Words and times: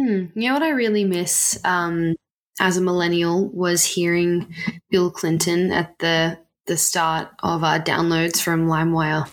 Hmm. 0.00 0.26
You 0.34 0.48
know 0.48 0.54
what 0.54 0.62
I 0.62 0.70
really 0.70 1.04
miss 1.04 1.58
um, 1.62 2.14
as 2.58 2.78
a 2.78 2.80
millennial 2.80 3.50
was 3.50 3.84
hearing 3.84 4.54
Bill 4.90 5.10
Clinton 5.10 5.70
at 5.72 5.98
the 5.98 6.38
the 6.66 6.78
start 6.78 7.28
of 7.42 7.64
our 7.64 7.78
downloads 7.80 8.40
from 8.40 8.66
LimeWire. 8.66 9.28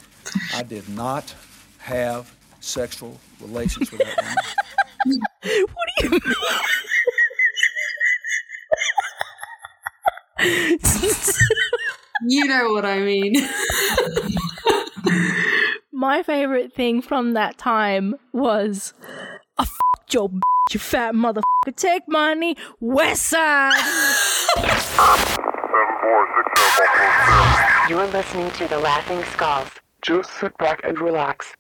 I 0.54 0.64
did 0.64 0.90
not 0.90 1.34
have 1.78 2.36
sexual 2.60 3.18
relations 3.40 3.92
with 3.92 4.02
that 4.02 4.18
woman. 4.18 4.36
What 5.70 5.88
do 6.00 6.06
you 6.06 6.12
mean? 6.12 6.22
You 12.28 12.46
know 12.46 12.72
what 12.72 12.86
I 12.86 13.00
mean. 13.00 13.36
My 15.92 16.24
favorite 16.24 16.74
thing 16.74 17.02
from 17.02 17.34
that 17.34 17.58
time 17.58 18.16
was 18.34 18.94
I 19.58 19.64
f***ed 19.64 19.87
your 20.14 20.30
b- 20.30 20.40
you 20.72 20.80
fat 20.80 21.14
motherfucker. 21.14 21.76
Take 21.76 22.04
money, 22.08 22.56
West 22.80 23.24
Side. 23.24 23.74
You're 27.90 28.08
listening 28.08 28.52
to 28.52 28.68
the 28.68 28.78
Laughing 28.80 29.24
Skulls. 29.34 29.70
Just 30.02 30.30
sit 30.40 30.58
back 30.58 30.82
and 30.84 31.00
relax. 31.00 31.56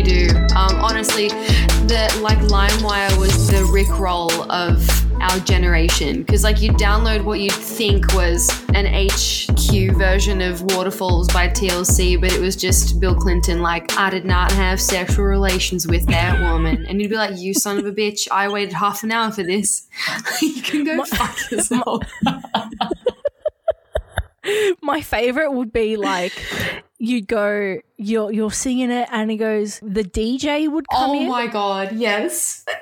You 0.00 0.28
do. 0.28 0.36
Um, 0.56 0.76
honestly, 0.76 1.28
the 1.28 2.20
like 2.22 2.38
LimeWire 2.38 3.18
was 3.18 3.48
the 3.48 3.62
Rickroll 3.72 4.48
of 4.48 4.88
our 5.20 5.38
generation 5.40 6.22
because 6.22 6.42
like 6.42 6.62
you 6.62 6.70
download 6.72 7.24
what 7.24 7.40
you'd 7.40 7.52
think 7.52 8.14
was 8.14 8.48
an 8.74 8.86
HQ 8.86 9.96
version 9.96 10.40
of 10.40 10.62
Waterfalls 10.62 11.28
by 11.28 11.48
TLC, 11.48 12.18
but 12.20 12.32
it 12.32 12.40
was 12.40 12.56
just 12.56 13.00
Bill 13.00 13.14
Clinton 13.14 13.60
like 13.60 13.92
I 13.98 14.10
did 14.10 14.24
not 14.24 14.50
have 14.52 14.80
sexual 14.80 15.26
relations 15.26 15.86
with 15.86 16.06
that 16.06 16.40
woman, 16.40 16.86
and 16.86 17.00
you'd 17.00 17.10
be 17.10 17.16
like, 17.16 17.38
"You 17.38 17.52
son 17.52 17.78
of 17.78 17.84
a 17.84 17.92
bitch! 17.92 18.28
I 18.30 18.48
waited 18.48 18.72
half 18.72 19.02
an 19.02 19.12
hour 19.12 19.30
for 19.30 19.42
this. 19.42 19.86
you 20.42 20.62
can 20.62 20.84
go 20.84 21.04
fuck 21.04 21.36
yourself." 21.50 22.04
My 24.80 25.02
favorite 25.02 25.52
would 25.52 25.72
be 25.72 25.96
like 25.96 26.32
you'd 27.00 27.26
go, 27.26 27.80
you're 27.96 28.32
you're 28.32 28.52
singing 28.52 28.90
it, 28.90 29.08
and 29.10 29.30
he 29.30 29.36
goes, 29.36 29.80
the 29.82 30.04
DJ 30.04 30.70
would 30.70 30.86
come 30.88 31.10
oh 31.10 31.20
in. 31.20 31.28
my 31.28 31.46
god! 31.48 31.92
Yes. 31.96 32.64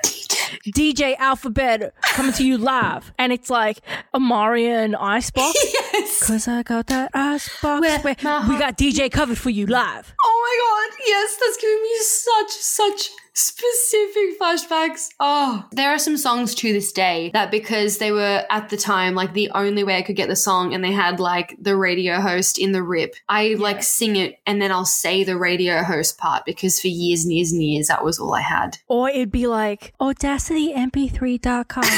DJ 0.67 1.15
Alphabet 1.17 1.93
coming 2.01 2.33
to 2.33 2.45
you 2.45 2.57
live, 2.57 3.11
and 3.17 3.31
it's 3.31 3.49
like 3.49 3.79
Amaria 4.13 4.83
and 4.83 4.95
Icebox. 4.95 5.57
yes. 5.73 6.27
Cause 6.27 6.47
I 6.47 6.63
got 6.63 6.87
that 6.87 7.11
icebox. 7.13 7.81
Where 7.81 7.99
Where 7.99 8.15
we 8.49 8.57
got 8.59 8.77
DJ 8.77 9.09
covered 9.11 9.37
for 9.37 9.49
you 9.49 9.65
live. 9.65 10.13
Oh 10.23 10.39
my 10.43 10.89
god, 10.91 11.03
yes, 11.07 11.37
that's 11.39 11.57
giving 11.57 11.81
me 11.81 11.97
such, 11.99 12.51
such 12.51 13.09
specific 13.33 14.39
flashbacks. 14.39 15.09
Oh, 15.19 15.65
there 15.71 15.89
are 15.91 15.99
some 15.99 16.17
songs 16.17 16.55
to 16.55 16.73
this 16.73 16.91
day 16.91 17.31
that 17.33 17.51
because 17.51 17.97
they 17.97 18.11
were 18.11 18.45
at 18.49 18.69
the 18.69 18.77
time 18.77 19.15
like 19.15 19.33
the 19.33 19.49
only 19.51 19.83
way 19.83 19.97
I 19.97 20.01
could 20.01 20.15
get 20.15 20.29
the 20.29 20.35
song 20.35 20.73
and 20.73 20.83
they 20.83 20.91
had 20.91 21.19
like 21.19 21.55
the 21.61 21.75
radio 21.75 22.19
host 22.21 22.57
in 22.57 22.71
the 22.71 22.83
rip, 22.83 23.15
I 23.27 23.55
like 23.57 23.83
sing 23.83 24.15
it 24.15 24.39
and 24.45 24.61
then 24.61 24.71
I'll 24.71 24.85
say 24.85 25.23
the 25.23 25.37
radio 25.37 25.83
host 25.83 26.17
part 26.17 26.45
because 26.45 26.79
for 26.79 26.87
years 26.87 27.23
and 27.23 27.33
years 27.33 27.51
and 27.51 27.61
years 27.63 27.87
that 27.87 28.03
was 28.03 28.19
all 28.19 28.33
I 28.33 28.41
had. 28.41 28.77
Or 28.87 29.09
it'd 29.09 29.31
be 29.31 29.47
like 29.47 29.93
audacitymp3.com. 30.01 31.83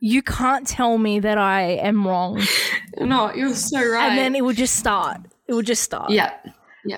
you 0.00 0.22
can't 0.22 0.66
tell 0.66 0.98
me 0.98 1.20
that 1.20 1.38
I 1.38 1.62
am 1.62 2.06
wrong. 2.06 2.42
no, 3.00 3.32
you're 3.32 3.54
so 3.54 3.78
right. 3.78 4.10
And 4.10 4.18
then 4.18 4.34
it 4.34 4.44
would 4.44 4.56
just 4.56 4.76
start. 4.76 5.18
It 5.46 5.54
would 5.54 5.66
just 5.66 5.82
start. 5.82 6.10
yeah. 6.10 6.32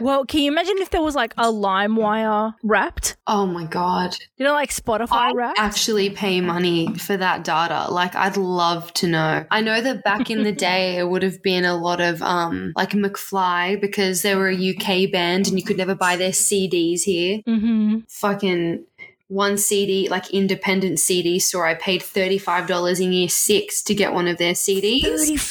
Well, 0.00 0.24
can 0.24 0.40
you 0.40 0.50
imagine 0.50 0.76
if 0.78 0.90
there 0.90 1.02
was 1.02 1.14
like 1.14 1.32
a 1.38 1.46
LimeWire 1.46 2.54
wrapped? 2.62 3.16
Oh 3.26 3.46
my 3.46 3.64
god. 3.64 4.16
You 4.36 4.44
know, 4.44 4.52
like 4.52 4.70
Spotify 4.70 5.32
wrapped? 5.34 5.58
actually 5.58 6.10
pay 6.10 6.40
money 6.40 6.94
for 6.94 7.16
that 7.16 7.44
data. 7.44 7.90
Like 7.90 8.14
I'd 8.14 8.36
love 8.36 8.92
to 8.94 9.06
know. 9.06 9.46
I 9.50 9.60
know 9.60 9.80
that 9.80 10.04
back 10.04 10.30
in 10.30 10.42
the 10.42 10.52
day 10.68 10.96
it 10.96 11.08
would 11.08 11.22
have 11.22 11.42
been 11.42 11.64
a 11.64 11.76
lot 11.76 12.00
of 12.00 12.22
um 12.22 12.72
like 12.76 12.90
McFly 12.90 13.80
because 13.80 14.22
they 14.22 14.34
were 14.34 14.48
a 14.48 14.54
UK 14.74 15.10
band 15.10 15.48
and 15.48 15.58
you 15.58 15.64
could 15.64 15.76
never 15.76 15.94
buy 15.94 16.16
their 16.16 16.30
CDs 16.30 17.02
here. 17.02 17.42
mm-hmm. 17.46 17.98
Fucking 18.08 18.84
one 19.28 19.58
CD, 19.58 20.08
like 20.08 20.30
independent 20.30 21.00
CD 21.00 21.38
store, 21.40 21.66
I 21.66 21.74
paid 21.74 22.00
$35 22.00 23.00
in 23.00 23.12
year 23.12 23.28
six 23.28 23.82
to 23.82 23.94
get 23.94 24.12
one 24.12 24.28
of 24.28 24.38
their 24.38 24.52
CDs. 24.52 25.02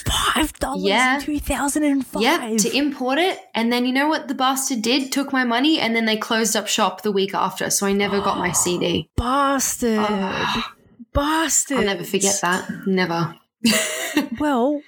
$35 0.04 0.76
Yeah. 0.80 1.16
in 1.16 1.22
2005. 1.22 2.22
Yeah, 2.22 2.56
to 2.58 2.76
import 2.78 3.18
it. 3.20 3.38
And 3.54 3.72
then 3.74 3.86
you 3.86 3.92
know 3.92 4.08
what 4.08 4.28
the 4.30 4.34
bastard 4.34 4.82
did? 4.82 5.12
Took 5.12 5.34
my 5.34 5.44
money 5.44 5.80
and 5.80 5.96
then 5.96 6.06
they 6.06 6.16
closed 6.18 6.56
up 6.56 6.68
shop 6.70 7.02
the 7.02 7.12
week 7.12 7.34
after. 7.34 7.70
So 7.70 7.86
I 7.86 7.92
never 7.92 8.22
got 8.22 8.38
my 8.38 8.52
CD. 8.54 9.10
Bastard. 9.18 10.08
Bastard. 11.14 11.78
I'll 11.80 11.84
never 11.86 12.04
forget 12.04 12.40
that. 12.42 12.70
Never. 12.88 13.36
Well, 14.40 14.82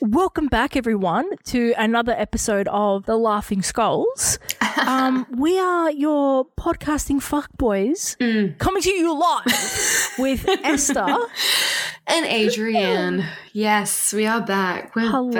welcome 0.00 0.46
back, 0.46 0.76
everyone, 0.76 1.36
to 1.44 1.74
another 1.76 2.12
episode 2.12 2.68
of 2.68 3.06
The 3.06 3.16
Laughing 3.16 3.62
Skulls. 3.62 4.38
Um, 4.86 5.26
we 5.36 5.58
are 5.58 5.90
your 5.90 6.46
podcasting 6.56 7.16
fuckboys 7.20 8.16
Mm. 8.18 8.56
coming 8.58 8.80
to 8.82 8.90
you 8.90 9.12
live 9.18 10.12
with 10.18 10.48
Esther. 10.64 11.16
And 12.06 12.24
Adrienne. 12.26 13.26
Yes, 13.52 14.12
we 14.12 14.26
are 14.26 14.40
back. 14.40 14.94
We're 14.96 15.10
Hello. 15.10 15.30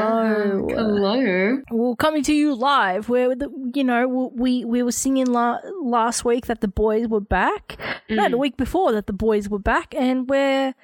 back. 0.66 0.76
Hello. 0.76 1.62
Well, 1.70 1.96
coming 1.96 2.22
to 2.24 2.34
you 2.34 2.54
live, 2.54 3.08
where 3.08 3.34
the, 3.34 3.48
you 3.72 3.84
know 3.84 4.30
we 4.34 4.64
we 4.64 4.82
were 4.82 4.92
singing 4.92 5.26
la- 5.26 5.60
last 5.80 6.24
week 6.24 6.46
that 6.46 6.60
the 6.60 6.68
boys 6.68 7.06
were 7.08 7.20
back. 7.20 7.76
No, 8.10 8.24
Mm. 8.26 8.30
the 8.32 8.38
week 8.38 8.56
before 8.56 8.90
that 8.92 9.06
the 9.06 9.12
boys 9.12 9.48
were 9.48 9.60
back, 9.60 9.94
and 9.96 10.28
we're 10.28 10.74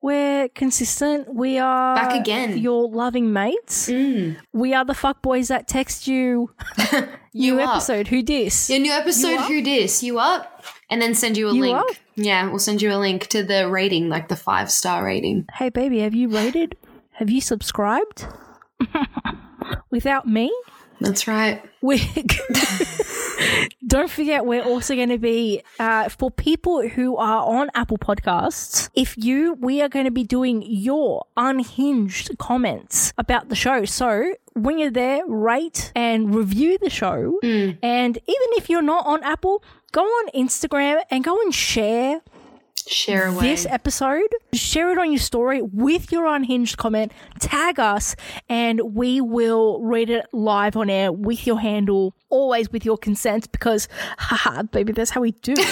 we're 0.00 0.48
consistent. 0.50 1.34
We 1.34 1.58
are 1.58 1.96
Back 1.96 2.14
again. 2.14 2.56
Your 2.58 2.88
loving 2.88 3.17
mates. 3.26 3.88
Mm. 3.88 4.36
We 4.52 4.72
are 4.74 4.84
the 4.84 4.94
fuck 4.94 5.20
boys 5.22 5.48
that 5.48 5.66
text 5.68 6.06
you. 6.06 6.50
You 7.34 7.54
new 7.56 7.60
up. 7.62 7.76
episode. 7.76 8.08
Who 8.08 8.22
dis? 8.22 8.68
Your 8.68 8.80
new 8.80 8.90
episode, 8.90 9.36
up? 9.38 9.48
Who 9.48 9.62
Dis? 9.62 10.02
You 10.02 10.18
up? 10.18 10.64
And 10.90 11.00
then 11.00 11.14
send 11.14 11.36
you 11.36 11.48
a 11.50 11.54
You 11.54 11.60
link. 11.60 11.78
up? 11.78 11.86
Yeah, 12.16 12.48
we'll 12.48 12.58
send 12.58 12.82
you 12.82 12.90
a 12.92 12.96
link 12.96 13.28
to 13.28 13.44
the 13.44 13.68
rating, 13.68 14.08
like 14.08 14.26
the 14.26 14.34
five 14.34 14.72
star 14.72 15.04
rating. 15.04 15.46
Hey, 15.54 15.68
baby, 15.68 16.00
have 16.00 16.14
you 16.16 16.28
rated? 16.30 16.76
Have 17.12 17.30
you 17.30 17.40
subscribed? 17.40 18.26
Without 19.90 20.26
me, 20.26 20.50
That's 21.00 21.28
right. 21.28 21.62
we 21.80 21.98
don't 23.86 24.10
forget 24.10 24.44
we're 24.44 24.62
also 24.62 24.94
going 24.94 25.10
to 25.10 25.18
be 25.18 25.62
uh, 25.78 26.08
for 26.08 26.30
people 26.30 26.88
who 26.88 27.16
are 27.16 27.46
on 27.46 27.70
apple 27.74 27.98
podcasts 27.98 28.90
if 28.94 29.16
you 29.16 29.54
we 29.60 29.80
are 29.80 29.88
going 29.88 30.04
to 30.04 30.10
be 30.10 30.24
doing 30.24 30.62
your 30.66 31.24
unhinged 31.36 32.36
comments 32.38 33.12
about 33.16 33.48
the 33.48 33.54
show. 33.54 33.84
So 33.84 34.34
when 34.54 34.78
you're 34.78 34.90
there 34.90 35.24
rate 35.26 35.92
and 35.94 36.34
review 36.34 36.78
the 36.78 36.90
show. 36.90 37.38
And 37.82 38.16
even 38.16 38.48
if 38.56 38.68
you're 38.68 38.82
not 38.82 39.06
on 39.06 39.22
apple 39.22 39.62
go 39.92 40.02
on 40.02 40.28
instagram 40.34 41.00
and 41.10 41.24
go 41.24 41.40
and 41.40 41.54
share 41.54 42.20
Share 42.88 43.26
away. 43.28 43.42
this 43.42 43.66
episode, 43.66 44.28
share 44.52 44.90
it 44.90 44.98
on 44.98 45.12
your 45.12 45.18
story 45.20 45.60
with 45.62 46.10
your 46.10 46.26
unhinged 46.26 46.76
comment, 46.78 47.12
tag 47.38 47.78
us, 47.78 48.16
and 48.48 48.80
we 48.94 49.20
will 49.20 49.80
read 49.82 50.10
it 50.10 50.26
live 50.32 50.76
on 50.76 50.88
air 50.90 51.12
with 51.12 51.46
your 51.46 51.60
handle, 51.60 52.14
always 52.30 52.70
with 52.72 52.84
your 52.84 52.96
consent, 52.96 53.52
because 53.52 53.88
haha, 54.18 54.62
baby, 54.62 54.92
that's 54.92 55.10
how 55.10 55.20
we 55.20 55.32
do. 55.32 55.54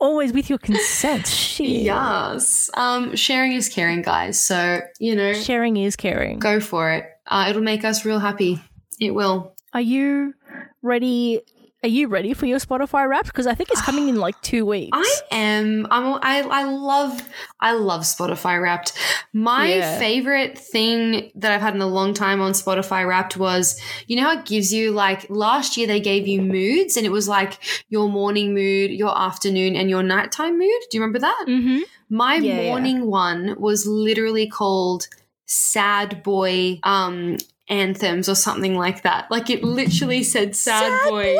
always 0.00 0.32
with 0.32 0.48
your 0.48 0.58
consent. 0.58 1.26
Shit. 1.26 1.68
yes. 1.68 2.70
Um, 2.74 3.16
sharing 3.16 3.52
is 3.52 3.68
caring, 3.68 4.02
guys. 4.02 4.40
So, 4.40 4.80
you 5.00 5.16
know, 5.16 5.32
Sharing 5.32 5.76
is 5.76 5.96
caring. 5.96 6.38
go 6.38 6.60
for 6.60 6.92
it. 6.92 7.04
Uh, 7.26 7.46
it'll 7.50 7.62
make 7.62 7.84
us 7.84 8.04
real 8.04 8.18
happy. 8.20 8.62
It 9.00 9.12
will. 9.14 9.54
Are 9.74 9.80
you 9.80 10.34
ready 10.82 11.40
are 11.82 11.88
you 11.88 12.08
ready 12.08 12.34
for 12.34 12.46
your 12.46 12.58
Spotify 12.58 13.08
Wrapped? 13.08 13.26
Because 13.28 13.46
I 13.46 13.54
think 13.54 13.70
it's 13.70 13.82
coming 13.82 14.08
in 14.08 14.16
like 14.26 14.40
two 14.42 14.66
weeks. 14.66 14.90
I 14.96 15.20
am. 15.30 15.86
I'm. 15.90 16.18
I. 16.22 16.40
I 16.42 16.64
love. 16.64 17.20
I 17.60 17.72
love 17.72 18.02
Spotify 18.02 18.60
Wrapped. 18.60 18.92
My 19.32 19.68
Yeah. 19.74 19.98
favorite 19.98 20.58
thing 20.58 21.30
that 21.36 21.52
I've 21.52 21.60
had 21.60 21.74
in 21.74 21.80
a 21.80 21.86
long 21.86 22.14
time 22.14 22.40
on 22.40 22.52
Spotify 22.52 23.06
Wrapped 23.06 23.36
was, 23.36 23.80
you 24.06 24.16
know, 24.16 24.22
how 24.24 24.38
it 24.38 24.44
gives 24.46 24.72
you 24.72 24.90
like 24.90 25.28
last 25.30 25.76
year 25.76 25.86
they 25.86 26.00
gave 26.00 26.26
you 26.26 26.40
moods, 26.42 26.96
and 26.96 27.06
it 27.06 27.10
was 27.10 27.28
like 27.28 27.58
your 27.88 28.08
morning 28.08 28.54
mood, 28.54 28.90
your 28.90 29.16
afternoon, 29.16 29.76
and 29.76 29.88
your 29.88 30.02
nighttime 30.02 30.58
mood. 30.58 30.80
Do 30.90 30.96
you 30.96 31.00
remember 31.00 31.20
that? 31.20 31.44
mm-hmm. 31.48 31.80
My 32.10 32.36
Yeah, 32.36 32.54
yeah. 32.60 32.62
morning 32.70 33.06
one 33.06 33.54
was 33.60 33.86
literally 33.86 34.48
called 34.48 35.06
Sad 35.46 36.22
Boy 36.22 36.78
um 36.82 37.36
anthems 37.68 38.28
or 38.28 38.34
something 38.34 38.74
like 38.76 39.02
that. 39.02 39.30
Like 39.30 39.50
it 39.50 39.62
literally 39.62 40.22
said 40.22 40.56
Sad, 40.56 41.08
Boy. 41.08 41.36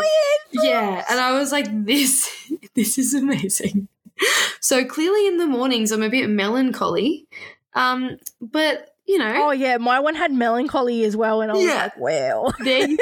Yeah, 0.52 1.04
and 1.10 1.20
I 1.20 1.32
was 1.38 1.52
like 1.52 1.66
this 1.84 2.28
this 2.74 2.98
is 2.98 3.14
amazing. 3.14 3.88
So 4.60 4.84
clearly 4.84 5.26
in 5.28 5.36
the 5.36 5.46
mornings 5.46 5.92
I'm 5.92 6.02
a 6.02 6.08
bit 6.10 6.28
melancholy. 6.28 7.26
Um 7.74 8.18
but 8.40 8.94
you 9.06 9.16
know, 9.18 9.32
Oh 9.46 9.50
yeah, 9.52 9.78
my 9.78 10.00
one 10.00 10.14
had 10.14 10.32
melancholy 10.32 11.02
as 11.04 11.16
well, 11.16 11.40
and 11.40 11.50
I 11.50 11.54
was 11.54 11.64
Yeah. 11.64 11.82
like, 11.84 11.96
wow. 11.96 12.52
you- 12.60 12.98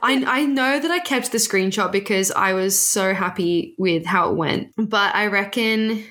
I, 0.00 0.24
I 0.26 0.46
know 0.46 0.78
that 0.78 0.90
I 0.92 1.00
kept 1.00 1.32
the 1.32 1.38
screenshot 1.38 1.90
because 1.90 2.30
I 2.30 2.52
was 2.52 2.80
so 2.80 3.14
happy 3.14 3.74
with 3.76 4.06
how 4.06 4.30
it 4.30 4.36
went. 4.36 4.72
But 4.76 5.12
I 5.14 5.26
reckon 5.26 6.04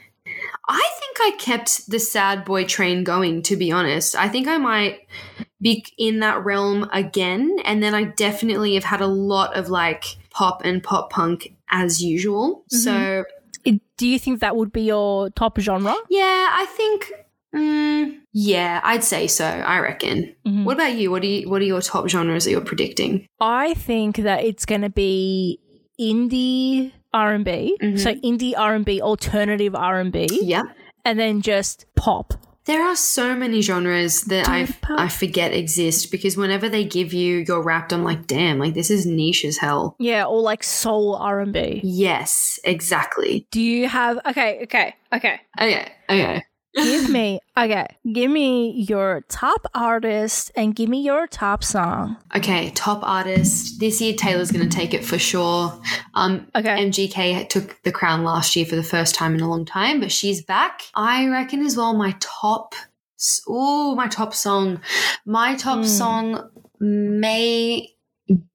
I 0.68 0.89
think 1.00 1.18
I 1.22 1.38
kept 1.39 1.89
the 1.89 2.00
sad 2.00 2.44
boy 2.44 2.66
train 2.66 3.06
going, 3.06 3.44
to 3.44 3.56
be 3.56 3.72
honest. 3.72 4.13
I 4.16 4.28
think 4.28 4.48
I 4.50 4.57
might 4.57 5.07
be 5.63 5.86
in 5.98 6.19
that 6.19 6.44
realm 6.45 6.88
again. 6.94 7.57
And 7.65 7.81
then 7.81 7.95
I 7.95 8.04
definitely 8.04 8.75
have 8.75 8.83
had 8.83 9.01
a 9.01 9.07
lot 9.07 9.56
of 9.57 9.69
like 9.69 10.04
pop 10.30 10.62
and 10.65 10.83
pop 10.83 11.10
punk 11.10 11.56
as 11.71 12.01
usual. 12.04 12.63
So 12.69 13.24
It- 13.65 13.81
Do 13.98 14.07
you 14.07 14.19
think 14.19 14.42
that 14.42 14.56
would 14.57 14.71
be 14.74 14.81
your 14.83 15.30
top 15.31 15.57
genre? 15.60 15.95
yeah, 16.10 16.50
I 16.51 16.65
think 16.77 17.12
mm, 17.56 18.18
yeah, 18.33 18.81
I'd 18.83 19.04
say 19.04 19.27
so. 19.27 19.45
I 19.45 19.80
reckon. 19.80 20.36
Mhm. 20.45 20.65
What 20.65 20.74
about 20.74 20.95
you? 20.98 21.12
What 21.12 21.21
do 21.21 21.27
you 21.30 21.50
what 21.50 21.62
are 21.62 21.65
your 21.65 21.81
top 21.81 22.10
genres 22.10 22.44
that 22.45 22.51
you're 22.51 22.62
predicting? 22.62 23.25
I 23.39 23.74
think 23.75 24.18
that 24.18 24.44
it's 24.44 24.65
going 24.65 24.81
to 24.81 24.89
be 24.89 25.60
indie 26.00 26.92
R 27.13 27.33
and 27.33 27.45
B, 27.45 27.77
Mhm. 27.81 28.00
so 28.00 28.13
indie 28.15 28.54
R 28.57 28.74
and 28.75 28.83
B, 28.86 29.00
alternative 29.01 29.75
R 29.75 30.00
and 30.00 30.12
B, 30.12 30.27
Yeah, 30.42 30.63
and 31.06 31.19
then 31.19 31.42
just 31.42 31.86
pop. 31.95 32.33
There 32.65 32.81
are 32.83 32.95
so 32.95 33.36
many 33.36 33.62
genres 33.62 34.21
that 34.24 34.48
I 34.48 34.68
I 34.89 35.10
forget 35.10 35.54
exist 35.54 36.12
because 36.12 36.38
whenever 36.38 36.69
they 36.69 36.86
give 36.86 37.13
you 37.13 37.39
your 37.39 37.62
wrapped, 37.62 37.92
I'm 37.92 38.04
like, 38.04 38.25
damn, 38.27 38.57
like 38.57 38.74
this 38.74 38.89
is 38.89 39.06
niche 39.06 39.44
as 39.44 39.57
hell. 39.57 39.95
Yeah, 40.00 40.25
or 40.25 40.42
like 40.42 40.63
soul 40.63 41.15
R 41.15 41.42
and 41.42 41.51
B. 41.51 41.81
Yes, 41.83 42.60
exactly. 42.63 43.48
Do 43.51 43.62
you 43.62 43.89
have? 43.89 44.19
Okay, 44.25 44.62
okay, 44.63 44.95
okay. 45.13 45.42
Okay, 45.60 45.92
okay. 46.10 46.44
Give 46.75 47.10
me 47.10 47.40
okay. 47.58 47.86
Give 48.12 48.31
me 48.31 48.72
your 48.72 49.22
top 49.30 49.66
artist 49.75 50.52
and 50.56 50.75
give 50.75 50.90
me 50.90 51.02
your 51.02 51.28
top 51.28 51.64
song. 51.64 52.18
Okay, 52.36 52.72
top 52.72 53.02
artist. 53.04 53.80
This 53.80 54.02
year 54.02 54.14
Taylor's 54.16 54.52
gonna 54.52 54.68
take 54.70 54.94
it 54.94 55.06
for 55.06 55.20
sure. 55.20 55.80
Um 56.16 56.48
Okay. 56.56 56.84
MGK 56.90 57.48
took 57.50 57.81
the 57.84 57.92
crown 57.92 58.24
last 58.24 58.56
year 58.56 58.66
for 58.66 58.75
the 58.75 58.84
first 58.84 59.14
time 59.16 59.36
in 59.36 59.42
a 59.42 59.50
long 59.50 59.66
time, 59.66 60.00
but 60.00 60.12
she's 60.12 60.42
back. 60.44 60.81
I 60.96 61.28
reckon 61.28 61.64
as 61.66 61.78
well 61.78 61.94
my 61.94 62.16
top 62.20 62.74
oh 63.48 63.94
my 63.96 64.08
top 64.08 64.34
song. 64.34 64.81
My 65.25 65.56
top 65.56 65.80
Hmm. 65.80 65.84
song 65.86 66.50
may 66.80 67.90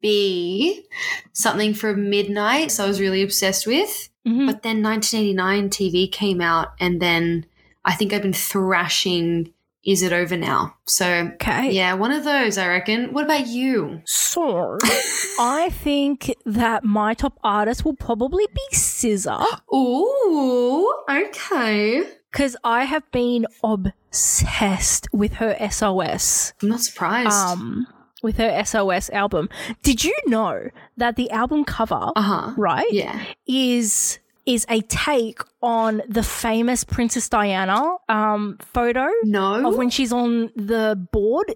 be 0.00 0.84
something 1.32 1.74
from 1.74 2.10
Midnight, 2.10 2.70
so 2.72 2.84
I 2.84 2.88
was 2.88 3.00
really 3.00 3.22
obsessed 3.22 3.66
with. 3.66 4.08
Mhm. 4.26 4.46
But 4.46 4.62
then 4.62 4.82
1989 4.82 5.70
TV 5.70 6.08
came 6.10 6.40
out, 6.40 6.68
and 6.80 7.00
then 7.00 7.46
I 7.84 7.94
think 7.94 8.12
I've 8.12 8.22
been 8.22 8.32
thrashing 8.32 9.52
Is 9.84 10.02
It 10.02 10.12
Over 10.12 10.36
Now? 10.36 10.74
So, 10.84 11.30
Okay. 11.34 11.70
yeah, 11.72 11.94
one 11.94 12.10
of 12.12 12.24
those, 12.24 12.58
I 12.58 12.68
reckon. 12.68 13.12
What 13.12 13.24
about 13.24 13.46
you? 13.46 14.02
So, 14.06 14.76
I 15.40 15.70
think 15.70 16.34
that 16.44 16.84
my 16.84 17.14
top 17.14 17.38
artist 17.42 17.84
will 17.84 17.94
probably 17.96 18.46
be 18.52 18.76
SZA 18.76 19.60
Ooh, 19.74 20.92
okay. 21.08 22.04
because 22.30 22.56
I 22.64 22.84
have 22.84 23.10
been 23.12 23.46
obsessed 23.64 25.08
with 25.12 25.34
her 25.34 25.56
SOS. 25.70 26.52
I'm 26.62 26.68
not 26.68 26.80
surprised. 26.80 27.30
Um, 27.32 27.86
with 28.22 28.36
her 28.38 28.64
SOS 28.64 29.10
album. 29.10 29.48
Did 29.84 30.02
you 30.02 30.12
know 30.26 30.70
that 30.96 31.14
the 31.14 31.30
album 31.30 31.64
cover, 31.64 32.10
uh 32.16 32.20
huh. 32.20 32.52
right, 32.56 32.90
Yeah. 32.92 33.22
is 33.46 34.18
is 34.54 34.64
a 34.68 34.80
take 34.82 35.40
on 35.62 36.02
the 36.08 36.22
famous 36.22 36.82
Princess 36.84 37.28
Diana 37.28 37.80
um 38.08 38.56
photo 38.74 39.06
No. 39.24 39.68
of 39.68 39.76
when 39.76 39.90
she's 39.90 40.12
on 40.12 40.50
the 40.56 40.84
board 41.12 41.48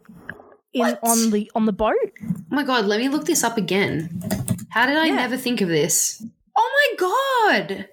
in 0.72 0.80
What? 0.80 0.98
on 1.02 1.30
the 1.30 1.50
on 1.54 1.64
the 1.66 1.72
boat. 1.72 1.94
oh 2.22 2.34
my 2.50 2.64
god, 2.64 2.84
let 2.86 2.98
me 3.00 3.08
look 3.08 3.24
this 3.26 3.42
up 3.44 3.56
again. 3.56 3.94
How 4.70 4.86
did 4.86 4.96
I 4.96 5.06
Yeah. 5.06 5.16
never 5.24 5.36
think 5.36 5.60
of 5.60 5.68
this? 5.68 6.24
Oh 6.56 6.70
my 6.80 6.88
god. 7.06 7.88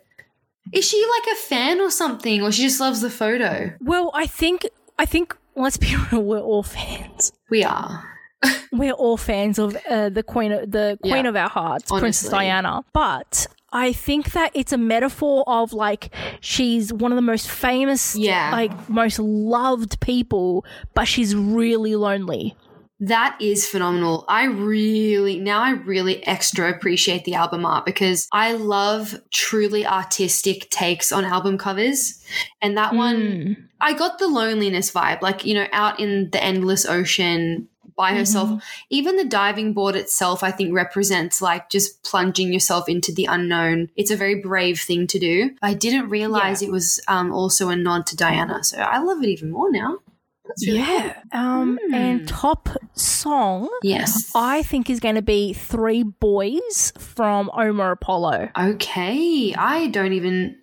Is 0.72 0.86
she 0.90 1.00
like 1.16 1.28
a 1.34 1.36
fan 1.36 1.82
or 1.82 1.90
something, 1.90 2.44
or 2.44 2.52
she 2.52 2.62
just 2.64 2.80
loves 2.80 3.02
the 3.02 3.10
photo? 3.10 3.74
Well, 3.82 4.12
I 4.14 4.28
think 4.28 4.68
I 5.00 5.06
think 5.06 5.36
let's 5.56 5.78
be 5.78 5.96
real, 6.12 6.22
we're 6.24 6.40
all 6.52 6.64
fans. 6.64 7.32
We 7.50 7.64
are. 7.64 8.04
We're 8.72 8.94
all 8.94 9.18
fans 9.18 9.60
of 9.60 9.76
uh, 9.90 10.08
the 10.10 10.24
queen 10.24 10.52
of 10.54 10.72
the 10.72 10.98
queen 11.02 11.26
Yeah. 11.26 11.30
of 11.32 11.36
our 11.36 11.50
hearts, 11.50 11.92
Princess 11.92 12.30
Diana. 12.30 12.84
But 12.94 13.48
I 13.72 13.94
think 13.94 14.32
that 14.32 14.52
it's 14.54 14.72
a 14.74 14.78
metaphor 14.78 15.44
of 15.48 15.74
like 15.74 16.14
she's 16.42 16.92
one 16.94 17.12
of 17.12 17.16
the 17.16 17.22
most 17.22 17.50
famous, 17.50 18.16
Yeah. 18.16 18.50
like 18.52 18.90
most 18.90 19.20
loved 19.20 20.00
people, 20.00 20.66
but 20.94 21.08
she's 21.08 21.36
really 21.36 21.96
lonely. 21.96 22.56
That 23.02 23.38
is 23.40 23.66
phenomenal. 23.66 24.26
I 24.28 24.44
really, 24.44 25.40
now 25.40 25.62
I 25.62 25.70
really 25.72 26.26
extra 26.28 26.70
appreciate 26.70 27.24
the 27.24 27.36
album 27.36 27.66
art 27.66 27.86
because 27.86 28.28
I 28.34 28.54
love 28.54 29.18
truly 29.32 29.86
artistic 29.86 30.70
takes 30.70 31.14
on 31.14 31.24
album 31.24 31.58
covers. 31.58 32.22
And 32.62 32.76
that 32.78 32.94
one, 32.94 33.16
Mm. 33.16 33.58
I 33.80 33.94
got 33.94 34.20
the 34.20 34.28
loneliness 34.28 34.92
vibe, 34.92 35.22
like, 35.22 35.46
you 35.46 35.54
know, 35.54 35.68
out 35.72 36.02
in 36.02 36.30
the 36.32 36.44
endless 36.44 36.86
ocean 36.86 37.70
by 38.00 38.14
herself. 38.16 38.64
Even 38.90 39.18
the 39.18 39.26
diving 39.26 39.74
board 39.74 39.96
itself, 39.98 40.42
I 40.42 40.52
think, 40.52 40.74
represents 40.74 41.42
like 41.42 41.70
just 41.70 42.02
plunging 42.04 42.54
yourself 42.54 42.88
into 42.88 43.12
the 43.14 43.26
unknown. 43.26 43.90
It's 43.98 44.10
a 44.12 44.16
very 44.16 44.36
brave 44.42 44.80
thing 44.80 45.06
to 45.08 45.20
do. 45.20 45.52
I 45.62 45.74
didn't 45.74 46.10
realize 46.10 46.62
it 46.62 46.72
was 46.72 47.02
um, 47.10 47.34
also 47.34 47.68
a 47.70 47.76
nod 47.76 48.06
to 48.08 48.16
Diana. 48.16 48.64
So 48.64 48.78
I 48.78 49.00
love 49.00 49.22
it 49.22 49.28
even 49.28 49.52
more 49.52 49.70
now. 49.70 49.98
Really 50.66 50.80
Yeah. 50.80 51.14
Um, 51.34 51.78
Hmm. 51.88 51.94
and 51.94 52.28
top 52.28 52.70
song, 52.94 53.70
Yes. 53.84 54.32
I 54.34 54.64
think 54.64 54.90
is 54.90 55.00
going 55.00 55.16
to 55.16 55.22
be 55.22 55.54
Three 55.54 56.02
Boys 56.04 56.94
from 56.98 57.52
Omar 57.54 57.92
Apollo. 57.92 58.50
Okay, 58.58 59.54
I 59.54 59.88
don't 59.88 60.14
even 60.14 60.56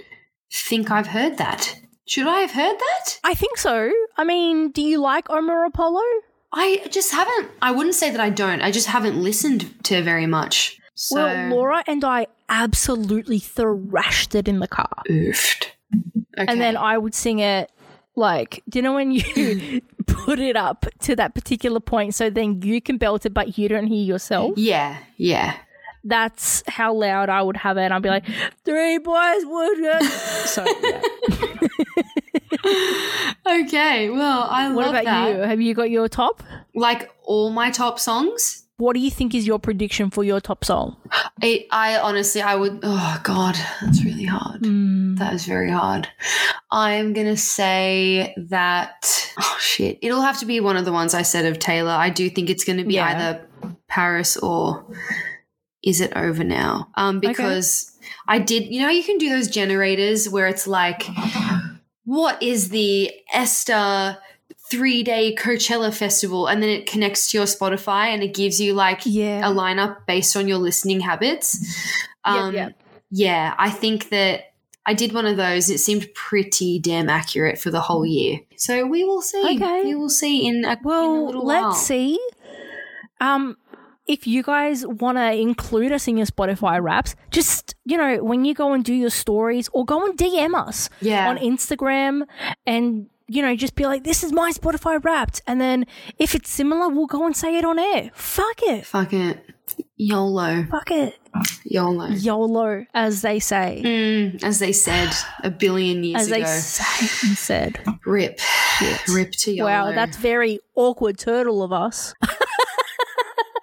think 0.53 0.91
I've 0.91 1.07
heard 1.09 1.37
that. 1.39 1.77
Should 2.09 2.27
I 2.29 2.41
have 2.41 2.53
heard 2.53 2.79
that? 2.79 3.21
I 3.25 3.35
think 3.35 3.59
so. 3.59 3.91
I 4.17 4.25
mean, 4.25 4.71
do 4.71 4.81
you 4.83 4.99
like 5.01 5.29
Omar 5.31 5.65
Apollo? 5.67 6.03
I 6.53 6.87
just 6.91 7.13
haven't. 7.13 7.51
I 7.61 7.71
wouldn't 7.73 7.95
say 7.95 8.11
that 8.11 8.21
I 8.21 8.31
don't. 8.31 8.63
I 8.63 8.71
just 8.71 8.87
haven't 8.87 9.21
listened 9.23 9.75
to 9.85 10.03
very 10.03 10.27
much. 10.27 10.79
So, 10.95 11.17
Well, 11.17 11.49
Laura 11.51 11.85
and 11.87 12.05
I 12.05 12.27
absolutely 12.49 13.39
thrashed 13.39 14.35
it 14.35 14.49
in 14.49 14.61
the 14.61 14.69
car. 14.69 14.89
oofed. 15.11 15.67
Okay. 16.39 16.47
And 16.49 16.61
then 16.61 16.77
I 16.77 16.97
would 16.99 17.15
sing 17.15 17.39
it 17.41 17.71
like, 18.15 18.63
do 18.69 18.79
you 18.79 18.83
know 18.83 18.95
when 18.95 19.11
you 19.11 19.81
put 20.07 20.39
it 20.39 20.57
up 20.57 20.87
to 21.01 21.17
that 21.17 21.35
particular 21.35 21.81
point 21.81 22.15
so 22.15 22.31
then 22.31 22.63
you 22.63 22.81
can 22.81 22.97
belt 22.97 23.27
it 23.27 23.35
but 23.35 23.59
you 23.59 23.69
don't 23.69 23.87
hear 23.89 24.05
yourself? 24.05 24.53
yeah, 24.57 24.97
yeah. 25.17 25.57
That's 26.09 26.63
how 26.69 26.95
loud 26.95 27.29
I 27.29 27.43
would 27.43 27.57
have 27.57 27.77
it. 27.79 27.91
I'd 27.91 28.01
be 28.01 28.09
like, 28.09 28.25
three 28.65 28.99
boys 28.99 29.43
would 29.45 30.03
so, 30.47 30.65
yeah. 30.85 31.03
Okay, 33.47 34.11
well, 34.11 34.47
I 34.51 34.69
What 34.73 34.87
love 34.87 34.95
about 34.95 35.05
that. 35.05 35.29
you? 35.31 35.37
Have 35.43 35.61
you 35.61 35.75
got 35.75 35.91
your 35.91 36.09
top? 36.09 36.43
Like 36.75 37.11
all 37.25 37.51
my 37.51 37.71
top 37.71 37.99
songs. 38.01 38.65
What 38.79 38.93
do 38.93 39.01
you 39.01 39.11
think 39.11 39.35
is 39.35 39.47
your 39.47 39.59
prediction 39.59 40.11
for 40.11 40.23
your 40.25 40.39
top 40.41 40.63
song? 40.65 40.97
I, 41.43 41.67
I 41.71 41.99
honestly, 41.99 42.43
I 42.43 42.57
would. 42.57 42.81
Oh 42.83 43.21
God, 43.23 43.55
that's 43.81 44.05
really 44.05 44.25
hard. 44.25 44.61
That 45.19 45.33
is 45.33 45.47
very 45.47 45.71
hard. 45.71 46.09
I'm 46.71 47.15
gonna 47.15 47.39
say 47.39 48.35
that. 48.51 49.33
Oh 49.41 49.57
shit! 49.59 49.99
It'll 50.03 50.21
have 50.21 50.39
to 50.41 50.47
be 50.47 50.61
one 50.61 50.77
of 50.77 50.85
the 50.85 50.93
ones 50.93 51.15
I 51.15 51.23
said 51.23 51.47
of 51.47 51.59
Taylor. 51.59 51.93
I 51.93 52.11
do 52.11 52.29
think 52.29 52.51
it's 52.51 52.65
gonna 52.65 52.85
be 52.85 52.95
Yeah. 52.95 53.07
either 53.09 53.49
Paris 53.89 54.37
or 54.37 54.85
Is 55.83 56.03
It 56.03 56.13
Over 56.15 56.45
Now? 56.45 56.89
Um, 56.97 57.19
because 57.21 57.97
I 58.29 58.41
did. 58.41 58.65
You 58.67 58.83
know, 58.83 58.91
you 58.91 59.05
can 59.05 59.17
do 59.17 59.31
those 59.31 59.49
generators 59.49 60.29
where 60.29 60.49
it's 60.49 60.67
like, 60.67 61.05
what 62.07 62.43
is 62.43 62.71
the 62.71 63.13
Esther 63.33 64.17
three 64.71 65.03
day 65.05 65.33
Coachella 65.39 65.95
festival 65.95 66.47
and 66.49 66.61
then 66.63 66.71
it 66.71 66.87
connects 66.87 67.31
to 67.31 67.39
your 67.39 67.47
Spotify 67.47 68.07
and 68.07 68.23
it 68.23 68.35
gives 68.35 68.59
you 68.61 68.73
like 68.73 69.03
Yeah. 69.05 69.49
a 69.49 69.53
lineup 69.53 70.07
based 70.07 70.35
on 70.37 70.49
your 70.49 70.59
listening 70.59 71.01
habits. 71.01 71.59
Um, 72.25 72.53
yep. 72.55 72.73
Yeah, 73.11 73.55
I 73.59 73.71
think 73.71 74.09
that 74.09 74.53
I 74.85 74.95
did 74.95 75.13
one 75.13 75.27
of 75.27 75.37
those. 75.37 75.71
It 75.71 75.79
seemed 75.79 76.13
pretty 76.15 76.81
damn 76.81 77.09
accurate 77.09 77.59
for 77.59 77.71
the 77.71 77.81
whole 77.81 78.05
year. 78.07 78.41
So 78.57 78.87
we 78.87 79.05
will 79.05 79.23
see. 79.23 79.57
Okay. 79.57 79.83
We 79.85 79.95
will 79.95 80.09
see 80.09 80.47
in 80.47 80.65
a, 80.65 80.73
in 80.73 80.79
a 80.79 80.79
Well, 80.83 81.27
little 81.27 81.45
let's 81.47 81.63
while. 81.63 81.75
see. 81.75 82.19
Um, 83.21 83.57
if 84.07 84.27
you 84.27 84.43
guys 84.43 84.87
want 84.87 85.19
to 85.19 85.33
include 85.33 85.93
us 85.93 86.07
in 86.09 86.17
your 86.17 86.27
Spotify 86.27 86.81
raps, 86.83 87.15
just 87.31 87.75
you 87.85 87.97
know 87.97 88.23
when 88.23 88.45
you 88.45 88.55
go 88.55 88.73
and 88.73 88.85
do 88.85 88.95
your 88.95 89.11
stories, 89.11 89.69
or 89.73 89.85
go 89.85 90.05
and 90.05 90.17
DM 90.19 90.55
us 90.55 90.89
Yeah. 91.01 91.29
on 91.29 91.39
Instagram, 91.39 92.23
and 92.67 93.07
you 93.29 93.43
know 93.43 93.57
just 93.57 93.75
be 93.75 93.85
like, 93.87 94.05
"This 94.05 94.23
is 94.23 94.33
my 94.33 94.53
Spotify 94.53 95.03
Wrapped," 95.05 95.43
and 95.47 95.61
then 95.61 95.87
if 96.19 96.35
it's 96.35 96.51
similar, 96.51 96.89
we'll 96.89 97.07
go 97.07 97.27
and 97.27 97.37
say 97.37 97.57
it 97.59 97.65
on 97.65 97.79
air. 97.79 98.11
Fuck 98.15 98.63
it, 98.63 98.87
Fuck 98.87 99.13
it. 99.13 99.45
YOLO. 99.97 100.65
fuck 100.71 100.91
it, 100.93 101.19
YOLO. 101.65 102.07
YOLO, 102.09 102.87
as 102.95 103.23
they 103.23 103.41
say, 103.41 103.83
Mm, 103.85 104.45
as 104.45 104.61
they 104.61 104.71
said 104.73 105.11
a 105.43 105.51
billion 105.51 106.05
years 106.05 106.23
as 106.23 106.31
ago. 106.31 106.43
As 106.43 106.79
they 106.79 107.35
said. 107.35 107.81
Rip. 108.05 108.39
Rip 109.09 109.33
to 109.33 109.53
YOLO. 109.53 109.69
Wow, 109.71 109.93
that's 109.93 110.17
very 110.19 110.61
awkward 110.77 111.19
turtle 111.19 111.63
of 111.65 111.73
us. 111.73 112.15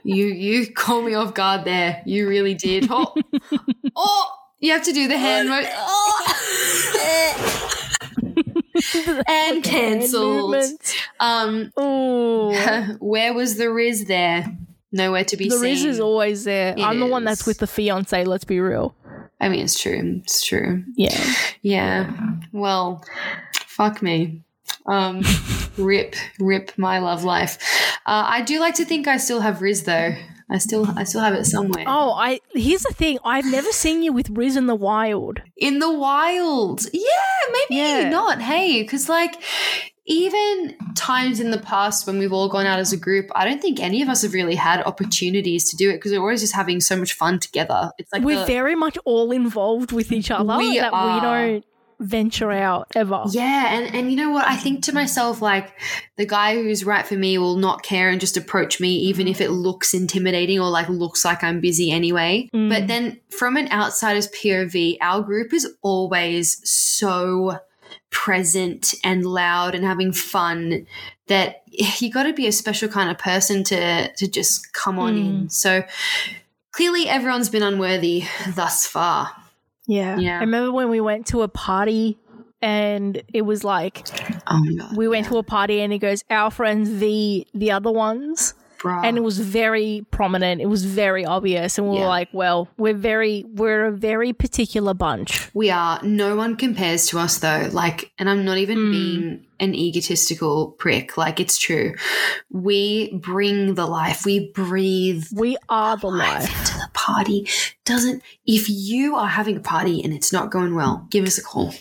You 0.03 0.25
you 0.25 0.71
call 0.73 1.01
me 1.01 1.13
off 1.13 1.33
guard 1.33 1.65
there. 1.65 2.01
You 2.05 2.27
really 2.27 2.53
did. 2.53 2.87
Oh, 2.89 3.15
oh 3.95 4.31
you 4.59 4.71
have 4.71 4.83
to 4.83 4.93
do 4.93 5.07
the 5.07 5.17
hand 5.17 5.49
mo- 5.49 5.63
Oh. 5.65 6.19
and 9.27 9.63
cancelled. 9.63 10.55
Um, 11.19 11.71
where 12.99 13.33
was 13.33 13.57
the 13.57 13.65
rizz 13.65 14.07
there? 14.07 14.45
Nowhere 14.91 15.23
to 15.25 15.37
be 15.37 15.49
The 15.49 15.55
seen. 15.55 15.61
The 15.61 15.67
rizz 15.67 15.85
is 15.85 15.99
always 15.99 16.43
there. 16.43 16.73
It 16.77 16.83
I'm 16.83 16.99
the 16.99 17.07
one 17.07 17.23
that's 17.23 17.45
with 17.45 17.57
the 17.59 17.67
fiance. 17.67 18.23
Let's 18.25 18.45
be 18.45 18.59
real. 18.59 18.95
I 19.41 19.49
mean, 19.49 19.63
it's 19.63 19.79
true. 19.81 20.21
It's 20.23 20.45
true. 20.45 20.83
Yeah. 20.95 21.33
Yeah. 21.61 22.13
Well, 22.51 23.03
fuck 23.65 24.01
me. 24.01 24.43
Um, 24.85 25.23
rip, 25.77 26.15
rip 26.39 26.71
my 26.77 26.99
love 26.99 27.23
life. 27.23 27.57
Uh, 28.05 28.25
I 28.27 28.41
do 28.41 28.59
like 28.59 28.75
to 28.75 28.85
think 28.85 29.07
I 29.07 29.17
still 29.17 29.41
have 29.41 29.59
rizz 29.59 29.85
though. 29.85 30.15
I 30.51 30.57
still, 30.57 30.85
I 30.97 31.03
still 31.05 31.21
have 31.21 31.33
it 31.33 31.45
somewhere. 31.45 31.85
Oh, 31.87 32.11
I. 32.11 32.39
Here's 32.53 32.83
the 32.83 32.93
thing. 32.93 33.17
I've 33.23 33.45
never 33.45 33.71
seen 33.71 34.03
you 34.03 34.11
with 34.13 34.27
rizz 34.33 34.57
in 34.57 34.67
the 34.67 34.75
wild. 34.75 35.41
in 35.57 35.79
the 35.79 35.91
wild. 35.91 36.85
Yeah, 36.93 37.01
maybe 37.53 37.79
Yeah. 37.81 38.09
not. 38.09 38.41
Hey, 38.41 38.83
because 38.83 39.07
like 39.09 39.41
even 40.05 40.75
times 40.95 41.39
in 41.39 41.51
the 41.51 41.57
past 41.57 42.05
when 42.05 42.19
we've 42.19 42.33
all 42.33 42.49
gone 42.49 42.65
out 42.65 42.77
as 42.77 42.91
a 42.91 42.97
group, 42.97 43.27
I 43.35 43.45
don't 43.45 43.61
think 43.61 43.79
any 43.79 44.01
of 44.01 44.09
us 44.09 44.21
have 44.23 44.33
really 44.33 44.55
had 44.55 44.83
opportunities 44.85 45.69
to 45.69 45.77
do 45.77 45.89
it 45.89 45.93
because 45.93 46.11
we're 46.11 46.19
always 46.19 46.41
just 46.41 46.53
having 46.53 46.81
so 46.81 46.97
much 46.97 47.13
fun 47.13 47.39
together. 47.39 47.91
It's 47.97 48.11
like 48.11 48.21
We're 48.21 48.39
the- 48.39 48.45
very 48.45 48.75
much 48.75 48.97
all 49.05 49.31
involved 49.31 49.93
with 49.93 50.11
each 50.11 50.29
other. 50.29 50.57
We 50.57 50.77
that 50.77 50.91
are. 50.91 51.15
we 51.15 51.21
don't 51.21 51.65
venture 51.99 52.51
out 52.51 52.87
ever. 52.95 53.23
yeah, 53.31 53.75
and 53.75 53.95
and 53.95 54.11
you 54.11 54.17
know 54.17 54.31
what? 54.31 54.47
I 54.47 54.55
think 54.55 54.83
to 54.83 54.93
myself 54.93 55.41
like 55.41 55.73
the 56.17 56.25
guy 56.25 56.55
who's 56.55 56.85
right 56.85 57.05
for 57.05 57.15
me 57.15 57.37
will 57.37 57.57
not 57.57 57.83
care 57.83 58.09
and 58.09 58.19
just 58.19 58.37
approach 58.37 58.79
me 58.79 58.95
even 58.95 59.27
if 59.27 59.41
it 59.41 59.49
looks 59.49 59.93
intimidating 59.93 60.59
or 60.59 60.69
like 60.69 60.89
looks 60.89 61.25
like 61.25 61.43
I'm 61.43 61.59
busy 61.59 61.91
anyway. 61.91 62.49
Mm. 62.53 62.69
But 62.69 62.87
then 62.87 63.19
from 63.29 63.57
an 63.57 63.71
outsider's 63.71 64.27
POV, 64.29 64.97
our 65.01 65.21
group 65.21 65.53
is 65.53 65.67
always 65.81 66.61
so 66.69 67.59
present 68.09 68.93
and 69.03 69.25
loud 69.25 69.75
and 69.75 69.83
having 69.83 70.11
fun 70.11 70.85
that 71.27 71.63
you 71.99 72.11
got 72.11 72.23
to 72.23 72.33
be 72.33 72.47
a 72.47 72.51
special 72.51 72.87
kind 72.87 73.09
of 73.09 73.17
person 73.17 73.63
to 73.65 74.13
to 74.13 74.27
just 74.27 74.73
come 74.73 74.99
on 74.99 75.17
in. 75.17 75.49
So 75.49 75.83
clearly 76.71 77.07
everyone's 77.07 77.49
been 77.49 77.63
unworthy 77.63 78.25
thus 78.55 78.85
far. 78.85 79.31
Yeah. 79.87 80.17
Yeah. 80.17 80.37
I 80.37 80.39
remember 80.41 80.71
when 80.71 80.89
we 80.89 81.01
went 81.01 81.27
to 81.27 81.41
a 81.41 81.47
party 81.47 82.17
and 82.61 83.21
it 83.33 83.41
was 83.41 83.63
like 83.63 84.07
Oh 84.47 84.59
my 84.63 84.73
god. 84.73 84.97
we 84.97 85.07
went 85.07 85.27
to 85.27 85.37
a 85.37 85.43
party 85.43 85.81
and 85.81 85.91
he 85.91 85.99
goes, 85.99 86.23
Our 86.29 86.49
friends 86.51 86.99
the 86.99 87.45
the 87.53 87.71
other 87.71 87.91
ones. 87.91 88.53
Bruh. 88.79 89.01
and 89.05 89.15
it 89.17 89.21
was 89.21 89.39
very 89.39 90.05
prominent. 90.11 90.59
It 90.59 90.65
was 90.65 90.83
very 90.83 91.25
obvious, 91.25 91.77
and 91.77 91.87
we 91.89 91.95
Yeah. 91.95 92.01
were 92.01 92.07
like, 92.09 92.27
"Well, 92.33 92.67
we're 92.77 92.93
very, 92.93 93.45
we're 93.55 93.85
a 93.85 93.91
very 93.93 94.33
particular 94.33 94.93
bunch." 94.93 95.49
We 95.53 95.69
are. 95.71 96.01
No 96.03 96.35
one 96.35 96.57
compares 96.57 97.07
to 97.07 97.17
us 97.19 97.37
though. 97.37 97.69
Like, 97.71 98.11
and 98.19 98.29
I'm 98.29 98.43
not 98.43 98.57
even 98.57 98.77
Hmm. 98.77 98.91
being 98.91 99.45
an 99.63 99.73
egotistical 99.75 100.71
prick. 100.71 101.17
Like, 101.17 101.39
it's 101.39 101.57
true. 101.57 101.95
We 102.51 103.13
bring 103.17 103.75
the 103.75 103.85
life. 103.85 104.25
We 104.25 104.51
breathe 104.51 105.25
We 105.33 105.57
are 105.69 105.97
the 105.97 106.07
life 106.07 106.43
life. 106.43 106.59
into 106.59 106.77
the 106.77 106.89
party. 106.93 107.47
Doesn't, 107.85 108.21
if 108.45 108.69
you 108.69 109.15
are 109.15 109.27
having 109.27 109.57
a 109.57 109.61
party 109.61 110.03
and 110.03 110.13
it's 110.13 110.31
not 110.33 110.51
going 110.51 110.75
well, 110.75 111.07
give 111.09 111.25
us 111.25 111.37
a 111.37 111.43
call. 111.43 111.73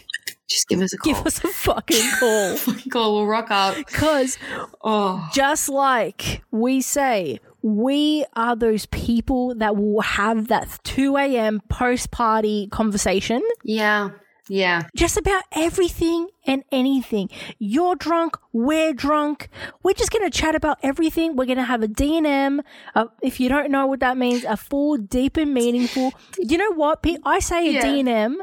Just 0.48 0.68
give 0.68 0.80
us 0.80 0.92
a 0.92 0.98
call. 0.98 1.14
Give 1.14 1.26
us 1.26 1.42
a 1.42 1.48
fucking 1.48 2.10
call, 2.20 2.56
call. 2.90 3.14
We'll 3.14 3.26
rock 3.26 3.50
up. 3.50 3.76
because 3.76 4.38
Oh, 4.82 5.28
just 5.32 5.68
like 5.68 6.42
we 6.50 6.80
say, 6.82 7.38
we 7.62 8.24
are 8.34 8.54
those 8.56 8.86
people 8.86 9.54
that 9.54 9.76
will 9.76 10.00
have 10.02 10.48
that 10.48 10.78
two 10.84 11.16
a.m. 11.16 11.62
post-party 11.68 12.66
conversation 12.72 13.40
yeah. 13.64 14.10
Yeah. 14.52 14.82
just 14.94 15.16
about 15.16 15.44
everything 15.52 16.28
and 16.46 16.62
anything. 16.70 17.30
You're 17.58 17.94
drunk, 17.96 18.36
we're 18.52 18.92
drunk. 18.92 19.48
We're 19.82 19.94
just 19.94 20.10
going 20.10 20.28
to 20.30 20.36
chat 20.38 20.54
about 20.54 20.78
everything. 20.82 21.36
We're 21.36 21.46
going 21.46 21.56
to 21.56 21.64
have 21.64 21.82
a 21.82 21.88
D&M. 21.88 22.60
Uh, 22.94 23.06
if 23.22 23.40
you 23.40 23.48
don't 23.48 23.70
know 23.70 23.86
what 23.86 24.00
that 24.00 24.16
means, 24.18 24.44
a 24.44 24.56
full, 24.58 24.98
deep 24.98 25.36
and 25.38 25.54
meaningful. 25.54 26.12
Do 26.34 26.42
you 26.52 26.58
know 26.58 26.72
what? 26.74 27.02
Pe- 27.02 27.16
I 27.24 27.38
say 27.38 27.68
a 27.68 27.72
Yeah. 27.72 27.92
D&M, 28.02 28.42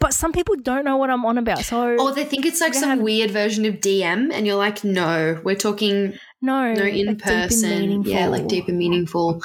but 0.00 0.12
some 0.14 0.32
people 0.32 0.54
don't 0.56 0.84
know 0.84 0.96
what 0.96 1.10
I'm 1.10 1.24
on 1.24 1.38
about. 1.38 1.64
So 1.64 1.96
Or 1.96 2.12
they 2.12 2.24
think 2.24 2.46
it's 2.46 2.60
like 2.60 2.74
some 2.74 2.88
have- 2.90 2.98
weird 3.00 3.30
version 3.30 3.64
of 3.66 3.74
DM, 3.80 4.32
and 4.32 4.46
you're 4.46 4.56
like, 4.56 4.84
no, 4.84 5.40
we're 5.44 5.56
talking 5.56 6.14
no, 6.40 6.72
no 6.74 6.84
in 6.84 7.16
person. 7.16 8.02
Yeah, 8.04 8.28
like 8.28 8.46
deep 8.48 8.68
and 8.68 8.78
meaningful. 8.78 9.42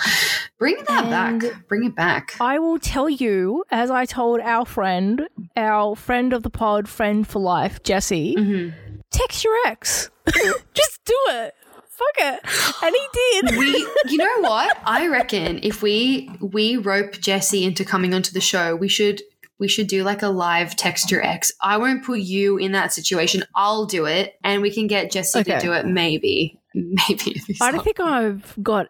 Bring 0.60 0.78
that 0.88 1.06
And- 1.06 1.42
back. 1.42 1.68
Bring 1.68 1.86
it 1.86 1.96
back. 1.96 2.36
I 2.40 2.60
will 2.60 2.80
tell 2.80 3.10
you, 3.10 3.64
as 3.72 3.90
I 3.92 4.06
told 4.06 4.40
our 4.42 4.66
friend, 4.66 5.28
our 5.58 5.96
friend 5.96 6.34
of 6.34 6.44
the 6.44 6.50
pod, 6.50 6.88
friend 6.88 7.28
for 7.28 7.40
life, 7.40 7.82
Jesse, 7.84 8.36
Mm-hmm. 8.38 8.76
text 9.12 9.44
your 9.44 9.56
ex. 9.66 10.10
Just 10.74 11.00
do 11.06 11.18
it. 11.30 11.54
Fuck 11.90 12.16
it. 12.18 12.40
And 12.84 12.96
he 12.96 13.52
did. 13.52 13.58
we 13.58 13.88
you 14.12 14.18
know 14.18 14.40
what 14.42 14.78
i 14.86 15.08
reckon 15.08 15.60
if 15.64 15.82
we 15.84 16.30
we 16.42 16.76
rope 16.76 17.14
jesse 17.14 17.64
into 17.64 17.86
coming 17.86 18.14
onto 18.16 18.32
the 18.34 18.42
show 18.42 18.76
we 18.76 18.88
should 18.88 19.22
we 19.64 19.70
should 19.70 19.88
do 19.88 20.04
like 20.04 20.22
a 20.22 20.28
live 20.46 20.76
texture 20.76 21.22
X. 21.22 21.52
I 21.62 21.78
won't 21.78 22.04
put 22.04 22.20
you 22.20 22.58
in 22.58 22.74
that 22.74 22.92
situation 22.92 23.44
i'll 23.56 23.86
do 23.86 24.02
it 24.06 24.26
and 24.44 24.62
we 24.62 24.70
can 24.78 24.88
get 24.88 25.10
jesse 25.10 25.44
to 25.44 25.60
do 25.60 25.72
it 25.74 25.86
maybe 25.86 26.60
maybe 26.76 27.42
I 27.62 27.72
don't 27.72 27.84
think 27.84 28.00
I've 28.00 28.54
got. 28.62 28.88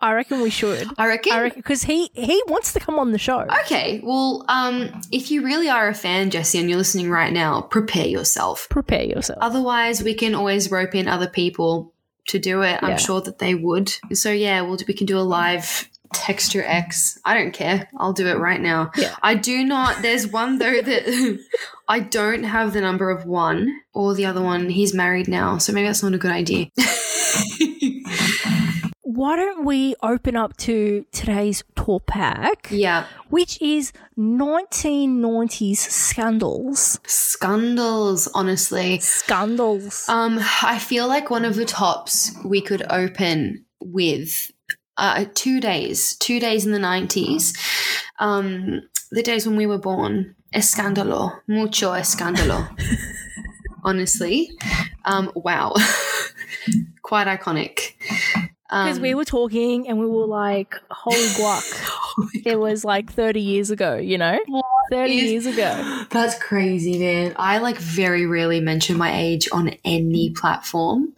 I 0.00 0.12
reckon 0.12 0.40
we 0.42 0.50
should. 0.50 0.86
i 0.98 1.06
reckon, 1.06 1.32
I 1.32 1.40
reckon 1.42 1.60
because 1.60 1.82
he 1.82 2.10
he 2.14 2.42
wants 2.48 2.72
to 2.74 2.80
come 2.80 2.98
on 2.98 3.12
the 3.12 3.18
show. 3.28 3.40
okay 3.62 4.00
well 4.02 4.44
um 4.48 4.74
if 5.12 5.30
you 5.30 5.38
really 5.44 5.68
are 5.68 5.88
a 5.88 5.94
fan 5.94 6.30
jesse 6.30 6.58
and 6.58 6.68
you're 6.68 6.78
listening 6.84 7.08
right 7.10 7.32
now 7.32 7.62
prepare 7.62 8.06
yourself 8.06 8.66
Prepare 8.70 9.04
yourself. 9.04 9.38
otherwise 9.40 10.02
we 10.02 10.14
can 10.14 10.34
always 10.34 10.70
rope 10.70 10.94
in 10.94 11.06
other 11.08 11.28
people 11.28 11.92
to 12.28 12.38
do 12.38 12.62
it 12.62 12.78
Yeah. 12.82 12.88
i'm 12.88 12.98
sure 12.98 13.20
that 13.22 13.38
they 13.38 13.54
would 13.54 13.88
so 14.12 14.30
yeah 14.30 14.60
we'll, 14.62 14.78
we 14.88 14.94
can 14.94 15.06
do 15.06 15.18
a 15.18 15.26
live 15.38 15.88
text 16.12 16.54
X. 16.56 17.18
I 17.24 17.34
don't 17.34 17.52
care 17.52 17.88
i'll 17.98 18.12
do 18.12 18.26
it 18.26 18.38
right 18.38 18.60
now 18.60 18.90
Yeah. 18.96 19.14
i 19.22 19.34
do 19.34 19.64
not 19.64 20.02
there's 20.02 20.26
one 20.26 20.58
though 20.58 20.80
that 20.82 21.38
i 21.88 22.00
don't 22.00 22.44
have 22.44 22.72
the 22.72 22.80
number 22.80 23.10
of 23.10 23.24
one 23.26 23.68
or 23.94 24.14
the 24.14 24.26
other 24.26 24.42
one 24.42 24.68
he's 24.70 24.94
married 24.94 25.28
now 25.28 25.58
so 25.58 25.72
maybe 25.72 25.86
that's 25.86 26.02
not 26.02 26.14
a 26.14 26.18
good 26.18 26.30
idea 26.32 26.66
Why 29.02 29.36
don't 29.36 29.64
we 29.64 29.94
open 30.02 30.36
up 30.36 30.56
to 30.58 31.06
today's 31.10 31.64
tour 31.74 32.00
pack, 32.00 32.68
yeah 32.70 33.06
which 33.30 33.60
is 33.62 33.92
1990s 34.18 35.76
scandals. 35.76 36.98
scandals 37.06 38.28
honestly 38.34 38.98
Scandals. 39.00 40.06
Um, 40.08 40.38
I 40.62 40.78
feel 40.78 41.08
like 41.08 41.30
one 41.30 41.44
of 41.46 41.54
the 41.56 41.64
tops 41.64 42.32
we 42.44 42.60
could 42.60 42.84
open 42.90 43.64
with 43.80 44.50
uh, 44.96 45.24
two 45.34 45.60
days, 45.60 46.16
two 46.16 46.40
days 46.40 46.64
in 46.66 46.72
the 46.72 46.78
90s. 46.78 47.56
Um, 48.18 48.82
the 49.10 49.22
days 49.22 49.46
when 49.46 49.56
we 49.56 49.66
were 49.66 49.78
born. 49.78 50.34
Escándalo. 50.54 51.40
Mucho 51.48 51.92
escándalo. 51.92 52.68
Honestly. 53.84 54.50
Um, 55.04 55.30
wow. 55.34 55.74
Quite 57.02 57.26
iconic. 57.28 57.92
Because 58.68 58.96
Um, 58.96 59.02
we 59.02 59.14
were 59.14 59.24
talking 59.24 59.86
and 59.88 59.98
we 60.00 60.06
were 60.06 60.26
like, 60.26 60.74
holy 60.90 61.28
guac. 61.38 62.42
it 62.44 62.58
was 62.58 62.84
like 62.84 63.12
30 63.12 63.40
years 63.40 63.70
ago, 63.70 63.96
you 63.96 64.18
know? 64.18 64.38
30 64.90 65.18
is- 65.18 65.30
years 65.30 65.46
ago. 65.46 66.04
That's 66.10 66.36
crazy, 66.42 66.98
man. 66.98 67.34
I 67.36 67.58
like 67.58 67.76
very 67.78 68.26
rarely 68.26 68.60
mention 68.60 68.96
my 68.96 69.16
age 69.16 69.48
on 69.52 69.70
any 69.84 70.30
platform. 70.30 71.12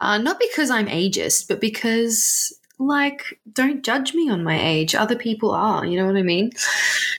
Uh, 0.00 0.16
not 0.18 0.38
because 0.38 0.70
I'm 0.70 0.86
ageist, 0.86 1.48
but 1.48 1.60
because, 1.60 2.52
like, 2.78 3.38
don't 3.52 3.84
judge 3.84 4.14
me 4.14 4.30
on 4.30 4.44
my 4.44 4.60
age. 4.60 4.94
Other 4.94 5.16
people 5.16 5.50
are, 5.50 5.84
you 5.84 5.98
know 5.98 6.06
what 6.06 6.16
I 6.16 6.22
mean? 6.22 6.52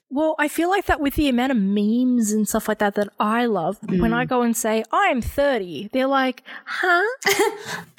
Well, 0.10 0.36
I 0.40 0.48
feel 0.48 0.70
like 0.70 0.86
that 0.86 1.00
with 1.02 1.16
the 1.16 1.28
amount 1.28 1.52
of 1.52 1.58
memes 1.58 2.32
and 2.32 2.48
stuff 2.48 2.68
like 2.70 2.80
that 2.80 2.96
that 2.96 3.10
I 3.20 3.46
love, 3.46 3.78
when 3.90 4.14
I 4.14 4.24
go 4.26 4.42
and 4.42 4.56
say, 4.56 4.84
I'm 4.92 5.22
30, 5.22 5.90
they're 5.92 6.08
like, 6.08 6.44
huh? 6.66 7.04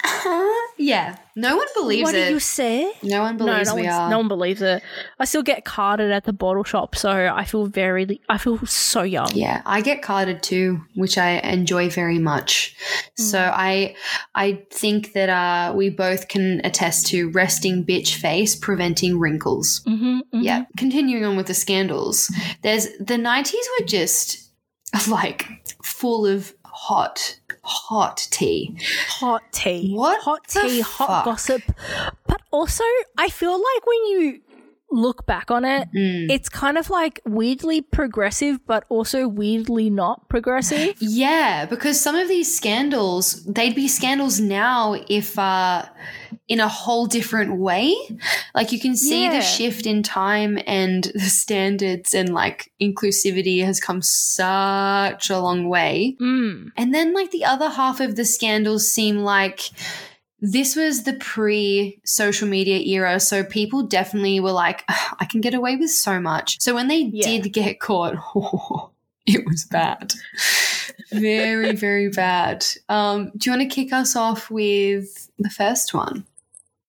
Yeah. 0.77 1.17
No 1.35 1.55
one 1.55 1.67
believes 1.75 2.03
what 2.03 2.15
it. 2.15 2.19
What 2.19 2.25
do 2.27 2.33
you 2.33 2.39
say? 2.39 2.91
no 3.03 3.21
one 3.21 3.37
believes 3.37 3.69
no, 3.69 3.75
we 3.75 3.87
are. 3.87 4.09
no 4.09 4.17
one 4.17 4.27
believes 4.27 4.61
it. 4.61 4.81
I 5.19 5.25
still 5.25 5.43
get 5.43 5.63
carded 5.63 6.11
at 6.11 6.25
the 6.25 6.33
bottle 6.33 6.63
shop, 6.65 6.95
so 6.95 7.09
I 7.33 7.45
feel 7.45 7.65
very, 7.67 8.19
I 8.27 8.37
feel 8.37 8.57
so 8.65 9.03
young. 9.03 9.29
Yeah, 9.33 9.61
I 9.65 9.79
get 9.81 10.01
carded 10.01 10.43
too, 10.43 10.81
which 10.95 11.17
I 11.17 11.39
enjoy 11.39 11.89
very 11.89 12.19
much. 12.19 12.75
So 13.15 13.39
I 13.53 13.95
I 14.35 14.63
think 14.71 15.13
that 15.13 15.29
uh, 15.29 15.73
we 15.75 15.89
both 15.89 16.27
can 16.27 16.59
attest 16.65 17.07
to 17.07 17.29
resting 17.31 17.85
bitch 17.85 18.15
face 18.15 18.55
preventing 18.55 19.17
wrinkles. 19.19 19.81
hmm 19.85 20.19
Yeah. 20.33 20.65
Continuing 20.77 21.23
on 21.23 21.37
with 21.37 21.47
the 21.47 21.53
there's 22.61 22.87
the 22.99 23.15
90s 23.17 23.53
were 23.79 23.85
just 23.85 24.49
like 25.07 25.47
full 25.83 26.25
of 26.25 26.53
hot, 26.65 27.39
hot 27.63 28.27
tea. 28.31 28.77
Hot 29.07 29.43
tea. 29.51 29.93
What 29.93 30.21
Hot 30.23 30.47
tea, 30.47 30.81
hot 30.81 31.07
fuck? 31.07 31.25
gossip. 31.25 31.61
But 32.27 32.41
also, 32.51 32.83
I 33.17 33.29
feel 33.29 33.51
like 33.53 33.85
when 33.85 34.05
you 34.11 34.41
look 34.91 35.25
back 35.25 35.51
on 35.51 35.65
it, 35.65 35.87
Mm. 35.95 36.31
it's 36.31 36.49
kind 36.49 36.77
of 36.77 36.89
like 36.89 37.21
weirdly 37.25 37.81
progressive, 37.81 38.59
but 38.65 38.83
also 38.89 39.27
weirdly 39.27 39.89
not 39.89 40.27
progressive. 40.29 40.95
Yeah, 41.01 41.65
because 41.65 41.99
some 41.99 42.15
of 42.15 42.27
these 42.27 42.53
scandals, 42.55 43.43
they'd 43.45 43.75
be 43.75 43.87
scandals 43.87 44.39
now 44.39 44.95
if 45.09 45.37
uh 45.37 45.85
in 46.47 46.59
a 46.59 46.67
whole 46.67 47.05
different 47.05 47.59
way. 47.59 47.95
Like 48.55 48.71
you 48.71 48.79
can 48.79 48.95
see 48.95 49.25
Yeah. 49.25 49.33
the 49.37 49.41
shift 49.41 49.85
in 49.85 50.01
time 50.01 50.57
and 50.65 51.03
the 51.13 51.29
standards 51.29 52.15
and 52.15 52.33
like 52.33 52.71
inclusivity 52.81 53.63
has 53.63 53.79
come 53.79 54.01
such 54.01 55.29
a 55.29 55.39
long 55.39 55.69
way. 55.69 56.15
Mm. 56.19 56.71
And 56.75 56.93
then 56.93 57.13
like 57.13 57.29
the 57.31 57.45
other 57.45 57.69
half 57.69 57.99
of 57.99 58.15
the 58.15 58.25
scandals 58.25 58.91
seem 58.91 59.17
like 59.17 59.69
this 60.41 60.75
was 60.75 61.03
the 61.03 61.13
pre 61.13 61.99
social 62.05 62.47
media 62.47 62.77
era. 62.79 63.19
So 63.19 63.43
people 63.43 63.83
definitely 63.83 64.39
were 64.39 64.51
like, 64.51 64.83
I 64.87 65.25
can 65.29 65.41
get 65.41 65.53
away 65.53 65.75
with 65.75 65.91
so 65.91 66.19
much. 66.19 66.59
So 66.61 66.73
when 66.73 66.87
they 66.87 67.09
Yeah. 67.13 67.41
did 67.41 67.53
get 67.53 67.79
caught, 67.79 68.15
it 69.25 69.45
was 69.47 69.65
bad. 69.65 70.13
very, 71.11 71.75
very 71.75 72.09
bad. 72.09 72.65
Um, 72.87 73.31
do 73.37 73.49
you 73.49 73.57
want 73.57 73.69
to 73.69 73.75
kick 73.75 73.91
us 73.93 74.15
off 74.15 74.49
with 74.49 75.29
the 75.39 75.49
first 75.49 75.93
one? 75.93 76.25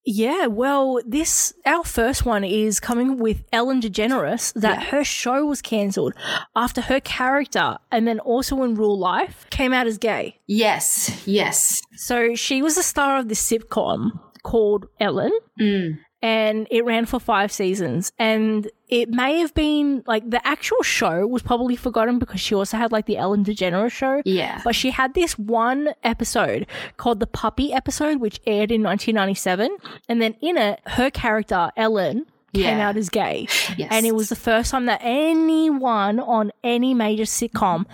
Yeah, 0.04 0.46
well, 0.46 1.00
this 1.06 1.52
our 1.66 1.84
first 1.84 2.24
one 2.24 2.42
is 2.42 2.80
coming 2.80 3.18
with 3.18 3.44
Ellen 3.52 3.80
DeGeneres 3.80 4.52
that 4.54 4.84
her 4.84 5.04
show 5.04 5.44
was 5.44 5.60
cancelled 5.60 6.14
after 6.56 6.80
her 6.80 7.00
character 7.00 7.76
and 7.92 8.08
then 8.08 8.18
also 8.20 8.62
in 8.62 8.74
real 8.74 8.98
life 8.98 9.46
came 9.50 9.72
out 9.72 9.86
as 9.86 9.98
gay. 9.98 10.40
Yes, 10.46 11.26
yes. 11.26 11.82
So 11.96 12.34
she 12.34 12.62
was 12.62 12.76
the 12.76 12.82
star 12.82 13.18
of 13.18 13.28
this 13.28 13.42
sitcom 13.42 14.18
called 14.42 14.86
Ellen. 14.98 15.32
Mm. 15.60 15.98
And 16.22 16.66
it 16.70 16.84
ran 16.84 17.06
for 17.06 17.18
five 17.18 17.50
seasons. 17.50 18.12
And 18.18 18.70
it 18.88 19.08
may 19.08 19.38
have 19.38 19.54
been 19.54 20.02
like 20.06 20.28
the 20.28 20.46
actual 20.46 20.82
show 20.82 21.26
was 21.26 21.42
probably 21.42 21.76
forgotten 21.76 22.18
because 22.18 22.40
she 22.40 22.54
also 22.54 22.76
had 22.76 22.92
like 22.92 23.06
the 23.06 23.16
Ellen 23.16 23.44
DeGeneres 23.44 23.92
show. 23.92 24.20
Yeah. 24.24 24.60
But 24.64 24.74
she 24.74 24.90
had 24.90 25.14
this 25.14 25.38
one 25.38 25.90
episode 26.02 26.66
called 26.96 27.20
the 27.20 27.26
Puppy 27.26 27.72
episode, 27.72 28.20
which 28.20 28.40
aired 28.46 28.70
in 28.70 28.82
1997. 28.82 29.76
And 30.08 30.20
then 30.20 30.34
in 30.40 30.56
it, 30.58 30.80
her 30.86 31.10
character, 31.10 31.70
Ellen, 31.76 32.26
came 32.52 32.78
out 32.78 32.96
as 32.96 33.08
gay. 33.08 33.46
Yes. 33.76 33.88
And 33.90 34.06
it 34.06 34.14
was 34.14 34.28
the 34.28 34.36
first 34.36 34.70
time 34.70 34.86
that 34.86 35.00
anyone 35.02 36.20
on 36.20 36.52
any 36.64 36.94
major 36.94 37.24
sitcom 37.24 37.86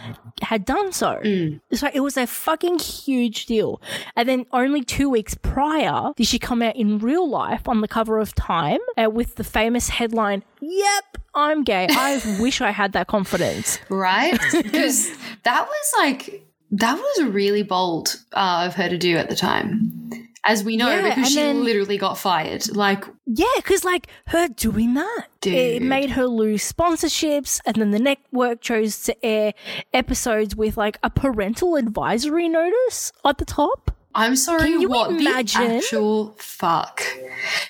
had 0.42 0.64
done 0.64 0.92
so. 0.92 1.20
Mm. 1.24 1.60
So 1.72 1.88
it 1.92 2.00
was 2.00 2.16
a 2.16 2.26
fucking 2.26 2.78
huge 2.78 3.46
deal. 3.46 3.80
And 4.16 4.28
then 4.28 4.46
only 4.52 4.82
two 4.82 5.08
weeks 5.08 5.34
prior 5.34 6.12
did 6.16 6.26
she 6.26 6.38
come 6.38 6.62
out 6.62 6.76
in 6.76 6.98
real 6.98 7.28
life 7.28 7.68
on 7.68 7.80
the 7.80 7.88
cover 7.88 8.18
of 8.18 8.34
Time 8.34 8.80
uh, 8.96 9.08
with 9.10 9.36
the 9.36 9.44
famous 9.44 9.88
headline, 9.88 10.42
Yep, 10.60 11.04
I'm 11.34 11.64
gay. 11.64 11.86
I 11.90 12.38
wish 12.40 12.60
I 12.60 12.70
had 12.70 12.92
that 12.92 13.06
confidence. 13.06 13.78
right? 13.88 14.38
Because 14.52 15.10
that 15.44 15.66
was 15.66 15.92
like 15.98 16.42
that 16.72 16.96
was 16.96 17.24
really 17.28 17.62
bold 17.62 18.16
uh, 18.32 18.64
of 18.66 18.74
her 18.74 18.88
to 18.88 18.98
do 18.98 19.16
at 19.16 19.28
the 19.30 19.36
time, 19.36 20.05
as 20.46 20.62
we 20.64 20.76
know, 20.76 20.88
Yeah, 20.88 21.14
because 21.14 21.28
she 21.30 21.34
then- 21.36 21.64
literally 21.64 21.98
got 21.98 22.16
fired. 22.18 22.74
Like, 22.76 23.04
Yeah, 23.26 23.46
because 23.56 23.84
like 23.84 24.06
her 24.28 24.48
doing 24.48 24.94
that, 24.94 25.26
it 25.42 25.82
made 25.82 26.10
her 26.10 26.26
lose 26.26 26.70
sponsorships, 26.72 27.60
and 27.66 27.76
then 27.76 27.90
the 27.90 27.98
network 27.98 28.60
chose 28.60 29.02
to 29.04 29.24
air 29.24 29.52
episodes 29.92 30.54
with 30.56 30.76
like 30.76 30.98
a 31.02 31.10
parental 31.10 31.76
advisory 31.76 32.48
notice 32.48 33.12
at 33.24 33.38
the 33.38 33.44
top. 33.44 33.90
I'm 34.14 34.34
sorry, 34.34 34.86
what 34.86 35.10
imagine? 35.10 35.68
the 35.68 35.74
actual 35.76 36.34
fuck? 36.38 37.02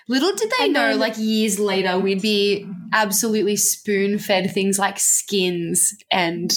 Little 0.06 0.32
did 0.36 0.52
they 0.58 0.66
And 0.66 0.74
know, 0.74 0.90
then- 0.90 1.00
like 1.00 1.14
years 1.18 1.58
later, 1.58 1.98
we'd 1.98 2.22
be 2.22 2.66
absolutely 2.92 3.56
spoon 3.56 4.18
fed 4.18 4.52
things 4.52 4.78
like 4.78 5.00
skins 5.00 5.94
and 6.10 6.56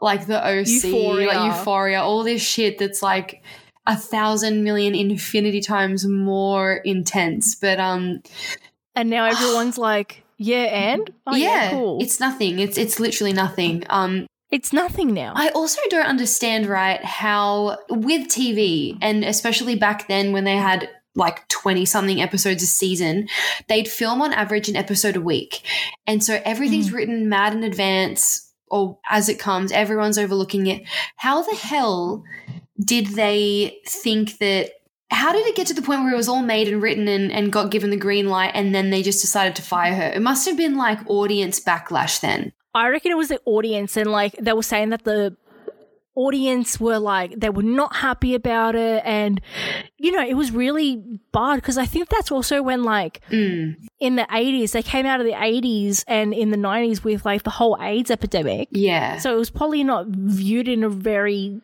like 0.00 0.26
the 0.26 0.44
OC, 0.44 0.66
Euphoria. 0.86 1.26
like 1.28 1.56
Euphoria, 1.56 2.02
all 2.02 2.24
this 2.24 2.42
shit 2.42 2.78
that's 2.78 3.00
like 3.02 3.42
a 3.86 3.96
thousand 3.96 4.64
million 4.64 4.94
infinity 4.94 5.60
times 5.60 6.06
more 6.06 6.74
intense. 6.84 7.54
But 7.54 7.80
um, 7.80 8.22
And 8.94 9.10
now 9.10 9.24
everyone's 9.30 9.78
like, 9.78 10.24
yeah, 10.38 10.64
and 10.64 11.10
oh, 11.26 11.36
yeah, 11.36 11.46
yeah, 11.46 11.70
cool. 11.70 11.98
It's 12.00 12.20
nothing. 12.20 12.58
It's 12.58 12.76
it's 12.76 12.98
literally 12.98 13.32
nothing. 13.32 13.84
Um, 13.88 14.26
it's 14.50 14.72
nothing 14.72 15.14
now. 15.14 15.32
I 15.34 15.48
also 15.48 15.80
don't 15.88 16.06
understand, 16.06 16.66
right, 16.66 17.02
how 17.02 17.78
with 17.88 18.28
TV, 18.28 18.98
and 19.00 19.24
especially 19.24 19.76
back 19.76 20.08
then 20.08 20.32
when 20.32 20.44
they 20.44 20.56
had 20.56 20.90
like 21.14 21.46
20 21.48 21.84
something 21.84 22.20
episodes 22.20 22.62
a 22.62 22.66
season, 22.66 23.28
they'd 23.68 23.88
film 23.88 24.20
on 24.22 24.32
average 24.32 24.68
an 24.68 24.76
episode 24.76 25.16
a 25.16 25.20
week. 25.20 25.62
And 26.06 26.24
so 26.24 26.40
everything's 26.44 26.92
written 26.92 27.28
mad 27.28 27.52
in 27.52 27.64
advance 27.64 28.50
or 28.72 28.98
as 29.08 29.28
it 29.28 29.38
comes, 29.38 29.70
everyone's 29.70 30.16
overlooking 30.16 30.66
it. 30.66 30.82
How 31.16 31.42
the 31.42 31.54
hell 31.54 32.24
did 32.78 33.08
they 33.08 33.78
think 33.86 34.38
that? 34.38 34.70
How 35.10 35.32
did 35.32 35.46
it 35.46 35.54
get 35.54 35.66
to 35.66 35.74
the 35.74 35.82
point 35.82 36.02
where 36.04 36.14
it 36.14 36.16
was 36.16 36.28
all 36.28 36.42
made 36.42 36.68
and 36.68 36.80
written 36.80 37.06
and, 37.06 37.30
and 37.30 37.52
got 37.52 37.70
given 37.70 37.90
the 37.90 37.98
green 37.98 38.30
light 38.30 38.52
and 38.54 38.74
then 38.74 38.88
they 38.88 39.02
just 39.02 39.20
decided 39.20 39.54
to 39.56 39.62
fire 39.62 39.94
her? 39.94 40.10
It 40.10 40.22
must 40.22 40.46
have 40.46 40.56
been 40.56 40.76
like 40.76 40.98
audience 41.06 41.60
backlash 41.60 42.20
then. 42.20 42.52
I 42.74 42.88
reckon 42.88 43.12
it 43.12 43.16
was 43.16 43.28
the 43.28 43.40
audience, 43.44 43.96
and 43.98 44.10
like 44.10 44.34
they 44.40 44.54
were 44.54 44.62
saying 44.62 44.88
that 44.90 45.04
the 45.04 45.36
audience 46.14 46.78
were 46.78 46.98
like 46.98 47.38
they 47.38 47.48
were 47.48 47.62
not 47.62 47.96
happy 47.96 48.34
about 48.34 48.74
it, 48.74 49.02
and 49.04 49.40
you 49.98 50.12
know 50.12 50.24
it 50.24 50.34
was 50.34 50.50
really 50.50 51.02
bad 51.32 51.56
because 51.56 51.78
I 51.78 51.86
think 51.86 52.08
that's 52.08 52.30
also 52.30 52.62
when 52.62 52.82
like 52.82 53.20
Mm, 53.30 53.76
in 54.00 54.16
the 54.16 54.26
eighties 54.32 54.72
they 54.72 54.82
came 54.82 55.06
out 55.06 55.20
of 55.20 55.26
the 55.26 55.42
eighties 55.42 56.04
and 56.08 56.32
in 56.32 56.50
the 56.50 56.56
nineties 56.56 57.04
with 57.04 57.24
like 57.24 57.42
the 57.42 57.50
whole 57.50 57.76
AIDS 57.80 58.10
epidemic, 58.10 58.68
yeah. 58.70 59.18
so 59.18 59.34
it 59.34 59.38
was 59.38 59.50
probably 59.50 59.84
not 59.84 60.06
viewed 60.08 60.68
in 60.68 60.84
a 60.84 60.88
very 60.88 61.60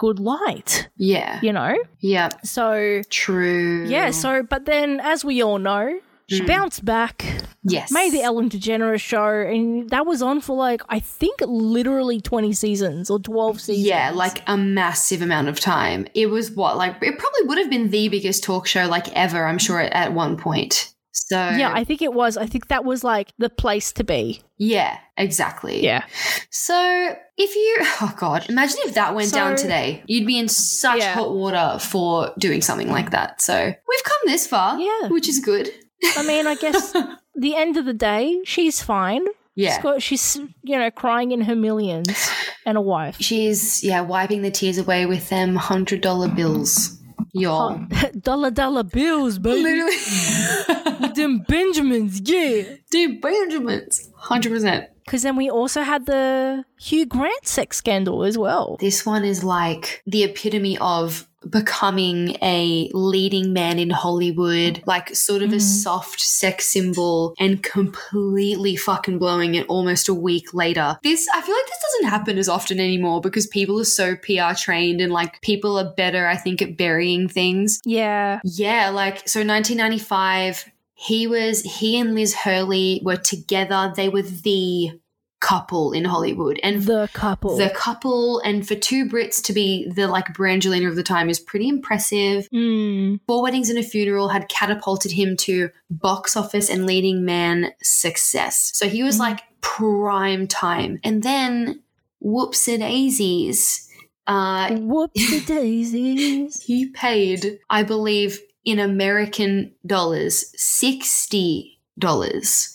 good 0.00 0.18
light, 0.18 0.88
yeah. 0.96 1.38
you 1.42 1.52
know. 1.52 1.76
Yeah. 2.00 2.30
So 2.42 3.02
True. 3.10 3.86
yeah, 3.86 4.10
so 4.10 4.42
but 4.42 4.64
then 4.64 4.98
as 5.00 5.24
we 5.24 5.42
all 5.42 5.58
know. 5.58 6.00
She 6.32 6.42
mm. 6.42 6.46
bounced 6.46 6.84
back, 6.84 7.24
yes. 7.64 7.90
made 7.90 8.12
the 8.12 8.22
Ellen 8.22 8.48
DeGeneres 8.48 9.00
show, 9.00 9.40
and 9.40 9.90
that 9.90 10.06
was 10.06 10.22
on 10.22 10.40
for 10.40 10.54
like 10.54 10.80
I 10.88 11.00
think 11.00 11.40
literally 11.40 12.20
twenty 12.20 12.52
seasons 12.52 13.10
or 13.10 13.18
twelve 13.18 13.60
seasons. 13.60 13.88
Yeah, 13.88 14.12
like 14.14 14.40
a 14.46 14.56
massive 14.56 15.22
amount 15.22 15.48
of 15.48 15.58
time. 15.58 16.06
It 16.14 16.26
was 16.26 16.52
what, 16.52 16.76
like, 16.76 17.02
it 17.02 17.18
probably 17.18 17.42
would 17.46 17.58
have 17.58 17.68
been 17.68 17.90
the 17.90 18.08
biggest 18.10 18.44
talk 18.44 18.68
show, 18.68 18.86
like, 18.86 19.12
ever, 19.16 19.44
I'm 19.44 19.58
sure, 19.58 19.80
at, 19.80 19.92
at 19.92 20.12
one 20.12 20.36
point. 20.36 20.94
So, 21.12 21.36
yeah, 21.36 21.72
I 21.74 21.82
think 21.84 22.02
it 22.02 22.12
was. 22.12 22.36
I 22.36 22.46
think 22.46 22.68
that 22.68 22.84
was 22.84 23.02
like 23.02 23.32
the 23.38 23.50
place 23.50 23.92
to 23.94 24.04
be. 24.04 24.42
yeah, 24.58 24.98
exactly. 25.16 25.82
Yeah, 25.84 26.04
So, 26.50 27.14
if 27.36 27.54
you, 27.56 27.76
oh 28.00 28.14
God, 28.16 28.48
imagine 28.48 28.78
if 28.84 28.94
that 28.94 29.14
went 29.14 29.32
down 29.32 29.56
today. 29.56 30.02
You'd 30.06 30.26
be 30.26 30.38
in 30.38 30.48
such 30.48 30.98
Yeah. 31.00 31.14
hot 31.14 31.32
water 31.34 31.78
for 31.80 32.32
doing 32.38 32.62
something 32.62 32.88
like 32.90 33.10
that. 33.10 33.40
So, 33.40 33.56
we've 33.66 34.04
come 34.04 34.20
this 34.26 34.46
far, 34.46 34.78
Yeah. 34.78 35.08
which 35.08 35.28
is 35.28 35.40
good. 35.40 35.70
I 36.16 36.22
mean, 36.26 36.46
I 36.46 36.54
guess 36.54 36.92
the 37.34 37.56
end 37.56 37.76
of 37.76 37.84
the 37.86 37.92
day, 37.94 38.40
she's 38.44 38.80
fine. 38.82 39.24
Yeah. 39.56 39.74
She's, 39.74 39.82
got, 39.82 40.02
she's 40.02 40.36
you 40.62 40.78
know 40.78 40.90
crying 40.92 41.32
in 41.32 41.40
her 41.42 41.56
millions 41.56 42.30
and 42.64 42.78
a 42.78 42.80
wife. 42.80 43.16
She's, 43.20 43.82
yeah, 43.82 44.00
wiping 44.00 44.42
the 44.42 44.50
tears 44.50 44.78
away 44.78 45.06
with 45.06 45.28
them 45.28 45.58
$100 45.58 46.36
bills. 46.36 46.96
Y'all. 47.32 47.80
dollar 48.20 48.50
dollar 48.50 48.82
bills, 48.82 49.38
baby. 49.38 49.62
Literally. 49.62 51.12
Them 51.14 51.44
Benjamins, 51.46 52.20
yeah. 52.24 52.62
Dude, 52.90 53.20
Benjamins. 53.20 54.08
100%. 54.22 54.86
Because 55.10 55.24
then 55.24 55.34
we 55.34 55.50
also 55.50 55.82
had 55.82 56.06
the 56.06 56.64
Hugh 56.78 57.04
Grant 57.04 57.44
sex 57.44 57.78
scandal 57.78 58.22
as 58.22 58.38
well. 58.38 58.76
This 58.78 59.04
one 59.04 59.24
is 59.24 59.42
like 59.42 60.04
the 60.06 60.22
epitome 60.22 60.78
of 60.78 61.26
becoming 61.50 62.36
a 62.40 62.88
leading 62.94 63.52
man 63.52 63.80
in 63.80 63.90
Hollywood, 63.90 64.84
like 64.86 65.12
sort 65.16 65.42
of 65.42 65.50
a 65.50 65.56
mm-hmm. 65.56 65.58
soft 65.58 66.20
sex 66.20 66.66
symbol 66.66 67.34
and 67.40 67.60
completely 67.60 68.76
fucking 68.76 69.18
blowing 69.18 69.56
it 69.56 69.66
almost 69.66 70.08
a 70.08 70.14
week 70.14 70.54
later. 70.54 70.96
This, 71.02 71.26
I 71.34 71.40
feel 71.40 71.56
like 71.56 71.66
this 71.66 71.82
doesn't 71.82 72.10
happen 72.10 72.38
as 72.38 72.48
often 72.48 72.78
anymore 72.78 73.20
because 73.20 73.48
people 73.48 73.80
are 73.80 73.84
so 73.84 74.14
PR 74.14 74.54
trained 74.56 75.00
and 75.00 75.12
like 75.12 75.40
people 75.40 75.76
are 75.76 75.92
better, 75.92 76.28
I 76.28 76.36
think, 76.36 76.62
at 76.62 76.76
burying 76.76 77.28
things. 77.28 77.80
Yeah. 77.84 78.38
Yeah, 78.44 78.90
like 78.90 79.28
so 79.28 79.40
1995, 79.40 80.70
he 81.00 81.26
was 81.26 81.62
he 81.62 81.98
and 81.98 82.14
Liz 82.14 82.34
Hurley 82.34 83.00
were 83.02 83.16
together. 83.16 83.90
They 83.96 84.10
were 84.10 84.20
the 84.20 84.99
couple 85.40 85.92
in 85.92 86.04
Hollywood. 86.04 86.60
And 86.62 86.82
The 86.82 87.08
couple. 87.12 87.56
the 87.56 87.70
couple 87.70 88.40
and 88.40 88.66
for 88.68 88.74
two 88.74 89.06
Brits 89.06 89.42
to 89.44 89.52
be 89.52 89.90
the 89.90 90.06
like 90.06 90.26
Brangelina 90.26 90.86
of 90.88 90.96
the 90.96 91.02
time 91.02 91.30
is 91.30 91.40
pretty 91.40 91.68
impressive. 91.68 92.48
Mm. 92.54 93.20
Four 93.26 93.42
Weddings 93.42 93.70
and 93.70 93.78
a 93.78 93.82
Funeral 93.82 94.28
had 94.28 94.48
catapulted 94.50 95.12
him 95.12 95.36
to 95.38 95.70
box 95.90 96.36
office 96.36 96.68
and 96.70 96.84
leading 96.86 97.24
man 97.24 97.72
success. 97.82 98.70
So 98.74 98.88
he 98.88 99.02
was 99.02 99.18
like 99.18 99.40
prime 99.62 100.46
time. 100.46 101.00
And 101.04 101.22
then 101.22 101.82
whoops 102.20 102.68
a 102.68 102.76
daisies. 102.78 103.88
Uh 104.26 104.68
Whoopsie 104.68 105.46
daisies. 105.56 106.62
he 106.62 106.86
paid, 106.90 107.58
I 107.70 107.82
believe, 107.82 108.38
in 108.64 108.78
American 108.78 109.72
dollars, 109.86 110.52
sixty 110.56 111.80
dollars. 111.98 112.74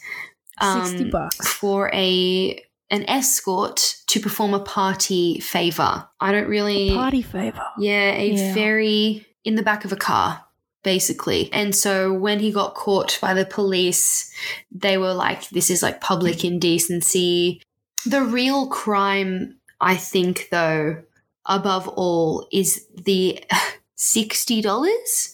Um, 0.62 0.86
60 0.86 1.10
bucks. 1.10 1.48
for 1.48 1.89
a 1.94 2.62
an 2.91 3.04
escort 3.10 3.96
to 4.08 4.20
perform 4.20 4.54
a 4.54 4.60
party 4.60 5.39
favor. 5.39 6.08
I 6.20 6.32
don't 6.32 6.48
really 6.48 6.91
Party 6.94 7.22
favor. 7.24 7.65
Yeah, 7.80 8.12
a 8.13 8.32
Yeah. 8.32 8.54
ferry 8.54 9.26
in 9.44 9.56
the 9.56 9.63
back 9.63 9.86
of 9.86 9.91
a 9.91 9.96
car. 9.98 10.41
Basically. 10.84 11.50
And 11.52 11.76
so 11.76 12.13
when 12.13 12.39
he 12.39 12.52
got 12.52 12.76
caught 12.76 13.18
by 13.20 13.34
the 13.34 13.44
police, 13.46 14.32
they 14.72 15.00
were 15.00 15.15
like, 15.15 15.50
this 15.50 15.72
is 15.72 15.82
like 15.82 16.00
public 16.00 16.46
indecency. 16.46 17.60
The 18.06 18.22
real 18.22 18.68
crime, 18.68 19.56
I 19.82 19.96
think, 19.96 20.50
though, 20.52 21.02
above 21.48 21.88
all, 21.88 22.48
is 22.52 22.86
the 22.94 23.44
$60. 23.98 25.34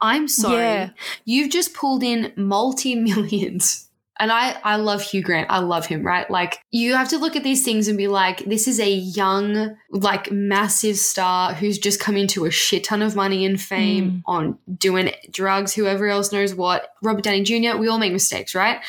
I'm 0.00 0.28
sorry. 0.28 0.56
Yeah. 0.56 0.90
You've 1.24 1.50
just 1.50 1.74
pulled 1.74 2.02
in 2.02 2.32
multi 2.36 2.94
millions. 2.94 3.85
And 4.18 4.32
I, 4.32 4.58
I 4.64 4.76
love 4.76 5.02
Hugh 5.02 5.22
Grant. 5.22 5.50
I 5.50 5.58
love 5.58 5.86
him, 5.86 6.04
right? 6.04 6.30
Like, 6.30 6.60
you 6.70 6.94
have 6.94 7.08
to 7.10 7.18
look 7.18 7.36
at 7.36 7.44
these 7.44 7.64
things 7.64 7.86
and 7.88 7.98
be 7.98 8.08
like, 8.08 8.44
this 8.46 8.66
is 8.66 8.80
a 8.80 8.90
young, 8.90 9.76
like, 9.90 10.30
massive 10.32 10.96
star 10.96 11.52
who's 11.52 11.78
just 11.78 12.00
come 12.00 12.16
into 12.16 12.46
a 12.46 12.50
shit 12.50 12.84
ton 12.84 13.02
of 13.02 13.14
money 13.14 13.44
and 13.44 13.60
fame 13.60 14.10
hmm. 14.10 14.18
on 14.26 14.58
doing 14.78 15.12
drugs, 15.30 15.74
whoever 15.74 16.06
else 16.08 16.32
knows 16.32 16.54
what. 16.54 16.90
Robert 17.02 17.24
Downey 17.24 17.42
Jr., 17.42 17.76
we 17.76 17.88
all 17.88 17.98
make 17.98 18.12
mistakes, 18.12 18.54
right? 18.54 18.80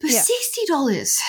But 0.00 0.10
Yeah. 0.10 0.22
$60. 0.70 1.20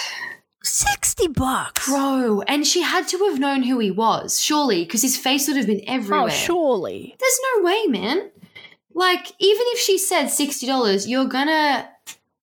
60 0.64 1.28
bucks. 1.30 1.88
Bro. 1.88 2.42
And 2.42 2.66
she 2.66 2.82
had 2.82 3.08
to 3.10 3.18
have 3.26 3.40
known 3.40 3.64
who 3.64 3.80
he 3.80 3.92
was, 3.92 4.42
surely, 4.42 4.84
because 4.84 5.02
his 5.02 5.18
face 5.18 5.48
would 5.48 5.58
have 5.58 5.68
been 5.68 5.82
oh, 5.88 5.94
everywhere. 5.94 6.26
Oh, 6.26 6.30
surely. 6.30 7.16
There's 7.20 7.40
no 7.56 7.64
way, 7.64 7.86
man. 7.88 8.32
Like, 8.94 9.28
even 9.40 9.66
if 9.68 9.80
she 9.80 9.98
said 9.98 10.28
$60, 10.28 11.08
you're 11.08 11.26
gonna 11.26 11.90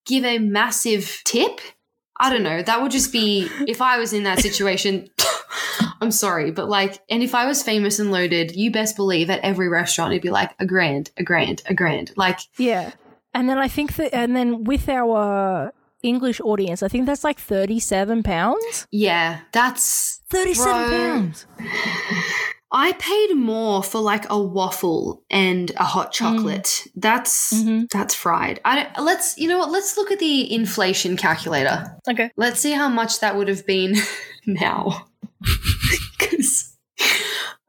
give 0.06 0.24
a 0.24 0.38
massive 0.38 1.20
tip? 1.24 1.60
I 2.18 2.30
don't 2.30 2.42
know. 2.42 2.62
That 2.62 2.80
would 2.82 2.92
just 2.92 3.12
be, 3.12 3.48
if 3.66 3.80
I 3.82 3.98
was 3.98 4.12
in 4.12 4.22
that 4.24 4.38
situation, 4.40 5.08
I'm 6.00 6.10
sorry, 6.12 6.50
but 6.50 6.68
like, 6.68 7.00
and 7.08 7.22
if 7.22 7.34
I 7.34 7.46
was 7.46 7.62
famous 7.62 7.98
and 7.98 8.12
loaded, 8.12 8.54
you 8.54 8.70
best 8.70 8.96
believe 8.96 9.30
at 9.30 9.40
every 9.40 9.68
restaurant 9.68 10.12
it'd 10.12 10.22
be 10.22 10.30
like 10.30 10.50
a 10.60 10.66
grand, 10.66 11.10
a 11.16 11.24
grand, 11.24 11.62
a 11.66 11.74
grand. 11.74 12.12
Like, 12.16 12.40
Yeah. 12.58 12.92
And 13.34 13.48
then 13.48 13.58
I 13.58 13.66
think 13.66 13.96
that, 13.96 14.14
and 14.14 14.36
then 14.36 14.64
with 14.64 14.88
our 14.90 15.72
English 16.02 16.40
audience, 16.42 16.82
I 16.82 16.88
think 16.88 17.06
that's 17.06 17.24
like 17.24 17.38
37 17.38 18.22
pounds. 18.22 18.86
yeah, 18.90 19.40
that's 19.52 20.20
37 20.28 20.72
Bro. 20.72 20.88
pounds. 20.90 21.46
I 22.74 22.92
paid 22.92 23.34
more 23.34 23.82
for 23.82 24.00
like 24.00 24.24
a 24.30 24.42
waffle 24.42 25.22
and 25.28 25.70
a 25.76 25.84
hot 25.84 26.10
chocolate. 26.10 26.86
That's 26.96 27.52
that's 27.92 28.14
fried. 28.14 28.60
I 28.64 28.76
don't, 28.76 29.04
let's 29.04 29.36
you 29.36 29.46
know 29.46 29.58
what? 29.58 29.70
Let's 29.70 29.98
look 29.98 30.10
at 30.10 30.18
the 30.18 30.52
inflation 30.52 31.18
calculator. 31.18 31.94
Okay. 32.10 32.30
Let's 32.36 32.60
see 32.60 32.72
how 32.72 32.88
much 32.88 33.20
that 33.20 33.36
would 33.36 33.48
have 33.48 33.66
been 33.66 33.96
now. 34.46 35.06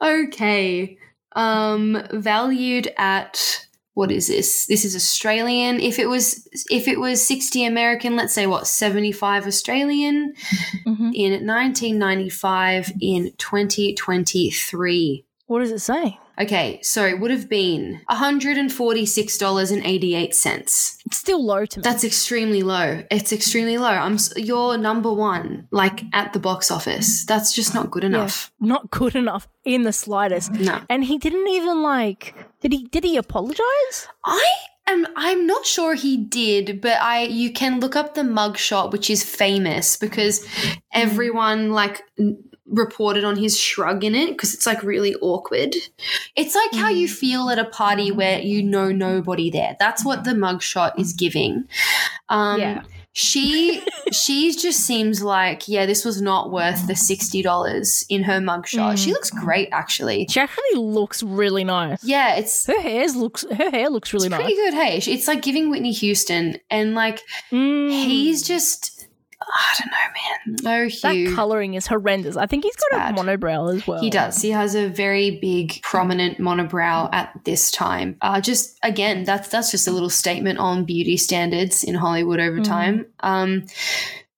okay, 0.02 0.98
um, 1.36 2.08
valued 2.12 2.88
at 2.98 3.63
what 3.96 4.12
is 4.12 4.28
this? 4.28 4.66
This 4.66 4.86
is 4.86 4.96
Australian. 4.96 5.80
If 5.80 6.00
it 6.00 6.08
was 6.08 6.48
if 6.70 6.88
it 6.88 7.00
was 7.00 7.22
sixty 7.26 7.64
American, 7.66 8.16
let's 8.16 8.34
say 8.34 8.48
what 8.48 8.66
seventy 8.68 9.12
five 9.12 9.46
Australian 9.48 10.34
Mhm. 10.88 11.12
in 11.14 11.46
1995 11.46 12.92
in 13.02 13.32
2023. 13.38 15.26
What 15.48 15.60
does 15.60 15.72
it 15.72 15.80
say? 15.80 16.18
Okay, 16.40 16.80
so 16.82 17.06
it 17.06 17.20
would 17.20 17.30
have 17.32 17.48
been 17.48 18.02
$146.88. 18.10 20.98
It's 21.06 21.18
still 21.18 21.46
low 21.46 21.66
to 21.66 21.80
me. 21.80 21.84
That's 21.84 22.04
extremely 22.04 22.64
low. 22.64 23.04
It's 23.12 23.32
extremely 23.32 23.78
low. 23.78 23.88
I'm 23.88 24.18
you're 24.36 24.78
number 24.78 25.14
1 25.14 25.68
like 25.72 26.04
at 26.14 26.34
the 26.34 26.40
box 26.40 26.72
office. 26.72 27.26
That's 27.26 27.54
just 27.54 27.74
not 27.76 27.92
good 27.92 28.04
Yeah. 28.04 28.10
enough. 28.10 28.52
Not 28.60 28.90
good 28.92 29.16
enough 29.16 29.48
in 29.64 29.84
the 29.84 29.94
slightest. 29.94 30.52
No. 30.54 30.82
And 30.90 31.04
he 31.04 31.18
didn't 31.18 31.48
even 31.50 31.84
like. 31.84 32.34
Did 32.62 32.74
he? 32.74 32.84
Did 32.86 33.04
he 33.04 33.18
apologize? 33.18 34.08
I 34.26 34.46
am 34.88 35.06
I'm 35.16 35.46
not 35.46 35.66
sure 35.66 35.94
he 35.96 36.18
did, 36.18 36.82
but 36.82 37.00
I 37.02 37.24
you 37.26 37.52
can 37.54 37.80
look 37.80 37.96
up 37.96 38.16
the 38.16 38.22
mugshot 38.22 38.92
which 38.92 39.10
is 39.10 39.24
famous 39.24 39.98
because 39.98 40.46
everyone 40.94 41.72
like 41.72 42.02
reported 42.66 43.24
on 43.24 43.36
his 43.36 43.60
shrug 43.60 44.04
in 44.04 44.16
it 44.16 44.30
because 44.32 44.54
it's 44.54 44.66
like 44.66 44.84
really 44.84 45.16
awkward. 45.16 45.76
It's 46.36 46.56
like 46.56 46.74
how 46.82 46.90
you 46.90 47.08
feel 47.08 47.50
at 47.50 47.60
a 47.60 47.66
party 47.66 48.12
where 48.12 48.40
you 48.40 48.64
know 48.64 48.92
nobody 48.92 49.50
there. 49.50 49.76
That's 49.80 50.06
what 50.06 50.24
the 50.24 50.32
mugshot 50.32 50.98
is 51.00 51.14
giving. 51.14 51.66
Um 52.30 52.60
Yeah. 52.60 52.84
she 53.12 53.84
she 54.14 54.54
just 54.54 54.80
seems 54.80 55.22
like 55.22 55.68
yeah 55.68 55.86
this 55.86 56.06
was 56.06 56.22
not 56.22 56.52
worth 56.52 56.88
the 56.88 56.94
$60 56.94 58.06
in 58.10 58.24
her 58.24 58.40
mugshot. 58.40 58.98
She 58.98 59.12
looks 59.12 59.30
great 59.30 59.70
actually. 59.72 60.28
She 60.30 60.40
actually 60.40 60.76
looks 60.76 61.22
really 61.22 61.64
nice. 61.64 62.04
Yeah, 62.04 62.36
it's 62.36 62.66
Her 62.66 62.80
hair 62.82 63.08
looks. 63.10 63.44
Her 63.52 63.70
hair 63.72 63.90
looks 63.90 64.14
really 64.14 64.28
it's 64.28 64.32
nice. 64.32 64.42
pretty 64.42 64.56
good. 64.56 64.74
Hey, 64.74 64.98
it's 65.06 65.28
like 65.28 65.42
giving 65.42 65.70
Whitney 65.70 65.92
Houston, 65.92 66.58
and 66.72 66.96
like 66.96 67.22
Mm. 67.52 67.92
he's 67.92 68.42
just, 68.42 68.93
I 69.54 69.76
don't 69.80 69.92
know, 69.92 69.98
man. 69.98 70.58
No, 70.86 70.90
that 71.02 71.16
Hugh. 71.16 71.36
coloring 71.36 71.74
is 71.74 71.88
horrendous. 71.88 72.36
I 72.38 72.46
think 72.46 72.64
he's 72.64 72.76
got 72.76 72.98
bad. 72.98 73.18
a 73.20 73.22
monobrow 73.22 73.76
as 73.76 73.88
well. 73.88 74.00
He 74.02 74.10
does. 74.10 74.42
He 74.42 74.52
has 74.52 74.76
a 74.76 74.88
very 74.90 75.40
big, 75.40 75.82
prominent 75.82 76.38
monobrow 76.38 77.10
at 77.14 77.32
this 77.46 77.72
time. 77.72 78.18
Uh, 78.22 78.40
just 78.42 78.78
again, 78.84 79.24
that's 79.24 79.48
that's 79.50 79.72
just 79.72 79.88
a 79.88 79.92
little 79.92 80.10
statement 80.10 80.60
on 80.60 80.86
beauty 80.86 81.18
standards 81.18 81.84
in 81.84 81.96
Hollywood 81.96 82.40
over 82.40 82.60
Mm. 82.60 82.64
time. 82.64 83.06
Um, 83.22 83.66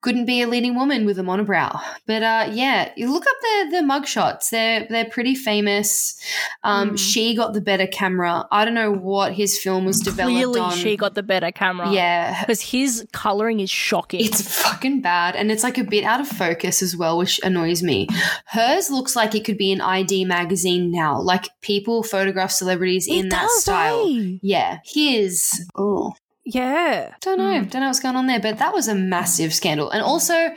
couldn't 0.05 0.25
be 0.25 0.41
a 0.41 0.47
leading 0.47 0.75
woman 0.75 1.05
with 1.07 1.17
a 1.19 1.23
monobrow. 1.23 1.71
But 2.05 2.21
uh, 2.23 2.43
yeah, 2.61 2.91
you 2.95 3.11
look 3.11 3.25
up 3.31 3.37
the 3.45 3.55
the 3.71 3.83
mugshots. 3.93 4.49
They're 4.51 4.85
they're 4.89 5.09
pretty 5.17 5.35
famous. 5.35 6.15
Um, 6.63 6.85
Mm. 6.91 6.99
She 6.99 7.35
got 7.35 7.53
the 7.53 7.61
better 7.71 7.87
camera. 7.87 8.45
I 8.51 8.63
don't 8.65 8.75
know 8.81 8.91
what 8.91 9.33
his 9.33 9.57
film 9.57 9.85
was 9.85 9.99
developed 9.99 10.35
Clearly, 10.35 10.59
on. 10.59 10.77
she 10.77 10.95
got 10.95 11.15
the 11.15 11.23
better 11.23 11.51
camera. 11.51 11.91
yeah, 11.91 12.41
because 12.41 12.61
his 12.61 13.05
coloring 13.11 13.59
is 13.59 13.69
shocking. 13.69 14.21
It's 14.25 14.41
fucking 14.61 15.01
bad. 15.01 15.35
And 15.35 15.51
it's 15.51 15.63
like 15.63 15.77
a 15.79 15.83
bit 15.83 16.03
out 16.03 16.21
of 16.21 16.27
focus 16.27 16.81
as 16.83 16.95
well, 16.95 17.17
which 17.17 17.39
annoys 17.43 17.81
me. 17.81 18.07
Hers 18.45 18.89
looks 18.91 19.15
like 19.15 19.33
it 19.35 19.43
could 19.45 19.57
be 19.57 19.71
an 19.71 19.81
ID 19.81 20.25
magazine 20.25 20.91
now. 20.91 21.19
Like 21.19 21.49
people 21.61 22.03
photograph 22.03 22.51
celebrities 22.51 23.07
in 23.07 23.25
It 23.27 23.29
that 23.31 23.49
style. 23.61 24.05
eh? 24.07 24.37
Yeah. 24.43 24.79
His, 24.85 25.49
oh, 25.75 26.13
yeah. 26.45 27.15
don't 27.21 27.39
know. 27.39 27.45
Mm. 27.45 27.69
Don't 27.69 27.81
know 27.81 27.87
what's 27.87 27.99
going 27.99 28.15
on 28.15 28.27
there, 28.27 28.39
but 28.39 28.59
that 28.59 28.73
was 28.73 28.87
a 28.87 28.95
massive 28.95 29.53
scandal. 29.53 29.89
And 29.89 30.01
also, 30.01 30.53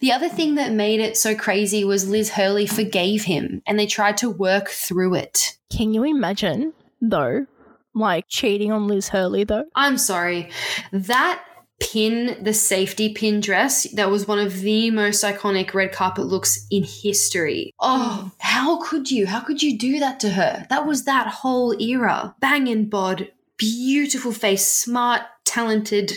the 0.00 0.12
other 0.12 0.28
thing 0.28 0.54
that 0.54 0.72
made 0.72 1.00
it 1.00 1.16
so 1.16 1.34
crazy 1.34 1.84
was 1.84 2.08
Liz 2.08 2.30
Hurley 2.30 2.66
forgave 2.66 3.24
him 3.24 3.62
and 3.66 3.78
they 3.78 3.86
tried 3.86 4.16
to 4.18 4.30
work 4.30 4.68
through 4.68 5.14
it. 5.16 5.58
Can 5.70 5.92
you 5.92 6.04
imagine 6.04 6.72
though, 7.00 7.46
like 7.94 8.26
cheating 8.28 8.70
on 8.70 8.86
Liz 8.86 9.08
Hurley 9.08 9.44
though? 9.44 9.64
I'm 9.74 9.98
sorry. 9.98 10.50
That 10.92 11.42
pin, 11.80 12.38
the 12.42 12.54
safety 12.54 13.12
pin 13.12 13.40
dress, 13.40 13.90
that 13.94 14.10
was 14.10 14.28
one 14.28 14.38
of 14.38 14.60
the 14.60 14.90
most 14.90 15.24
iconic 15.24 15.74
red 15.74 15.92
carpet 15.92 16.26
looks 16.26 16.66
in 16.70 16.84
history. 16.84 17.74
Oh, 17.80 18.30
how 18.38 18.80
could 18.82 19.10
you? 19.10 19.26
How 19.26 19.40
could 19.40 19.62
you 19.62 19.76
do 19.76 19.98
that 19.98 20.20
to 20.20 20.30
her? 20.30 20.66
That 20.70 20.86
was 20.86 21.04
that 21.04 21.26
whole 21.26 21.74
era. 21.80 22.34
Bangin' 22.40 22.88
bod, 22.88 23.28
beautiful 23.62 24.32
face, 24.32 24.66
smart, 24.66 25.22
talented, 25.44 26.12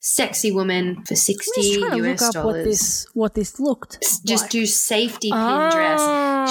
sexy 0.00 0.50
woman 0.52 1.02
for 1.06 1.14
sixty 1.16 1.78
trying 1.78 1.90
to 1.90 1.96
look 1.96 2.20
US 2.20 2.32
dollars. 2.32 2.44
what 2.44 2.64
this 2.64 3.06
what 3.14 3.34
this 3.34 3.60
looked. 3.60 3.92
just 4.26 4.44
like. 4.44 4.50
do 4.50 4.66
safety 4.66 5.30
pin 5.30 5.70
dress. 5.70 6.00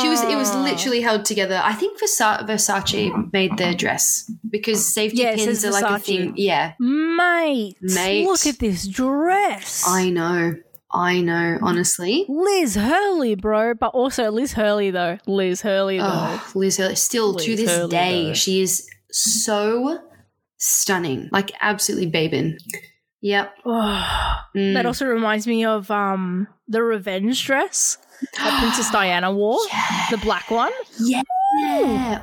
She 0.02 0.10
was 0.10 0.22
it 0.24 0.36
was 0.36 0.50
Ah. 0.52 0.64
literally 0.64 1.02
held 1.02 1.24
together. 1.26 1.62
I 1.64 1.74
think 1.74 2.00
Versa- 2.00 2.46
Versace 2.50 3.32
made 3.32 3.58
their 3.58 3.74
dress 3.76 4.30
because 4.50 4.92
safety 4.94 5.22
Yeah, 5.22 5.36
pins 5.36 5.64
are 5.66 5.72
like 5.72 5.86
a 5.86 6.00
thing. 6.00 6.34
Yeah, 6.36 6.74
Mate, 6.80 7.76
Mate. 7.82 8.26
look 8.26 8.46
at 8.48 8.58
this 8.60 8.88
dress. 8.88 9.84
I 9.88 10.10
know. 10.10 10.54
I 10.96 11.22
know, 11.22 11.58
honestly. 11.64 12.26
Liz 12.30 12.76
Hurley, 12.76 13.34
bro. 13.36 13.74
But 13.74 13.92
also 13.96 14.30
Liz 14.32 14.54
Hurley 14.54 14.92
though. 14.92 15.18
Liz 15.26 15.62
Hurley 15.62 15.98
though. 15.98 16.06
Oh, 16.40 16.52
Liz 16.56 16.78
Hurley. 16.78 16.96
Still 16.96 17.34
to 17.36 17.56
this 17.56 17.70
Hurley, 17.70 17.90
day, 17.90 18.26
though. 18.28 18.34
she 18.34 18.62
is 18.62 18.88
so 19.12 20.00
stunning. 20.64 21.30
Like 21.32 21.52
absolutely 21.62 22.08
babin. 22.08 22.58
Yep. 23.22 23.54
Mm. 24.56 24.76
That 24.76 24.86
also 24.86 25.08
reminds 25.08 25.48
me 25.48 25.66
of 25.66 25.90
um 25.90 26.48
the 26.68 26.84
revenge 26.84 27.44
dress 27.44 27.98
that 28.38 28.60
Princess 28.62 28.92
Diana 28.92 29.34
wore. 29.34 29.58
The 30.12 30.18
black 30.20 30.52
one. 30.52 30.72
Yeah. 31.00 31.24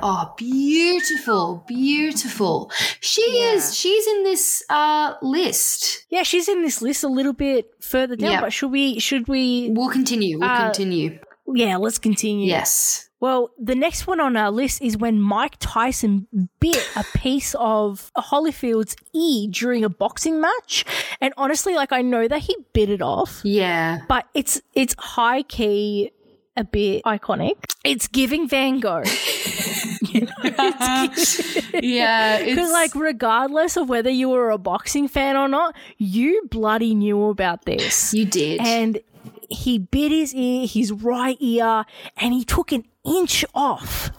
Oh, 0.01 0.33
beautiful, 0.37 1.65
beautiful. 1.67 2.71
She 3.01 3.21
is. 3.21 3.75
She's 3.75 4.07
in 4.07 4.23
this 4.23 4.63
uh 4.69 5.15
list. 5.21 6.05
Yeah, 6.09 6.23
she's 6.23 6.47
in 6.47 6.61
this 6.61 6.81
list 6.81 7.03
a 7.03 7.09
little 7.09 7.33
bit 7.33 7.69
further 7.81 8.15
down, 8.15 8.31
Yeah. 8.31 8.39
but 8.41 8.53
should 8.53 8.71
we 8.71 8.97
should 8.99 9.27
we 9.27 9.71
We'll 9.75 9.89
continue. 9.89 10.39
We'll 10.39 10.49
Uh, 10.49 10.63
continue. 10.71 11.19
yeah, 11.53 11.75
let's 11.75 11.97
continue. 11.99 12.47
Yes. 12.47 13.09
Well, 13.21 13.51
the 13.57 13.75
next 13.75 14.07
one 14.07 14.19
on 14.19 14.35
our 14.35 14.51
list 14.51 14.81
is 14.81 14.97
when 14.97 15.21
Mike 15.21 15.55
Tyson 15.59 16.27
bit 16.59 16.85
a 16.97 17.05
piece 17.17 17.55
of 17.59 18.11
Holyfield's 18.17 18.95
ear 19.13 19.47
during 19.49 19.85
a 19.85 19.89
boxing 19.89 20.41
match. 20.41 20.83
And 21.21 21.33
honestly, 21.37 21.75
like 21.75 21.93
I 21.93 22.01
know 22.01 22.27
that 22.27 22.39
he 22.41 22.55
bit 22.73 22.89
it 22.89 23.01
off, 23.01 23.39
Yeah. 23.45 23.99
but 24.09 24.25
it's 24.33 24.59
it's 24.73 24.95
high 24.97 25.43
key 25.43 26.11
a 26.57 26.63
bit 26.65 27.03
iconic. 27.05 27.53
It's 27.85 28.07
giving 28.07 28.49
Van 28.49 28.79
Gogh. 28.79 29.03
Yeah. 31.81 32.43
Because, 32.51 32.71
like, 32.71 32.93
regardless 32.95 33.77
of 33.77 33.87
whether 33.89 34.09
you 34.09 34.29
were 34.29 34.49
a 34.51 34.57
boxing 34.57 35.07
fan 35.07 35.37
or 35.37 35.47
not, 35.47 35.75
you 35.97 36.41
bloody 36.49 36.93
knew 36.95 37.25
about 37.25 37.65
this. 37.65 38.13
you 38.13 38.25
did. 38.25 38.59
And 38.61 38.99
he 39.49 39.79
bit 39.79 40.11
his 40.11 40.33
ear, 40.33 40.67
his 40.67 40.91
right 40.91 41.37
ear, 41.39 41.85
and 42.17 42.33
he 42.33 42.43
took 42.43 42.71
an 42.71 42.85
inch 43.05 43.45
off. 43.53 44.11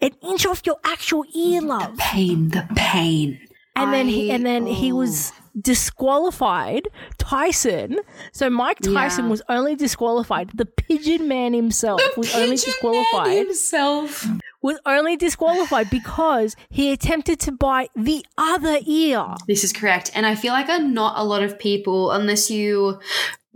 An 0.00 0.10
inch 0.22 0.44
off 0.46 0.62
your 0.66 0.76
actual 0.84 1.24
ear, 1.34 1.60
love. 1.62 1.96
pain, 1.96 2.50
the 2.50 2.66
pain. 2.76 3.40
And 3.74 3.92
then 3.92 4.08
he 4.08 4.30
and 4.30 4.44
then 4.44 4.66
he 4.66 4.92
was 4.92 5.32
disqualified. 5.60 6.88
Tyson. 7.18 7.98
So 8.32 8.50
Mike 8.50 8.78
Tyson 8.80 9.24
Yeah. 9.26 9.30
was 9.30 9.42
only 9.48 9.74
disqualified. 9.74 10.50
The 10.54 10.66
pigeon 10.66 11.28
man 11.28 11.52
himself 11.54 12.00
was 12.16 12.34
only 12.34 12.56
disqualified. 12.56 13.26
Man 13.28 13.46
himself. 13.46 14.26
Was 14.62 14.78
only 14.84 15.16
disqualified 15.16 15.90
because 15.90 16.56
he 16.70 16.90
attempted 16.90 17.38
to 17.40 17.52
bite 17.52 17.90
the 17.94 18.24
other 18.36 18.78
ear. 18.84 19.24
This 19.46 19.62
is 19.62 19.72
correct. 19.72 20.10
And 20.14 20.26
I 20.26 20.34
feel 20.34 20.52
like 20.52 20.68
a, 20.68 20.78
not 20.78 21.14
a 21.16 21.24
lot 21.24 21.42
of 21.42 21.58
people, 21.58 22.10
unless 22.10 22.50
you 22.50 22.98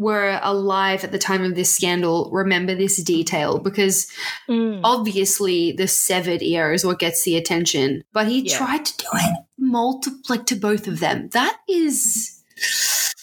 were 0.01 0.41
alive 0.43 1.05
at 1.05 1.13
the 1.13 1.19
time 1.19 1.45
of 1.45 1.55
this 1.55 1.71
scandal, 1.71 2.31
remember 2.33 2.75
this 2.75 2.97
detail 3.03 3.59
because 3.59 4.11
Mm. 4.49 4.81
obviously 4.83 5.73
the 5.73 5.87
severed 5.87 6.41
ear 6.43 6.73
is 6.73 6.85
what 6.87 6.99
gets 6.99 7.23
the 7.25 7.37
attention. 7.37 8.03
But 8.15 8.27
he 8.29 8.41
Yeah. 8.41 8.57
tried 8.57 8.85
to 8.87 8.97
do 8.97 9.07
it 9.13 9.45
multiple, 9.59 10.19
like 10.31 10.47
to 10.47 10.55
both 10.57 10.89
of 10.89 11.01
them. 11.01 11.29
That 11.33 11.57
is. 11.69 12.41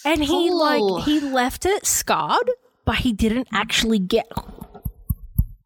And 0.04 0.22
he 0.22 0.50
Oh. 0.52 0.56
like 0.56 1.04
he 1.04 1.18
left 1.18 1.66
it 1.66 1.84
scarred, 1.84 2.48
but 2.84 2.96
he 2.98 3.12
didn't 3.12 3.48
actually 3.52 3.98
get 3.98 4.26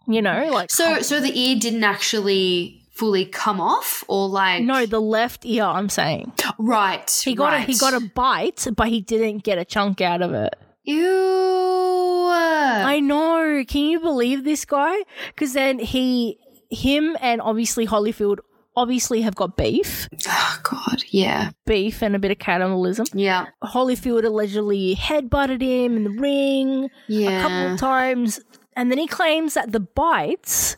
you 0.08 0.20
know, 0.20 0.48
like 0.50 0.70
So, 0.70 1.00
so 1.00 1.20
the 1.20 1.32
ear 1.38 1.56
didn't 1.58 1.84
actually 1.84 2.80
fully 2.90 3.24
come 3.24 3.60
off, 3.60 4.02
or 4.08 4.28
like 4.28 4.62
no, 4.64 4.84
the 4.86 5.00
left 5.00 5.44
ear 5.44 5.64
I'm 5.64 5.88
saying. 5.88 6.32
right? 6.58 7.08
He 7.24 7.34
got 7.34 7.52
a 7.54 7.56
right. 7.58 7.68
he 7.68 7.76
got 7.78 7.94
a 7.94 8.00
bite, 8.00 8.66
but 8.76 8.88
he 8.88 9.00
didn't 9.00 9.44
get 9.44 9.58
a 9.58 9.64
chunk 9.64 10.00
out 10.00 10.20
of 10.22 10.32
it. 10.32 10.54
Ew. 10.84 12.28
I 12.32 13.00
know. 13.00 13.64
Can 13.66 13.82
you 13.82 14.00
believe 14.00 14.44
this 14.44 14.64
guy? 14.64 14.96
Because 15.28 15.52
then 15.52 15.78
he, 15.78 16.38
him, 16.70 17.16
and 17.20 17.40
obviously 17.40 17.86
Holyfield 17.86 18.38
obviously 18.76 19.22
have 19.22 19.34
got 19.34 19.56
beef, 19.56 20.08
oh 20.28 20.60
God, 20.62 21.04
yeah, 21.08 21.50
beef, 21.66 22.02
and 22.02 22.16
a 22.16 22.18
bit 22.18 22.30
of 22.30 22.38
cannibalism. 22.38 23.06
yeah, 23.12 23.46
Holyfield 23.62 24.24
allegedly 24.24 24.96
headbutted 24.96 25.60
him 25.60 25.96
in 25.96 26.04
the 26.04 26.20
ring 26.20 26.90
yeah. 27.06 27.38
a 27.38 27.42
couple 27.42 27.72
of 27.74 27.78
times, 27.78 28.40
and 28.74 28.90
then 28.90 28.98
he 28.98 29.06
claims 29.06 29.54
that 29.54 29.72
the 29.72 29.80
bites. 29.80 30.76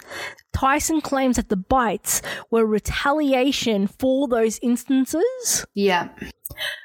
Tyson 0.52 1.00
claims 1.00 1.34
that 1.34 1.48
the 1.48 1.56
bites 1.56 2.22
were 2.48 2.64
retaliation 2.64 3.88
for 3.88 4.28
those 4.28 4.60
instances. 4.62 5.66
yeah. 5.74 6.08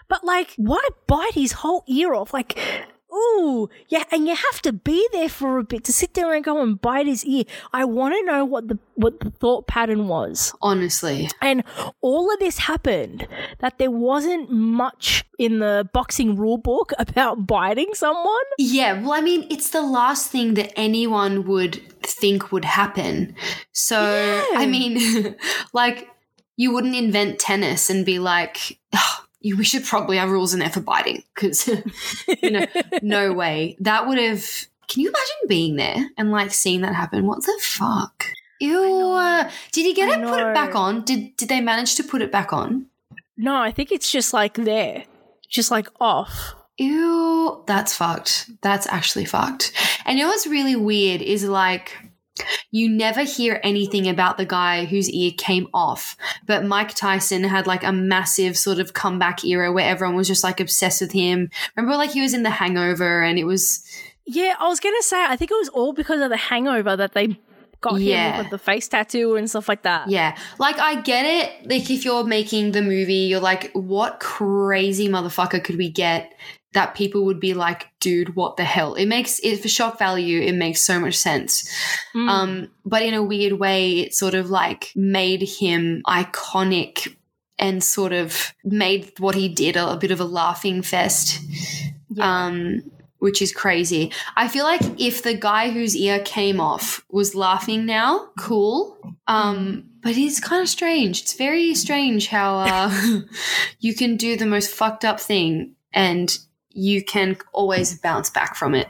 But 0.08 0.24
like, 0.24 0.56
why 0.58 0.82
bite 1.06 1.34
his 1.36 1.52
whole 1.52 1.84
ear 1.88 2.16
off? 2.16 2.34
Like, 2.34 2.58
ooh, 3.14 3.70
yeah, 3.88 4.04
and 4.12 4.28
you 4.28 4.36
have 4.36 4.62
to 4.64 4.74
be 4.74 5.08
there 5.12 5.30
for 5.30 5.58
a 5.58 5.64
bit 5.64 5.84
to 5.86 5.94
sit 5.94 6.14
there 6.14 6.34
and 6.34 6.44
go 6.44 6.62
and 6.62 6.80
bite 6.82 7.08
his 7.08 7.26
ear. 7.26 7.44
I 7.74 7.86
want 7.86 8.14
to 8.16 8.24
know 8.26 8.46
what 8.46 8.68
the 8.68 8.78
what 8.96 9.20
the 9.22 9.30
thought 9.32 9.68
pattern 9.68 10.08
was. 10.08 10.54
Honestly, 10.62 11.30
And 11.42 11.64
all 12.02 12.32
of 12.34 12.40
this 12.40 12.58
happened 12.60 13.28
that 13.60 13.78
there 13.78 13.92
wasn't 13.92 14.52
much 14.52 15.24
in 15.38 15.60
the 15.60 15.88
boxing 15.94 16.36
rule 16.36 16.58
book 16.58 16.92
about 17.00 17.48
biting 17.48 17.94
someone. 17.94 18.44
yeah. 18.58 19.02
Well, 19.02 19.14
I 19.14 19.22
mean, 19.22 19.48
it's 19.50 19.70
the 19.70 19.82
last 19.82 20.32
thing 20.32 20.56
that 20.56 20.72
anyone 20.78 21.46
would 21.48 21.82
think 22.04 22.52
would 22.52 22.66
happen. 22.66 23.36
So, 23.72 24.44
I 24.56 24.66
mean, 24.66 25.36
like, 25.74 26.10
you 26.58 26.74
wouldn't 26.74 26.96
invent 26.96 27.40
tennis 27.40 27.90
and 27.90 28.06
be 28.06 28.20
like. 28.20 28.80
"Oh, 28.94 29.26
you- 29.42 29.58
we 29.58 29.64
should 29.64 29.86
probably 29.86 30.18
have 30.18 30.30
rules 30.32 30.54
in 30.54 30.60
there 30.60 30.70
for 30.70 30.82
biting 30.82 31.24
because 31.36 31.68
you 32.44 32.52
know 32.52 32.66
no 33.02 33.34
way. 33.42 33.76
That 33.80 34.08
would 34.08 34.18
have 34.18 34.46
can 34.88 35.02
you 35.04 35.10
imagine 35.10 35.48
being 35.48 35.76
there 35.76 36.10
and 36.18 36.32
like 36.32 36.52
seeing 36.52 36.82
that 36.82 36.96
happen? 36.96 37.26
What 37.28 37.44
the 37.44 37.60
fuck? 37.62 38.26
Ew 38.60 39.12
uh, 39.14 39.50
did 39.72 39.86
he 39.86 39.94
get 39.94 40.10
I 40.10 40.20
it 40.22 40.26
put 40.28 40.40
it 40.42 40.54
back 40.54 40.76
on? 40.76 41.04
Did 41.06 41.36
did 41.38 41.48
they 41.50 41.62
manage 41.62 41.96
to 41.96 42.04
put 42.04 42.22
it 42.22 42.32
back 42.32 42.52
on? 42.52 42.88
No, 43.38 43.56
I 43.56 43.72
think 43.72 43.92
it's 43.92 44.12
just 44.12 44.34
like 44.34 44.56
there, 44.56 45.06
just 45.48 45.72
like 45.72 45.88
off. 46.02 46.56
Ew, 46.78 47.64
that's 47.68 47.96
fucked. 47.96 48.50
That's 48.62 48.88
actually 48.88 49.26
fucked. 49.26 49.72
And 50.06 50.18
you 50.18 50.24
know 50.26 50.30
what's 50.30 50.48
really 50.48 50.76
weird 50.76 51.22
is 51.22 51.44
like 51.46 51.94
you 52.72 52.90
never 52.90 53.24
hear 53.24 53.60
anything 53.64 54.08
about 54.08 54.38
the 54.38 54.46
guy 54.46 54.86
whose 54.86 55.10
ear 55.10 55.32
came 55.38 55.68
off. 55.74 56.16
But 56.46 56.66
Mike 56.66 56.94
Tyson 56.96 57.44
had 57.44 57.68
like 57.68 57.84
a 57.84 57.92
massive 57.92 58.58
sort 58.58 58.80
of 58.80 58.94
comeback 58.94 59.44
era 59.44 59.72
where 59.72 59.88
everyone 59.90 60.16
was 60.16 60.28
just 60.28 60.44
like 60.44 60.60
obsessed 60.60 61.02
with 61.02 61.12
him. 61.12 61.50
Remember 61.76 61.98
like 61.98 62.12
he 62.12 62.22
was 62.22 62.34
in 62.34 62.44
the 62.44 62.50
hangover 62.50 63.24
and 63.24 63.38
it 63.40 63.46
was 63.46 63.84
Yeah, 64.26 64.56
I 64.60 64.68
was 64.68 64.80
gonna 64.80 65.02
say 65.02 65.24
I 65.24 65.36
think 65.36 65.52
it 65.52 65.58
was 65.58 65.70
all 65.70 65.94
because 65.94 66.22
of 66.22 66.30
the 66.30 66.38
hangover 66.38 66.96
that 66.96 67.14
they 67.14 67.40
got 67.82 68.00
Yeah. 68.02 68.34
him 68.34 68.38
with 68.40 68.50
the 68.52 68.58
face 68.58 68.88
tattoo 68.90 69.36
and 69.36 69.50
stuff 69.50 69.70
like 69.70 69.84
that. 69.84 70.10
Yeah. 70.10 70.36
Like 70.58 70.78
I 70.80 71.02
get 71.02 71.26
it. 71.26 71.70
Like 71.70 71.90
if 71.90 72.04
you're 72.04 72.26
making 72.26 72.74
the 72.74 72.82
movie, 72.82 73.28
you're 73.30 73.40
like, 73.40 73.72
what 73.74 74.20
crazy 74.20 75.08
motherfucker 75.08 75.64
could 75.64 75.78
we 75.78 75.90
get 75.90 76.34
that 76.74 76.96
people 76.96 77.26
would 77.26 77.40
be 77.40 77.54
like, 77.54 77.88
dude, 78.00 78.36
what 78.36 78.58
the 78.58 78.64
hell? 78.64 78.94
It 78.94 79.08
makes 79.08 79.40
it 79.40 79.62
for 79.62 79.68
shock 79.68 79.98
value, 79.98 80.42
it 80.42 80.54
makes 80.54 80.82
so 80.82 81.00
much 81.00 81.16
sense. 81.16 81.70
Mm. 82.16 82.30
Um, 82.30 82.72
but 82.86 83.02
in 83.02 83.14
a 83.14 83.24
weird 83.24 83.54
way, 83.54 84.00
it 84.00 84.14
sort 84.14 84.36
of 84.36 84.50
like 84.50 84.92
made 84.96 85.42
him 85.42 86.04
iconic 86.08 87.16
and 87.58 87.84
sort 87.84 88.14
of 88.14 88.54
made 88.64 89.12
what 89.20 89.36
he 89.36 89.50
did 89.50 89.76
a, 89.76 89.92
a 89.92 89.98
bit 89.98 90.12
of 90.12 90.20
a 90.20 90.26
laughing 90.26 90.82
fest. 90.82 91.42
Um, 92.20 92.82
which 93.20 93.42
is 93.42 93.52
crazy. 93.52 94.12
I 94.36 94.48
feel 94.48 94.64
like 94.64 94.82
if 94.98 95.24
the 95.24 95.34
guy 95.34 95.70
whose 95.70 95.96
ear 95.96 96.20
came 96.20 96.60
off 96.60 97.04
was 97.10 97.36
laughing 97.36 97.86
now, 97.86 98.30
cool. 98.40 98.98
Um, 99.28 99.90
but 100.02 100.18
it's 100.18 100.40
kind 100.40 100.62
of 100.62 100.70
strange. 100.70 101.22
It's 101.22 101.34
very 101.34 101.76
strange 101.76 102.28
how 102.28 102.60
uh, 102.60 103.22
you 103.80 103.94
can 103.94 104.16
do 104.16 104.38
the 104.38 104.46
most 104.46 104.72
fucked 104.72 105.06
up 105.06 105.20
thing 105.20 105.76
and 105.94 106.38
you 106.72 107.04
can 107.04 107.38
always 107.54 108.00
bounce 108.00 108.30
back 108.30 108.56
from 108.56 108.76
it. 108.76 108.88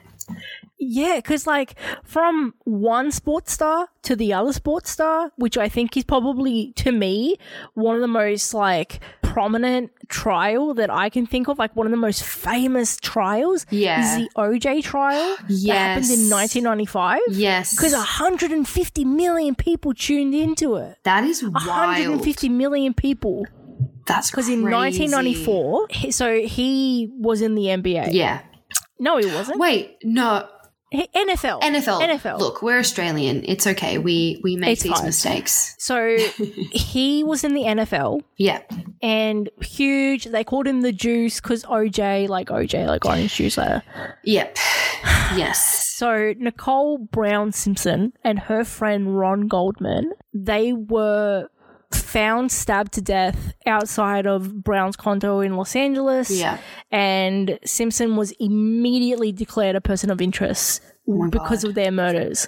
Yeah, 0.81 1.17
because 1.17 1.45
like 1.45 1.75
from 2.03 2.53
one 2.63 3.11
sports 3.11 3.51
star 3.51 3.89
to 4.03 4.15
the 4.15 4.31
other 4.33 4.53
sports 4.53 4.89
star, 4.89 5.31
which 5.35 5.57
I 5.57 5.67
think 5.67 5.97
is 5.97 6.05
probably 6.05 6.71
to 6.77 6.91
me 6.93 7.35
one 7.73 7.95
of 7.95 8.01
the 8.01 8.07
most 8.07 8.53
like 8.53 9.01
prominent 9.21 9.91
trial 10.07 10.73
that 10.75 10.89
I 10.89 11.09
can 11.09 11.25
think 11.25 11.49
of, 11.49 11.59
like 11.59 11.75
one 11.75 11.85
of 11.85 11.91
the 11.91 11.97
most 11.97 12.23
famous 12.23 12.97
trials. 12.97 13.65
Yeah. 13.69 13.99
is 13.99 14.15
the 14.23 14.29
OJ 14.37 14.83
trial 14.83 15.35
that 15.49 15.67
happened 15.67 16.11
in 16.11 16.29
1995. 16.29 17.19
Yes. 17.29 17.75
Because 17.75 17.91
150 17.93 19.05
million 19.05 19.55
people 19.55 19.93
tuned 19.93 20.33
into 20.33 20.75
it. 20.77 20.97
that 21.03 21.25
is 21.25 21.43
wild. 21.43 21.53
150 21.55 22.49
million 22.49 22.93
people. 22.93 23.45
That's 24.09 24.29
Because 24.31 24.49
in 24.49 24.61
1994, 24.63 25.87
he, 25.91 26.11
so 26.11 26.41
he 26.41 27.09
was 27.17 27.41
in 27.41 27.55
the 27.55 27.65
NBA. 27.67 28.09
Yeah. 28.11 28.41
No, 28.99 29.17
he 29.17 29.27
wasn't. 29.27 29.59
Wait, 29.59 29.95
no. 30.03 30.45
He- 30.91 31.07
NFL. 31.15 31.61
NFL. 31.61 32.01
NFL. 32.01 32.39
Look, 32.39 32.63
we're 32.63 32.79
Australian. 32.79 33.43
It's 33.45 33.67
okay. 33.67 33.99
We 33.99 34.41
we 34.43 34.55
make 34.55 34.71
It's 34.73 34.81
these 34.81 34.93
fine. 34.93 35.05
mistakes. 35.05 35.75
So 35.77 36.17
he 36.71 37.23
was 37.23 37.43
in 37.43 37.53
the 37.53 37.61
NFL 37.61 38.21
Yeah. 38.37 38.61
and 39.03 39.49
huge. 39.61 40.25
They 40.25 40.43
called 40.43 40.65
him 40.67 40.81
the 40.81 40.91
Juice 40.91 41.39
because 41.39 41.63
OJ, 41.65 42.27
like 42.27 42.47
OJ, 42.49 42.87
like 42.87 43.05
orange 43.05 43.35
juice 43.35 43.55
there. 43.55 43.83
Yep. 44.23 44.57
yes. 45.35 45.85
So 45.99 46.33
Nicole 46.37 46.97
Brown 46.97 47.51
Simpson 47.51 48.13
and 48.23 48.39
her 48.39 48.63
friend 48.63 49.17
Ron 49.19 49.49
Goldman, 49.49 50.13
they 50.33 50.71
were 50.71 51.49
found 51.91 52.51
stabbed 52.51 52.93
to 52.93 53.01
death 53.01 53.53
outside 53.65 54.25
of 54.25 54.63
Brown's 54.63 54.95
condo 54.95 55.39
in 55.39 55.55
Los 55.55 55.75
Angeles. 55.75 56.29
Yeah. 56.31 56.57
And 56.91 57.59
Simpson 57.65 58.15
was 58.15 58.31
immediately 58.39 59.31
declared 59.31 59.75
a 59.75 59.81
person 59.81 60.09
of 60.09 60.21
interest 60.21 60.81
oh 61.07 61.29
because 61.29 61.63
of 61.63 61.75
their 61.75 61.91
murders. 61.91 62.47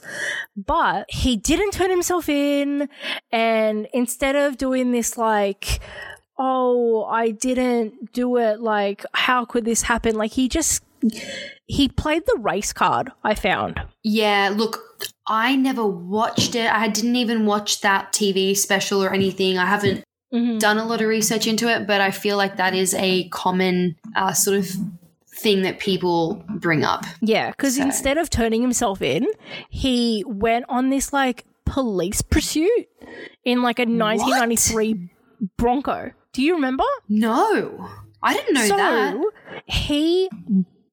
But 0.55 1.05
he 1.09 1.37
didn't 1.37 1.71
turn 1.71 1.89
himself 1.89 2.29
in 2.29 2.89
and 3.31 3.87
instead 3.93 4.35
of 4.35 4.57
doing 4.57 4.91
this 4.91 5.17
like 5.17 5.79
oh, 6.43 7.03
I 7.05 7.29
didn't 7.29 8.13
do 8.13 8.37
it 8.37 8.61
like 8.61 9.05
how 9.13 9.45
could 9.45 9.65
this 9.65 9.83
happen? 9.83 10.15
Like 10.15 10.31
he 10.31 10.49
just 10.49 10.83
he 11.67 11.87
played 11.87 12.23
the 12.25 12.39
race 12.39 12.73
card, 12.73 13.11
I 13.23 13.35
found. 13.35 13.81
Yeah, 14.03 14.51
look, 14.53 15.10
I 15.27 15.55
never 15.55 15.85
watched 15.85 16.55
it. 16.55 16.71
I 16.71 16.87
didn't 16.87 17.15
even 17.15 17.45
watch 17.45 17.81
that 17.81 18.11
TV 18.11 18.55
special 18.57 19.03
or 19.03 19.11
anything. 19.13 19.57
I 19.57 19.65
haven't 19.65 20.03
Mm-hmm. 20.33 20.59
done 20.59 20.77
a 20.77 20.85
lot 20.85 21.01
of 21.01 21.09
research 21.09 21.45
into 21.45 21.67
it, 21.67 21.85
but 21.85 21.99
I 21.99 22.09
feel 22.11 22.37
like 22.37 22.55
that 22.55 22.73
is 22.73 22.93
a 22.93 23.27
common 23.27 23.97
uh, 24.15 24.31
sort 24.31 24.57
of 24.59 24.69
thing 25.27 25.63
that 25.63 25.77
people 25.79 26.41
bring 26.47 26.85
up. 26.85 27.03
Yeah, 27.19 27.49
because 27.51 27.75
So- 27.75 27.81
instead 27.83 28.17
of 28.17 28.29
turning 28.29 28.61
himself 28.61 29.01
in, 29.01 29.27
he 29.69 30.23
went 30.25 30.63
on 30.69 30.89
this 30.89 31.11
like 31.11 31.43
police 31.65 32.21
pursuit 32.21 32.87
in 33.43 33.61
like 33.61 33.77
a 33.79 33.83
1993 33.83 35.09
Bronco. 35.57 36.11
Do 36.31 36.41
you 36.41 36.55
remember? 36.55 36.85
No, 37.09 37.89
I 38.23 38.33
didn't 38.33 38.53
know 38.53 38.67
so 38.67 38.77
that. 38.77 39.21
he 39.65 40.29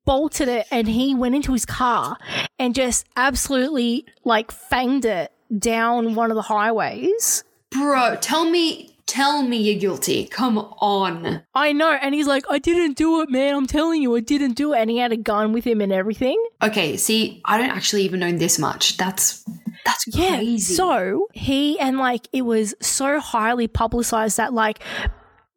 bolted 0.09 0.49
it 0.49 0.66
and 0.71 0.88
he 0.88 1.14
went 1.14 1.35
into 1.35 1.53
his 1.53 1.66
car 1.66 2.16
and 2.59 2.75
just 2.75 3.07
absolutely 3.16 4.07
like 4.25 4.51
fanged 4.51 5.05
it 5.05 5.31
down 5.59 6.14
one 6.14 6.31
of 6.31 6.35
the 6.35 6.42
highways. 6.42 7.44
Bro, 7.71 8.16
tell 8.23 8.47
me, 8.47 8.97
tell 9.07 9.42
me 9.42 9.59
you're 9.59 9.79
guilty. 9.79 10.27
Come 10.27 10.57
on. 10.59 11.42
I 11.55 11.73
know, 11.73 11.90
and 11.90 12.14
he's 12.14 12.27
like, 12.27 12.44
I 12.49 12.59
didn't 12.59 12.97
do 12.97 13.21
it, 13.21 13.29
man. 13.31 13.55
I'm 13.55 13.66
telling 13.66 14.01
you, 14.03 14.16
I 14.16 14.21
didn't 14.21 14.55
do 14.55 14.73
it. 14.73 14.79
And 14.79 14.88
he 14.90 14.97
had 14.97 15.12
a 15.12 15.16
gun 15.18 15.53
with 15.53 15.64
him 15.66 15.81
and 15.83 15.92
everything. 15.92 16.42
Okay, 16.62 16.97
see, 16.97 17.42
I 17.44 17.59
don't 17.59 17.71
actually 17.71 18.03
even 18.05 18.21
know 18.21 18.33
this 18.33 18.59
much. 18.59 18.97
That's 18.97 19.44
that's 19.85 20.07
Yeah. 20.09 20.37
crazy. 20.37 20.75
So 20.75 21.29
he 21.35 21.79
and 21.79 21.99
like 21.99 22.29
it 22.33 22.42
was 22.42 22.75
so 22.81 23.21
highly 23.21 23.68
publicized 23.68 24.38
that 24.38 24.53
like 24.55 24.83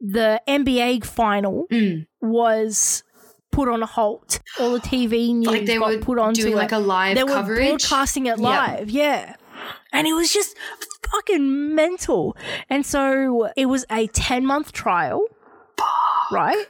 the 0.02 0.42
NBA 0.48 1.06
final 1.06 1.68
Mm. 1.72 2.08
was 2.22 3.04
put 3.52 3.68
on 3.70 3.82
a 3.84 3.86
halt. 3.86 4.40
All 4.60 4.72
the 4.74 4.80
TV 4.80 5.34
news 5.36 5.48
Like 5.48 5.66
they 5.66 5.78
got 5.78 5.90
were 5.94 5.98
put 6.00 6.18
onto 6.20 6.42
doing 6.42 6.54
it. 6.54 6.58
like 6.58 6.72
a 6.72 6.78
live 6.80 7.16
they 7.16 7.24
coverage? 7.24 7.60
were 7.60 7.70
broadcasting 7.72 8.26
it 8.28 8.40
live. 8.40 8.90
Yeah. 8.90 9.36
And 9.94 10.08
it 10.08 10.14
was 10.14 10.32
just 10.34 10.56
fucking 11.12 11.76
mental. 11.76 12.36
And 12.70 12.86
so 12.86 13.50
it 13.56 13.66
was 13.68 13.86
a 13.92 14.08
10 14.08 14.46
month 14.46 14.72
trial. 14.72 15.26
Right? 16.32 16.66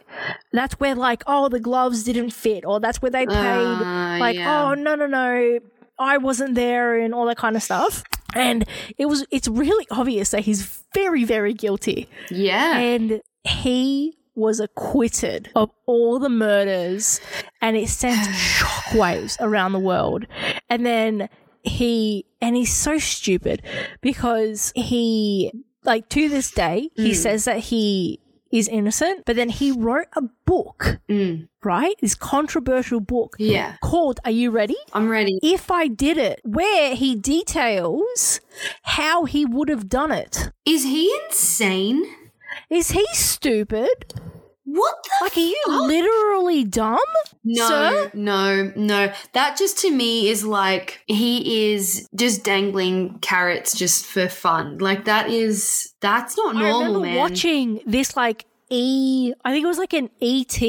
That's 0.52 0.74
where, 0.80 0.96
like, 0.96 1.24
oh, 1.28 1.48
the 1.48 1.60
gloves 1.60 2.04
didn't 2.04 2.32
fit, 2.32 2.66
or 2.66 2.80
that's 2.80 3.00
where 3.02 3.12
they 3.12 3.28
paid, 3.28 3.36
Ah, 3.36 4.18
like, 4.20 4.36
yeah. 4.36 4.64
oh, 4.70 4.74
no, 4.74 4.96
no, 4.96 5.06
no, 5.06 5.60
I 6.00 6.18
wasn't 6.18 6.56
there, 6.56 6.98
and 6.98 7.14
all 7.14 7.28
that 7.28 7.38
kind 7.38 7.56
of 7.56 7.62
stuff. 7.62 8.02
And 8.34 8.66
it 8.98 9.06
was, 9.06 9.24
it's 9.30 9.48
really 9.48 9.86
obvious 9.92 10.32
that 10.32 10.42
he's 10.42 10.82
very, 10.96 11.26
very 11.26 11.54
guilty. 11.54 12.08
yeah. 12.32 12.78
And 12.78 13.22
he 13.44 14.18
was 14.36 14.60
acquitted 14.60 15.50
of 15.56 15.70
all 15.86 16.20
the 16.20 16.30
murders 16.30 17.20
and 17.62 17.76
it 17.78 17.90
sent 17.90 18.18
shockwaves 18.30 19.38
around 19.40 19.74
the 19.74 19.80
world. 19.80 20.26
And 20.70 20.86
then 20.86 21.30
he, 21.64 22.26
and 22.42 22.56
he's 22.56 22.74
so 22.74 22.98
stupid 22.98 23.62
because 24.02 24.72
he, 24.76 25.52
like 25.84 26.10
to 26.10 26.30
this 26.30 26.52
day, 26.52 26.90
Hmm. 26.96 27.04
he 27.04 27.14
says 27.14 27.46
that 27.46 27.60
he 27.60 28.20
is 28.52 28.68
innocent, 28.68 29.24
but 29.26 29.38
then 29.38 29.48
he 29.50 29.72
wrote 29.72 30.08
a 30.14 30.22
book, 30.46 31.00
right? 31.64 31.96
This 32.02 32.16
controversial 32.16 33.00
book 33.00 33.36
Hmm. 33.38 33.44
Yeah. 33.46 33.76
called, 33.82 34.20
are 34.26 34.32
you 34.32 34.52
ready? 34.52 34.76
I'm 34.92 35.08
ready. 35.08 35.40
If 35.42 35.72
I 35.72 35.88
did 35.88 36.18
it, 36.18 36.42
where 36.44 36.94
he 36.96 37.16
details 37.16 38.42
how 38.84 39.24
he 39.26 39.46
would 39.46 39.70
have 39.70 39.88
done 39.88 40.12
it. 40.12 40.52
Is 40.66 40.84
he 40.84 41.14
insane? 41.28 42.04
Is 42.70 42.92
he 42.92 43.06
stupid? 43.14 44.14
What 44.64 44.96
the 45.04 45.10
Like, 45.26 45.36
are 45.38 45.40
you 45.42 45.62
fuck? 45.68 45.82
literally 45.82 46.64
dumb? 46.64 47.00
No, 47.44 47.68
sir? 47.68 48.12
no, 48.14 48.72
no. 48.76 49.12
That 49.34 49.58
just 49.58 49.80
to 49.80 49.92
me 49.92 50.30
is 50.30 50.46
like 50.46 51.02
he 51.08 51.74
is 51.74 52.08
just 52.16 52.44
dangling 52.46 53.20
carrots 53.20 53.78
just 53.78 54.06
for 54.06 54.30
fun. 54.30 54.78
Like 54.78 55.06
that 55.06 55.30
is 55.30 55.94
that's 56.00 56.38
not 56.38 56.56
I 56.56 56.60
normal, 56.60 56.80
remember 56.80 57.00
man. 57.08 57.18
watching 57.18 57.82
this, 57.86 58.16
like, 58.16 58.46
E. 58.70 59.34
I 59.44 59.52
think 59.52 59.66
it 59.66 59.68
was 59.68 59.78
like 59.80 59.94
an 59.94 60.10
ET. 60.22 60.62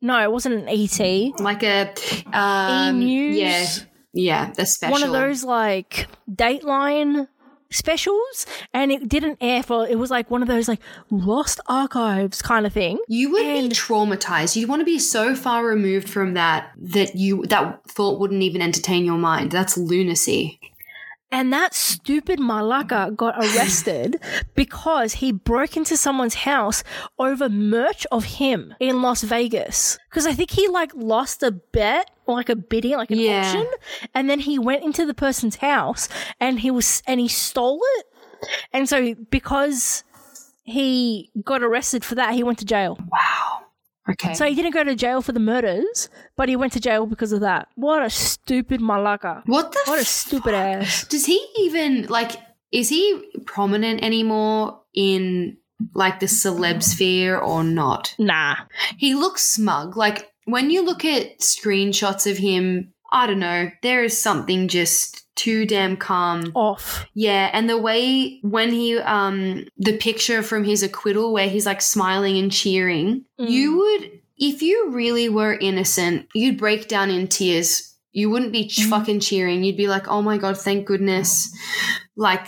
No, 0.00 0.20
it 0.22 0.32
wasn't 0.32 0.54
an 0.56 0.68
ET. 0.68 1.40
like 1.40 1.62
a 1.62 1.92
um, 2.32 3.00
E-News? 3.02 3.36
Yeah, 3.36 3.66
yeah, 4.12 4.50
the 4.52 4.66
special. 4.66 4.92
One 4.92 5.02
of 5.04 5.12
those, 5.12 5.44
like, 5.44 6.08
Dateline 6.30 7.28
specials. 7.70 8.46
And 8.72 8.90
it 8.92 9.08
didn't 9.08 9.38
air 9.40 9.62
for, 9.62 9.86
it 9.86 9.98
was 9.98 10.10
like 10.10 10.30
one 10.30 10.42
of 10.42 10.48
those, 10.48 10.68
like, 10.68 10.80
lost 11.10 11.60
archives 11.66 12.42
kind 12.42 12.66
of 12.66 12.72
thing. 12.72 12.98
You 13.08 13.30
would 13.32 13.44
And- 13.44 13.68
be 13.70 13.74
traumatized. 13.74 14.56
You'd 14.56 14.68
want 14.68 14.80
to 14.80 14.86
be 14.86 14.98
so 14.98 15.34
far 15.34 15.64
removed 15.64 16.08
from 16.08 16.34
that 16.34 16.70
that 16.80 17.16
you 17.16 17.44
that 17.46 17.80
thought 17.88 18.18
wouldn't 18.20 18.42
even 18.42 18.62
entertain 18.62 19.04
your 19.04 19.18
mind. 19.18 19.50
That's 19.50 19.76
lunacy. 19.76 20.60
And 21.30 21.52
that 21.52 21.74
stupid 21.74 22.38
malaka 22.38 23.14
got 23.14 23.36
arrested 23.44 24.18
because 24.54 25.14
he 25.14 25.30
broke 25.32 25.76
into 25.76 25.96
someone's 25.96 26.34
house 26.34 26.82
over 27.18 27.48
merch 27.50 28.06
of 28.10 28.24
him 28.24 28.74
in 28.80 29.02
Las 29.02 29.22
Vegas. 29.22 29.98
Because 30.08 30.26
I 30.26 30.32
think 30.32 30.50
he 30.50 30.68
like 30.68 30.92
lost 30.94 31.42
a 31.42 31.50
bet 31.50 32.10
or 32.26 32.34
like 32.34 32.48
a 32.48 32.56
bidding, 32.56 32.96
like 32.96 33.10
an 33.10 33.18
Yeah. 33.18 33.40
auction, 33.46 33.66
and 34.14 34.28
then 34.30 34.40
he 34.40 34.58
went 34.58 34.84
into 34.84 35.04
the 35.04 35.14
person's 35.14 35.56
house 35.56 36.08
and 36.40 36.60
he 36.60 36.70
was 36.70 37.02
and 37.06 37.20
he 37.20 37.28
stole 37.28 37.80
it. 37.98 38.06
And 38.72 38.88
so 38.88 39.14
because 39.30 40.04
he 40.62 41.30
got 41.44 41.62
arrested 41.62 42.04
for 42.04 42.14
that, 42.14 42.34
he 42.34 42.42
went 42.42 42.58
to 42.60 42.64
jail. 42.64 42.98
Wow. 43.10 43.64
Okay. 44.10 44.34
So 44.34 44.46
he 44.46 44.54
didn't 44.54 44.72
go 44.72 44.84
to 44.84 44.94
jail 44.94 45.20
for 45.22 45.32
the 45.32 45.40
murders, 45.40 46.08
but 46.36 46.48
he 46.48 46.56
went 46.56 46.72
to 46.74 46.80
jail 46.80 47.06
because 47.06 47.32
of 47.32 47.40
that. 47.40 47.68
What 47.74 48.02
a 48.02 48.10
stupid 48.10 48.80
malaka. 48.80 49.42
what 49.46 49.72
the? 49.72 49.80
What 49.84 50.00
a 50.00 50.04
stupid 50.04 50.54
ass. 50.54 51.06
Does 51.06 51.26
he 51.26 51.44
even 51.58 52.06
like? 52.06 52.32
Is 52.72 52.88
he 52.88 53.22
prominent 53.46 54.02
anymore 54.02 54.80
in 54.94 55.56
like 55.94 56.20
the 56.20 56.26
celeb 56.26 56.82
sphere 56.82 57.38
or 57.38 57.64
not? 57.64 58.14
Nah. 58.18 58.56
He 58.96 59.14
looks 59.14 59.42
smug. 59.46 59.96
Like 59.96 60.30
when 60.44 60.70
you 60.70 60.84
look 60.84 61.04
at 61.04 61.40
screenshots 61.40 62.30
of 62.30 62.38
him, 62.38 62.92
I 63.10 63.26
don't 63.26 63.38
know. 63.38 63.70
There 63.82 64.04
is 64.04 64.20
something 64.20 64.68
just 64.68 65.24
too 65.34 65.64
damn 65.64 65.96
calm. 65.96 66.52
Off. 66.54 67.06
Yeah, 67.14 67.50
and 67.52 67.70
the 67.70 67.78
way 67.78 68.40
when 68.42 68.72
he 68.72 68.98
um 68.98 69.66
the 69.76 69.96
picture 69.96 70.42
from 70.42 70.64
his 70.64 70.82
acquittal 70.82 71.32
where 71.32 71.48
he's 71.48 71.66
like 71.66 71.80
smiling 71.80 72.36
and 72.38 72.52
cheering, 72.52 73.24
you 73.38 73.76
would 73.76 74.20
if 74.36 74.62
you 74.62 74.90
really 74.90 75.28
were 75.28 75.54
innocent, 75.54 76.28
you'd 76.34 76.58
break 76.58 76.88
down 76.88 77.10
in 77.10 77.28
tears. 77.28 77.96
You 78.12 78.30
wouldn't 78.30 78.52
be 78.52 78.66
ch- 78.66 78.84
fucking 78.84 79.20
cheering. 79.20 79.62
You'd 79.62 79.76
be 79.76 79.88
like, 79.88 80.08
"Oh 80.08 80.22
my 80.22 80.38
god, 80.38 80.58
thank 80.58 80.86
goodness." 80.86 81.54
Like 82.16 82.46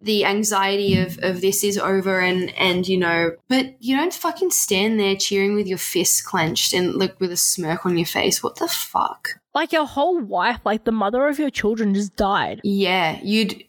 the 0.00 0.24
anxiety 0.24 0.98
of 0.98 1.18
of 1.22 1.40
this 1.40 1.62
is 1.64 1.78
over 1.78 2.20
and 2.20 2.50
and 2.56 2.86
you 2.86 2.98
know, 2.98 3.32
but 3.48 3.74
you 3.80 3.96
don't 3.96 4.12
fucking 4.12 4.50
stand 4.50 4.98
there 4.98 5.16
cheering 5.16 5.54
with 5.54 5.66
your 5.66 5.78
fists 5.78 6.20
clenched 6.20 6.74
and 6.74 6.94
like 6.94 7.18
with 7.20 7.30
a 7.30 7.36
smirk 7.36 7.86
on 7.86 7.96
your 7.96 8.06
face. 8.06 8.42
What 8.42 8.56
the 8.56 8.68
fuck? 8.68 9.28
Like 9.54 9.72
your 9.72 9.86
whole 9.86 10.20
wife, 10.20 10.60
like 10.64 10.84
the 10.84 10.92
mother 10.92 11.26
of 11.28 11.38
your 11.38 11.50
children, 11.50 11.94
just 11.94 12.16
died. 12.16 12.60
Yeah, 12.64 13.18
you'd 13.22 13.62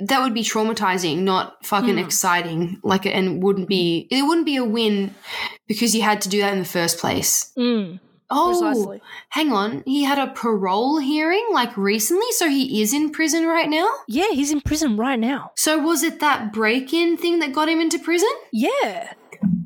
that 0.00 0.22
would 0.22 0.34
be 0.34 0.42
traumatizing, 0.42 1.18
not 1.22 1.66
fucking 1.66 1.98
exciting. 1.98 2.78
Like, 2.84 3.04
and 3.06 3.42
wouldn't 3.42 3.66
be 3.68 4.06
it 4.10 4.22
wouldn't 4.22 4.46
be 4.46 4.54
a 4.56 4.64
win 4.64 5.14
because 5.66 5.94
you 5.96 6.02
had 6.02 6.20
to 6.22 6.28
do 6.28 6.40
that 6.40 6.52
in 6.52 6.60
the 6.60 6.64
first 6.64 6.98
place. 6.98 7.52
Mm, 7.58 7.98
Oh, 8.30 8.60
precisely. 8.60 9.02
hang 9.30 9.52
on, 9.52 9.82
he 9.86 10.04
had 10.04 10.18
a 10.18 10.28
parole 10.28 10.98
hearing 10.98 11.44
like 11.50 11.76
recently, 11.76 12.30
so 12.32 12.48
he 12.48 12.80
is 12.82 12.92
in 12.94 13.10
prison 13.10 13.46
right 13.46 13.68
now. 13.70 13.88
Yeah, 14.06 14.30
he's 14.30 14.52
in 14.52 14.60
prison 14.60 14.96
right 14.96 15.18
now. 15.18 15.50
So 15.56 15.78
was 15.78 16.02
it 16.04 16.20
that 16.20 16.52
break-in 16.52 17.16
thing 17.16 17.38
that 17.40 17.52
got 17.52 17.68
him 17.68 17.80
into 17.80 17.98
prison? 17.98 18.28
Yeah. 18.52 19.12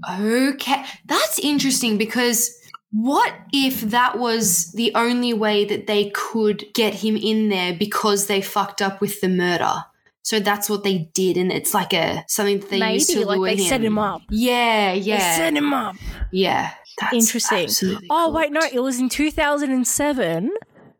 Okay, 0.09 0.85
that's 1.07 1.39
interesting 1.41 1.99
because 1.99 2.57
what 2.93 3.33
if 3.53 3.81
that 3.81 4.19
was 4.19 4.71
the 4.73 4.93
only 4.95 5.33
way 5.33 5.65
that 5.65 5.87
they 5.87 6.11
could 6.11 6.65
get 6.75 6.95
him 6.95 7.17
in 7.17 7.49
there 7.49 7.75
because 7.75 8.27
they 8.27 8.41
fucked 8.43 8.81
up 8.83 9.01
with 9.01 9.21
the 9.21 9.29
murder? 9.29 9.85
So 10.25 10.39
that's 10.39 10.71
what 10.71 10.85
they 10.85 11.11
did, 11.15 11.37
and 11.37 11.51
it's 11.51 11.75
like 11.75 11.93
a 11.93 12.25
something 12.29 12.61
that 12.61 12.71
they 12.71 12.93
used 12.93 13.09
Maybe 13.09 13.23
to 13.23 13.27
like 13.27 13.39
lure 13.39 13.49
they 13.49 13.57
him. 13.57 13.69
set 13.69 13.83
him 13.83 13.99
up. 13.99 14.23
Yeah, 14.31 14.93
They 14.93 15.01
yeah, 15.01 15.37
set 15.37 15.55
him 15.57 15.73
up. 15.73 15.97
yeah. 16.31 16.75
That's 17.01 17.15
Interesting. 17.15 17.97
Oh 18.11 18.31
wait, 18.31 18.53
no, 18.53 18.61
it 18.73 18.79
was 18.81 19.01
in 19.01 19.09
2007. 19.09 20.51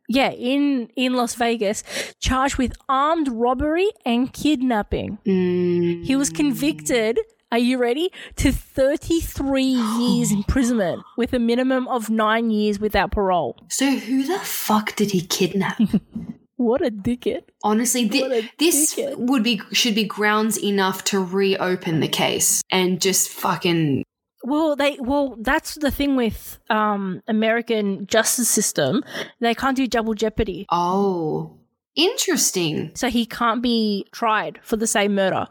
Yeah, 0.09 0.31
in 0.31 0.89
in 0.97 1.15
Las 1.15 1.35
Vegas, 1.37 1.85
charged 2.19 2.57
with 2.57 2.73
armed 2.89 3.29
robbery 3.29 3.89
and 4.05 4.33
kidnapping. 4.33 5.19
Mm. 5.25 6.05
He 6.05 6.17
was 6.17 6.29
convicted. 6.31 7.21
Are 7.53 7.59
you 7.59 7.77
ready? 7.77 8.11
To 8.37 8.51
33 8.51 9.63
years 10.01 10.33
imprisonment 10.33 11.03
with 11.19 11.35
a 11.35 11.39
minimum 11.39 11.87
of 11.87 12.09
nine 12.09 12.51
years 12.51 12.81
without 12.81 13.13
parole. 13.13 13.57
So 13.69 13.91
who 13.91 14.25
the 14.27 14.39
fuck 14.39 14.97
did 14.97 15.11
he 15.13 15.21
kidnap? 15.21 15.79
What 16.57 16.81
a 16.81 16.93
dickhead. 16.93 17.43
Honestly, 17.65 18.05
a 18.05 18.49
this 18.57 18.95
dickhead. 18.95 19.17
would 19.17 19.43
be 19.43 19.61
should 19.73 19.97
be 19.97 20.05
grounds 20.05 20.57
enough 20.63 21.03
to 21.05 21.19
reopen 21.19 21.99
the 21.99 22.07
case 22.07 22.63
and 22.71 23.01
just 23.01 23.31
fucking 23.31 24.05
Well, 24.45 24.77
they 24.77 24.97
well, 25.01 25.37
that's 25.41 25.75
the 25.75 25.91
thing 25.91 26.15
with 26.15 26.61
um 26.71 27.21
American 27.27 28.07
justice 28.07 28.49
system. 28.49 29.03
They 29.41 29.57
can't 29.57 29.77
do 29.77 29.89
double 29.89 30.15
jeopardy. 30.15 30.67
oh, 30.71 31.59
interesting. 31.97 32.93
So 32.95 33.09
he 33.11 33.27
can't 33.27 33.61
be 33.61 34.07
tried 34.13 34.61
for 34.63 34.77
the 34.77 34.87
same 34.87 35.17
murder. 35.17 35.49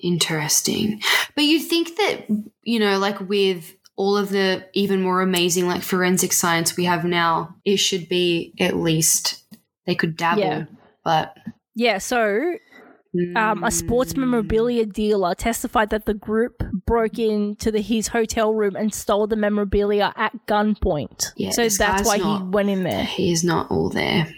Interesting. 0.00 1.00
But 1.34 1.44
you'd 1.44 1.68
think 1.68 1.96
that, 1.96 2.26
you 2.62 2.78
know, 2.78 2.98
like 2.98 3.20
with 3.20 3.74
all 3.96 4.16
of 4.16 4.30
the 4.30 4.66
even 4.72 5.02
more 5.02 5.20
amazing 5.20 5.66
like 5.66 5.82
forensic 5.82 6.32
science 6.32 6.76
we 6.76 6.84
have 6.84 7.04
now, 7.04 7.54
it 7.64 7.76
should 7.76 8.08
be 8.08 8.54
at 8.58 8.76
least 8.76 9.42
they 9.86 9.94
could 9.94 10.16
dabble. 10.16 10.40
Yeah. 10.40 10.64
But 11.04 11.36
Yeah, 11.74 11.98
so 11.98 12.54
um, 13.36 13.62
a 13.62 13.70
sports 13.70 14.16
memorabilia 14.16 14.86
dealer 14.86 15.34
testified 15.34 15.90
that 15.90 16.06
the 16.06 16.14
group 16.14 16.62
broke 16.86 17.18
into 17.18 17.70
the, 17.70 17.80
his 17.80 18.08
hotel 18.08 18.54
room 18.54 18.74
and 18.76 18.94
stole 18.94 19.26
the 19.26 19.36
memorabilia 19.36 20.12
at 20.16 20.32
gunpoint. 20.46 21.32
Yeah, 21.36 21.50
so 21.50 21.68
that's 21.68 22.06
why 22.06 22.16
not- 22.16 22.42
he 22.42 22.48
went 22.48 22.70
in 22.70 22.82
there. 22.84 23.04
he 23.04 23.30
is 23.32 23.44
not 23.44 23.70
all 23.70 23.90
there. 23.90 24.32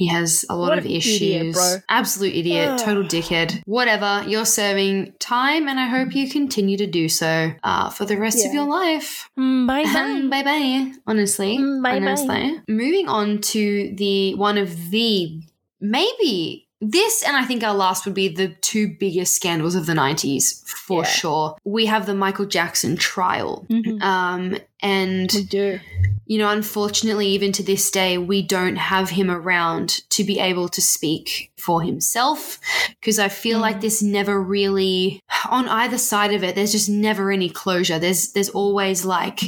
He 0.00 0.06
has 0.08 0.46
a 0.48 0.56
lot 0.56 0.70
What 0.70 0.78
of 0.78 0.86
issues. 0.86 1.20
idiot. 1.20 1.82
Absolute 1.90 2.34
idiot, 2.34 2.78
total 2.78 3.02
dickhead. 3.04 3.60
Whatever, 3.66 4.24
you're 4.26 4.46
serving 4.46 5.12
time, 5.18 5.68
and 5.68 5.78
I 5.78 5.88
hope 5.88 6.14
you 6.14 6.24
continue 6.30 6.78
to 6.78 6.86
do 6.86 7.06
so 7.10 7.52
uh, 7.62 7.90
for 7.90 8.06
the 8.06 8.16
rest 8.16 8.38
of 8.46 8.54
your 8.54 8.64
life. 8.66 9.28
Bye 9.36 9.84
bye. 9.84 10.26
bye 10.30 10.42
bye. 10.42 10.92
Honestly, 11.06 11.58
Mm, 11.58 11.82
bye-bye. 11.82 11.96
honestly. 11.96 12.60
Moving 12.66 13.08
on 13.08 13.42
to 13.52 13.94
the 13.98 14.34
one 14.36 14.56
of 14.56 14.90
the 14.90 15.42
maybe 15.82 16.66
this 16.80 17.22
and 17.22 17.36
I 17.36 17.44
think 17.44 17.62
our 17.62 17.74
last 17.74 18.04
would 18.06 18.14
be 18.14 18.28
the 18.28 18.48
two 18.48 18.88
biggest 18.98 19.34
scandals 19.34 19.74
of 19.74 19.86
the 19.86 19.94
nineties 19.94 20.62
for 20.66 21.02
Yeah. 21.02 21.08
sure. 21.10 21.56
We 21.64 21.86
have 21.86 22.06
the 22.06 22.14
Michael 22.14 22.46
Jackson 22.46 22.96
trial, 22.96 23.66
Mhm. 23.70 24.02
um, 24.02 24.56
and 24.80 25.30
We 25.34 25.42
do. 25.44 25.80
you 26.26 26.38
know, 26.38 26.48
unfortunately, 26.48 27.26
even 27.28 27.52
to 27.52 27.62
this 27.62 27.90
day, 27.90 28.16
we 28.16 28.40
don't 28.40 28.76
have 28.76 29.10
him 29.10 29.30
around 29.30 30.00
to 30.10 30.24
be 30.24 30.38
able 30.38 30.68
to 30.70 30.80
speak 30.80 31.50
for 31.58 31.82
himself 31.82 32.58
because 33.00 33.18
I 33.18 33.28
feel 33.28 33.58
like 33.58 33.80
this 33.82 34.00
never 34.00 34.40
really, 34.42 35.20
on 35.50 35.68
either 35.68 35.98
side 35.98 36.32
of 36.32 36.42
it, 36.42 36.54
there's 36.54 36.72
just 36.72 36.88
never 36.88 37.30
any 37.30 37.50
closure. 37.50 37.98
There's 37.98 38.32
there's 38.32 38.48
always 38.48 39.04
like 39.04 39.40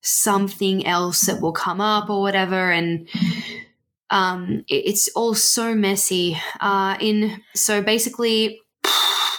something 0.00 0.86
else 0.86 1.22
that 1.22 1.40
will 1.40 1.52
come 1.52 1.80
up 1.80 2.10
or 2.10 2.20
whatever, 2.20 2.70
and 2.70 3.08
um, 4.14 4.64
it- 4.68 4.84
it's 4.90 5.08
all 5.16 5.34
so 5.34 5.74
messy. 5.74 6.38
Uh, 6.60 6.96
in 7.00 7.42
so 7.54 7.82
basically. 7.82 8.60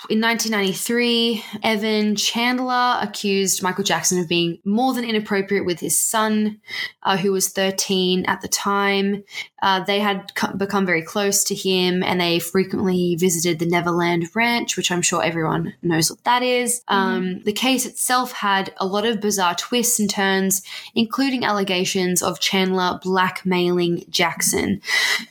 In 0.08 0.22
1993, 0.22 1.44
Evan 1.64 2.16
Chandler 2.16 2.98
accused 3.02 3.64
Michael 3.64 3.84
Jackson 3.84 4.20
of 4.20 4.28
being 4.28 4.60
more 4.64 4.94
than 4.94 5.04
inappropriate 5.04 5.66
with 5.66 5.80
his 5.80 6.00
son, 6.00 6.60
uh, 7.04 7.18
who 7.18 7.32
was 7.32 7.50
13 7.50 8.26
at 8.26 8.42
the 8.42 8.48
time. 8.48 9.24
Uh, 9.62 9.84
they 9.84 10.00
had 10.00 10.36
co- 10.36 10.56
become 10.56 10.86
very 10.86 11.02
close 11.02 11.44
to 11.46 11.56
him 11.56 12.04
and 12.04 12.22
they 12.22 12.38
frequently 12.38 13.16
visited 13.16 13.58
the 13.58 13.66
Neverland 13.66 14.28
Ranch, 14.36 14.78
which 14.78 14.92
I'm 14.92 15.02
sure 15.02 15.24
everyone 15.24 15.74
knows 15.82 16.12
what 16.12 16.24
that 16.24 16.44
is. 16.44 16.84
Um, 16.88 17.42
the 17.44 17.54
case 17.54 17.88
itself 17.88 18.32
had 18.32 18.74
a 18.78 18.86
lot 18.86 19.06
of 19.08 19.22
bizarre 19.22 19.56
twists 19.56 20.00
and 20.00 20.10
turns, 20.10 20.62
including 20.94 21.44
allegations 21.44 22.22
of 22.22 22.40
Chandler 22.40 23.00
blackmailing 23.02 24.06
Jackson. 24.10 24.82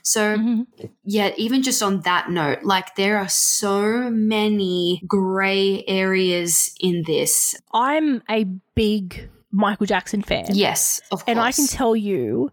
So, 0.02 0.36
Mhm. 0.36 0.66
yet 1.04 1.38
even 1.38 1.62
just 1.62 1.80
on 1.82 2.00
that 2.00 2.30
note 2.30 2.64
like 2.64 2.96
there 2.96 3.18
are 3.18 3.28
so 3.28 4.10
many 4.10 4.63
gray 5.06 5.84
areas 5.86 6.74
in 6.80 7.02
this 7.06 7.54
I'm 7.72 8.22
a 8.30 8.44
big 8.74 9.28
Michael 9.50 9.86
Jackson 9.86 10.22
fan. 10.22 10.46
yes 10.52 11.00
of 11.12 11.18
course 11.20 11.24
And 11.28 11.38
I 11.40 11.52
can 11.52 11.66
tell 11.66 11.94
you 11.94 12.50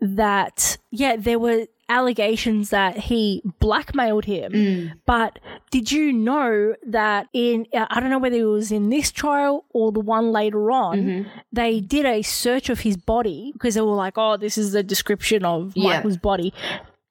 that, 0.00 0.78
yeah, 0.90 1.16
there 1.16 1.38
were 1.38 1.66
allegations 1.88 2.70
that 2.70 2.96
he 2.96 3.42
blackmailed 3.58 4.24
him. 4.24 4.52
Mm. 4.52 4.92
But 5.06 5.38
did 5.70 5.90
you 5.90 6.12
know 6.12 6.74
that 6.86 7.26
in, 7.32 7.66
I 7.74 7.98
don't 8.00 8.10
know 8.10 8.18
whether 8.18 8.36
it 8.36 8.44
was 8.44 8.70
in 8.70 8.90
this 8.90 9.10
trial 9.10 9.64
or 9.70 9.90
the 9.92 10.00
one 10.00 10.30
later 10.32 10.70
on, 10.70 10.98
Mm-hmm. 11.00 11.28
they 11.52 11.80
did 11.80 12.06
a 12.06 12.22
search 12.22 12.68
of 12.70 12.80
his 12.80 12.96
body 12.96 13.50
because 13.52 13.74
they 13.74 13.80
were 13.80 13.94
like, 13.94 14.14
oh, 14.16 14.36
this 14.36 14.56
is 14.58 14.72
the 14.72 14.82
description 14.82 15.44
of 15.44 15.72
Yeah. 15.76 15.96
Michael's 15.96 16.16
body. 16.16 16.52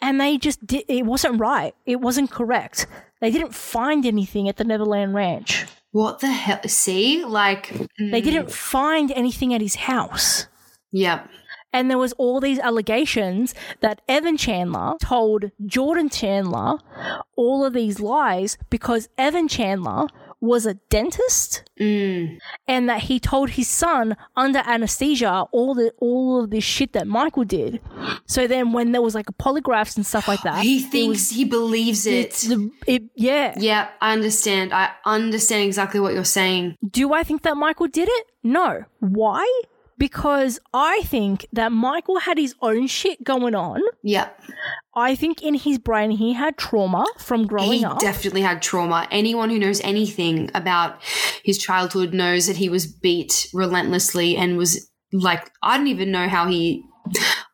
And 0.01 0.19
they 0.19 0.37
just 0.37 0.65
did, 0.65 0.85
it 0.87 1.05
wasn't 1.05 1.39
right. 1.39 1.75
It 1.85 1.97
wasn't 2.01 2.31
correct. 2.31 2.87
They 3.21 3.31
didn't 3.31 3.53
find 3.53 4.05
anything 4.05 4.47
at 4.47 4.57
the 4.57 4.63
Neverland 4.63 5.13
Ranch. 5.13 5.65
what 5.91 6.19
the 6.19 6.27
hell 6.27 6.61
see 6.67 7.25
like 7.25 7.67
mm, 7.99 8.11
They 8.11 8.21
didn't 8.21 8.51
find 8.51 9.11
anything 9.11 9.53
at 9.53 9.61
his 9.61 9.75
house. 9.75 10.47
Yep. 10.91 11.29
And 11.71 11.89
there 11.89 11.97
was 11.99 12.13
all 12.13 12.39
these 12.39 12.57
allegations 12.59 13.53
that 13.81 14.01
Evan 14.07 14.37
Chandler 14.37 14.95
told 15.01 15.51
Jordan 15.65 16.09
Chandler 16.09 16.79
all 17.35 17.63
of 17.63 17.73
these 17.73 17.99
lies 17.99 18.57
because 18.71 19.07
Evan 19.19 19.47
Chandler 19.47 20.07
was 20.41 20.65
a 20.65 20.75
dentist 20.89 21.63
mm. 21.79 22.37
and 22.67 22.87
that 22.89 23.03
he 23.03 23.19
told 23.19 23.51
his 23.51 23.67
son 23.67 24.15
under 24.35 24.59
anesthesia 24.59 25.45
all 25.51 25.73
the 25.73 25.91
all 25.99 26.43
of 26.43 26.49
this 26.49 26.63
shit 26.63 26.93
that 26.93 27.07
Michael 27.07 27.43
did. 27.43 27.81
So 28.25 28.47
then 28.47 28.71
when 28.71 28.91
there 28.91 29.01
was 29.01 29.15
like 29.15 29.25
polygraphs 29.37 29.95
and 29.97 30.05
stuff 30.05 30.27
like 30.27 30.41
that, 30.43 30.63
he 30.63 30.79
thinks 30.79 31.29
was- 31.29 31.29
he 31.31 31.43
believes 31.45 32.05
it 32.05 32.31
the 32.31 32.71
it 32.87 33.03
yeah. 33.15 33.53
yeah 33.57 33.89
i 34.01 34.13
understand 34.13 34.73
i 34.73 34.91
understand 35.05 35.63
exactly 35.65 35.99
what 35.99 36.13
you're 36.13 36.23
saying 36.23 36.75
Do 36.89 37.13
I 37.13 37.23
think 37.23 37.41
that 37.43 37.55
Michael 37.57 37.87
did 37.87 38.07
it? 38.09 38.27
No. 38.43 38.83
Why? 38.99 39.45
Because 39.99 40.59
I 40.73 41.01
think 41.03 41.45
that 41.53 41.71
Michael 41.71 42.19
had 42.19 42.37
his 42.39 42.55
own 42.61 42.87
shit 42.87 43.23
going 43.23 43.53
on. 43.53 43.81
yeah 44.01 44.29
I 44.95 45.15
think 45.15 45.43
in 45.43 45.53
his 45.53 45.77
brain 45.77 46.11
he 46.11 46.33
had 46.33 46.57
trauma 46.57 47.05
from 47.19 47.45
growing 47.47 47.79
he 47.79 47.85
up. 47.85 48.01
He 48.01 48.07
definitely 48.07 48.41
had 48.41 48.61
trauma. 48.61 49.07
Anyone 49.11 49.49
who 49.49 49.59
knows 49.59 49.79
anything 49.81 50.49
about 50.55 51.01
his 51.43 51.57
childhood 51.57 52.13
knows 52.13 52.47
that 52.47 52.57
he 52.57 52.69
was 52.69 52.87
beat 52.87 53.47
relentlessly 53.53 54.35
and 54.35 54.57
was 54.57 54.89
like, 55.13 55.51
I 55.61 55.77
don't 55.77 55.87
even 55.87 56.11
know 56.11 56.27
how 56.27 56.47
he, 56.47 56.83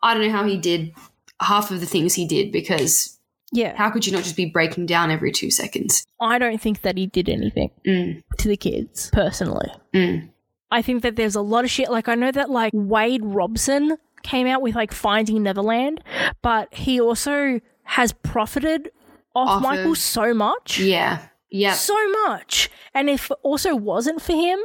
I 0.02 0.14
don't 0.14 0.24
know 0.26 0.32
how 0.32 0.46
he 0.46 0.58
did 0.58 0.94
half 1.42 1.70
of 1.72 1.82
the 1.82 1.86
things 1.86 2.14
he 2.14 2.26
did 2.28 2.52
because 2.52 3.20
yeah. 3.52 3.76
how 3.76 3.92
could 3.92 4.08
you 4.08 4.14
not 4.14 4.24
just 4.24 4.36
be 4.38 4.46
breaking 4.46 4.86
down 4.88 5.12
every 5.12 5.32
two 5.32 5.52
seconds? 5.52 6.04
I 6.20 6.40
don't 6.40 6.60
think 6.62 6.82
that 6.82 6.98
he 6.98 7.06
did 7.08 7.30
anything 7.30 7.70
Mm, 7.86 8.24
to 8.40 8.48
the 8.48 8.58
kids, 8.58 9.10
personally. 9.14 9.70
mm. 9.94 10.30
I 10.78 10.82
think 10.82 11.04
that 11.04 11.16
there's 11.16 11.36
a 11.36 11.42
lot 11.42 11.64
of 11.64 11.72
shit. 11.72 11.90
Like, 11.90 12.08
I 12.08 12.16
know 12.16 12.32
that, 12.32 12.50
like, 12.50 12.72
Wade 12.76 13.24
Robson 13.24 13.98
came 14.24 14.48
out 14.48 14.62
with, 14.62 14.76
like, 14.76 14.92
Finding 14.92 15.44
Neverland, 15.44 16.04
but 16.42 16.74
he 16.74 17.00
also 17.00 17.60
has 17.84 18.12
profited 18.12 18.92
off, 19.34 19.50
Off 19.50 19.62
Michael 19.62 19.92
of- 19.92 19.98
so 19.98 20.34
much. 20.34 20.80
Yeah. 20.80 21.20
Yeah. 21.50 21.74
So 21.74 21.96
much. 22.28 22.70
And 22.94 23.10
if 23.10 23.32
it 23.32 23.38
also 23.44 23.76
wasn't 23.76 24.22
for 24.22 24.34
him, 24.34 24.60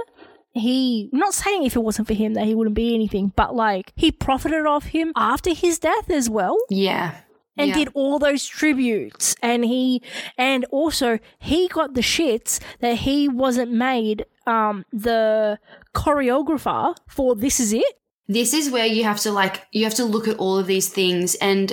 he, 0.53 1.09
not 1.13 1.35
saying 1.35 1.65
if 1.65 1.77
it 1.77 1.81
wasn't 1.83 2.09
for 2.09 2.15
him 2.15 2.35
that 2.35 2.45
he 2.45 2.55
wouldn't 2.55 2.75
be 2.75 2.95
anything, 2.95 3.33
but, 3.37 3.55
like, 3.55 3.93
he 3.97 4.11
profited 4.11 4.67
off 4.67 4.87
him 4.87 5.13
after 5.15 5.55
his 5.55 5.79
death 5.79 6.11
as 6.11 6.29
well. 6.29 6.57
Yeah. 6.69 7.13
and 7.57 7.69
Yeah. 7.69 7.75
did 7.75 7.89
all 7.95 8.19
those 8.19 8.47
tributes 8.47 9.35
and 9.43 9.65
he 9.67 10.01
and 10.39 10.65
also 10.71 11.19
he 11.39 11.69
got 11.69 11.93
the 11.93 12.01
shits 12.01 12.59
that 12.79 12.95
he 12.99 13.29
wasn't 13.29 13.71
made 13.71 14.25
um 14.47 14.85
the 14.93 15.59
choreographer 15.95 16.95
for 17.09 17.35
this 17.35 17.61
is 17.61 17.73
it 17.73 17.95
this 18.29 18.55
is 18.55 18.71
where 18.71 18.87
you 18.87 19.03
have 19.05 19.19
to 19.19 19.33
like 19.33 19.67
you 19.73 19.85
have 19.85 19.95
to 19.95 20.05
look 20.05 20.29
at 20.29 20.37
all 20.39 20.57
of 20.59 20.67
these 20.67 20.89
things 20.89 21.35
and 21.37 21.73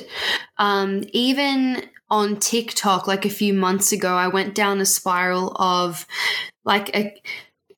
um 0.57 1.03
even 1.13 1.83
on 2.09 2.37
TikTok 2.37 3.05
like 3.05 3.25
a 3.25 3.29
few 3.29 3.53
months 3.53 3.91
ago 3.91 4.15
I 4.15 4.27
went 4.27 4.55
down 4.55 4.79
a 4.79 4.85
spiral 4.85 5.55
of 5.59 6.07
like 6.63 6.89
a 6.95 7.13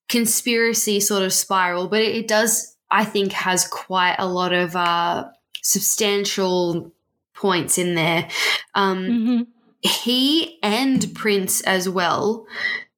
conspiracy 0.08 1.00
sort 1.00 1.24
of 1.24 1.34
spiral, 1.34 1.88
but 1.88 2.02
it, 2.02 2.16
it 2.16 2.28
does, 2.28 2.76
I 2.90 3.06
think, 3.06 3.32
has 3.32 3.68
quite 3.68 4.16
a 4.18 4.28
lot 4.28 4.54
of 4.54 4.76
uh, 4.76 5.26
substantial 5.62 6.92
points 7.36 7.78
in 7.78 7.96
there. 7.96 8.28
Um, 8.76 8.98
Mhm. 9.08 9.48
he 9.82 10.60
and 10.64 11.14
Prince 11.16 11.62
as 11.62 11.88
well, 11.88 12.46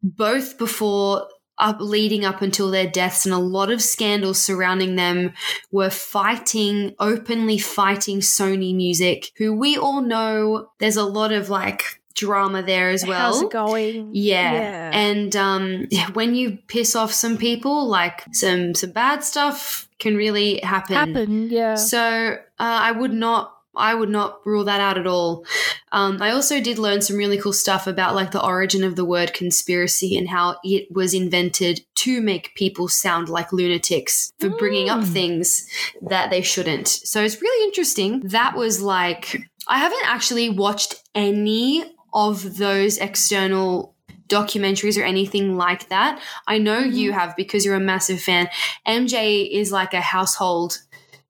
both 0.01 0.57
before 0.57 1.27
up 1.61 1.77
leading 1.79 2.25
up 2.25 2.41
until 2.41 2.71
their 2.71 2.87
deaths 2.87 3.25
and 3.25 3.33
a 3.33 3.39
lot 3.39 3.71
of 3.71 3.81
scandals 3.81 4.41
surrounding 4.41 4.95
them 4.95 5.33
were 5.71 5.89
fighting 5.89 6.93
openly 6.99 7.57
fighting 7.57 8.19
Sony 8.19 8.75
Music, 8.75 9.31
who 9.37 9.53
we 9.53 9.77
all 9.77 10.01
know 10.01 10.69
there's 10.79 10.97
a 10.97 11.05
lot 11.05 11.31
of 11.31 11.49
like 11.49 11.83
drama 12.13 12.61
there 12.61 12.89
as 12.89 13.05
well. 13.05 13.33
How's 13.33 13.41
it 13.41 13.51
going? 13.51 14.09
Yeah. 14.13 14.53
Yeah. 14.53 14.91
And 14.93 15.35
um, 15.35 15.87
when 16.13 16.35
you 16.35 16.57
piss 16.67 16.95
off 16.95 17.11
some 17.11 17.37
people, 17.37 17.87
like 17.87 18.25
some 18.33 18.75
some 18.75 18.91
bad 18.91 19.23
stuff 19.23 19.87
can 19.99 20.15
really 20.15 20.59
happen. 20.59 20.95
Happen, 20.95 21.49
yeah. 21.49 21.75
So 21.75 21.99
uh, 21.99 22.35
I 22.57 22.91
would 22.91 23.13
not. 23.13 23.55
I 23.75 23.93
would 23.93 24.09
not 24.09 24.45
rule 24.45 24.65
that 24.65 24.81
out 24.81 24.97
at 24.97 25.07
all. 25.07 25.45
Um, 25.91 26.21
I 26.21 26.31
also 26.31 26.59
did 26.59 26.77
learn 26.77 27.01
some 27.01 27.15
really 27.15 27.37
cool 27.37 27.53
stuff 27.53 27.87
about 27.87 28.15
like 28.15 28.31
the 28.31 28.43
origin 28.43 28.83
of 28.83 28.95
the 28.95 29.05
word 29.05 29.33
conspiracy 29.33 30.17
and 30.17 30.29
how 30.29 30.57
it 30.63 30.87
was 30.91 31.13
invented 31.13 31.81
to 31.95 32.21
make 32.21 32.55
people 32.55 32.87
sound 32.87 33.29
like 33.29 33.53
lunatics 33.53 34.33
for 34.39 34.49
bringing 34.49 34.89
up 34.89 35.03
things 35.03 35.67
that 36.01 36.29
they 36.29 36.41
shouldn't. 36.41 36.87
So 36.87 37.23
it's 37.23 37.41
really 37.41 37.65
interesting. 37.65 38.21
That 38.21 38.55
was 38.55 38.81
like 38.81 39.41
I 39.67 39.77
haven't 39.77 40.05
actually 40.05 40.49
watched 40.49 40.95
any 41.15 41.83
of 42.13 42.57
those 42.57 42.97
external 42.97 43.95
documentaries 44.27 44.99
or 44.99 45.03
anything 45.03 45.57
like 45.57 45.89
that. 45.89 46.21
I 46.47 46.57
know 46.57 46.79
you 46.79 47.11
have 47.11 47.35
because 47.35 47.65
you're 47.65 47.75
a 47.75 47.79
massive 47.79 48.21
fan. 48.21 48.49
MJ 48.87 49.49
is 49.51 49.71
like 49.71 49.93
a 49.93 50.01
household, 50.01 50.77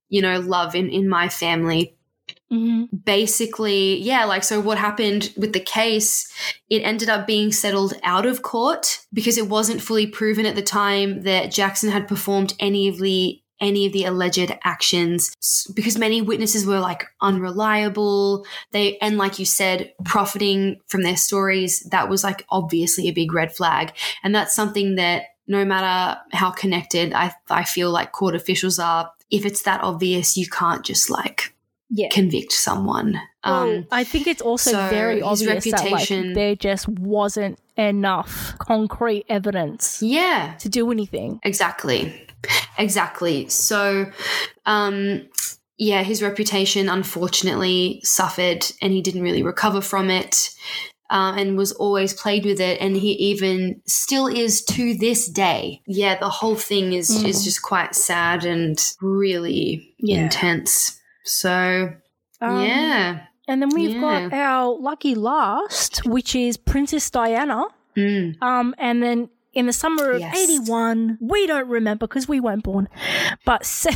you 0.09 0.21
know, 0.21 0.39
love 0.39 0.75
in 0.75 0.89
in 0.89 1.09
my 1.09 1.27
family. 1.27 1.95
Mhm. 2.51 2.89
Basically, 3.05 3.97
yeah, 4.01 4.25
like 4.25 4.43
so 4.43 4.59
what 4.59 4.77
happened 4.77 5.31
with 5.37 5.53
the 5.53 5.59
case, 5.61 6.29
it 6.69 6.81
ended 6.81 7.07
up 7.09 7.25
being 7.25 7.51
settled 7.51 7.93
out 8.03 8.25
of 8.25 8.41
court 8.41 8.99
because 9.13 9.37
it 9.37 9.47
wasn't 9.47 9.81
fully 9.81 10.05
proven 10.05 10.45
at 10.45 10.55
the 10.55 10.61
time 10.61 11.21
that 11.21 11.51
Jackson 11.51 11.91
had 11.91 12.07
performed 12.09 12.53
any 12.59 12.87
of 12.89 12.99
the 12.99 13.37
any 13.61 13.85
of 13.85 13.93
the 13.93 14.03
alleged 14.05 14.51
actions 14.63 15.35
because 15.75 15.95
many 15.97 16.19
witnesses 16.19 16.65
were 16.65 16.79
like 16.79 17.05
unreliable 17.21 18.43
they 18.71 18.97
and 18.97 19.19
like 19.19 19.37
you 19.37 19.45
said 19.45 19.93
profiting 20.03 20.79
from 20.87 21.03
their 21.03 21.15
stories 21.15 21.81
that 21.91 22.09
was 22.09 22.23
like 22.23 22.43
obviously 22.49 23.07
a 23.07 23.11
big 23.13 23.31
red 23.31 23.55
flag 23.55 23.93
and 24.23 24.33
that's 24.33 24.55
something 24.55 24.95
that 24.95 25.25
no 25.45 25.63
matter 25.63 26.19
how 26.31 26.49
connected 26.49 27.13
i 27.13 27.31
i 27.51 27.63
feel 27.63 27.91
like 27.91 28.11
court 28.11 28.33
officials 28.33 28.79
are 28.79 29.11
if 29.29 29.45
it's 29.45 29.61
that 29.61 29.81
obvious 29.83 30.35
you 30.35 30.47
can't 30.49 30.83
just 30.83 31.11
like 31.11 31.50
Yeah. 31.93 32.07
convict 32.09 32.53
someone 32.53 33.19
Well, 33.43 33.53
um 33.63 33.87
I 33.91 34.03
think 34.05 34.25
it's 34.27 34.41
also 34.41 34.71
so 34.71 34.89
very 34.89 35.15
his 35.15 35.23
obvious 35.23 35.63
that 35.65 35.83
reputation- 35.83 36.27
like, 36.27 36.35
there 36.35 36.55
just 36.55 36.87
wasn't 36.87 37.59
enough 37.77 38.53
concrete 38.59 39.25
evidence 39.29 40.01
yeah 40.01 40.53
to 40.59 40.69
do 40.69 40.91
anything. 40.91 41.39
Exactly. 41.43 42.13
Exactly. 42.77 43.47
So, 43.49 44.11
um, 44.65 45.27
yeah, 45.77 46.01
his 46.03 46.21
reputation 46.23 46.89
unfortunately 46.89 48.01
suffered 48.03 48.65
and 48.81 48.93
he 48.93 49.01
didn't 49.01 49.21
really 49.21 49.43
recover 49.43 49.81
from 49.81 50.09
it 50.09 50.49
uh, 51.09 51.33
and 51.37 51.57
was 51.57 51.71
always 51.73 52.13
played 52.13 52.45
with 52.45 52.59
it. 52.59 52.79
And 52.81 52.95
he 52.95 53.11
even 53.13 53.81
still 53.85 54.27
is 54.27 54.63
to 54.65 54.95
this 54.95 55.27
day. 55.27 55.81
Yeah, 55.85 56.17
the 56.19 56.29
whole 56.29 56.55
thing 56.55 56.93
is, 56.93 57.09
is 57.23 57.43
just 57.43 57.61
quite 57.61 57.95
sad 57.95 58.45
and 58.45 58.79
really 59.01 59.93
Yeah. 59.99 60.23
intense. 60.23 60.99
So, 61.24 61.93
Um, 62.41 62.63
yeah. 62.63 63.19
And 63.47 63.61
then 63.61 63.69
we've 63.69 63.91
Yeah. 63.95 64.01
got 64.30 64.34
our 64.34 64.76
lucky 64.80 65.15
last, 65.15 66.05
which 66.05 66.36
is 66.36 66.57
Princess 66.57 67.09
Diana. 67.09 67.65
Mm. 67.97 68.41
Um, 68.41 68.74
and 68.78 69.03
then 69.03 69.30
in 69.53 69.65
the 69.65 69.74
summer 69.74 70.11
of 70.11 70.22
Yes. 70.22 70.38
81, 70.38 71.17
we 71.19 71.45
don't 71.45 71.67
remember 71.67 72.07
because 72.07 72.28
we 72.28 72.39
weren't 72.39 72.63
born, 72.63 72.88
but 73.45 73.65
se- 73.65 73.91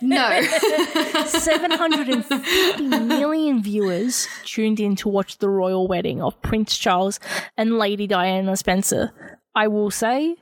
No. 0.00 0.40
750 1.26 2.88
million 2.88 3.62
viewers 3.62 4.26
tuned 4.44 4.80
in 4.80 4.96
to 4.96 5.08
watch 5.08 5.38
the 5.38 5.48
royal 5.48 5.86
wedding 5.86 6.22
of 6.22 6.40
Prince 6.42 6.76
Charles 6.78 7.20
and 7.56 7.78
Lady 7.78 8.06
Diana 8.06 8.56
Spencer. 8.56 9.12
I 9.54 9.68
will 9.68 9.90
say, 9.90 10.36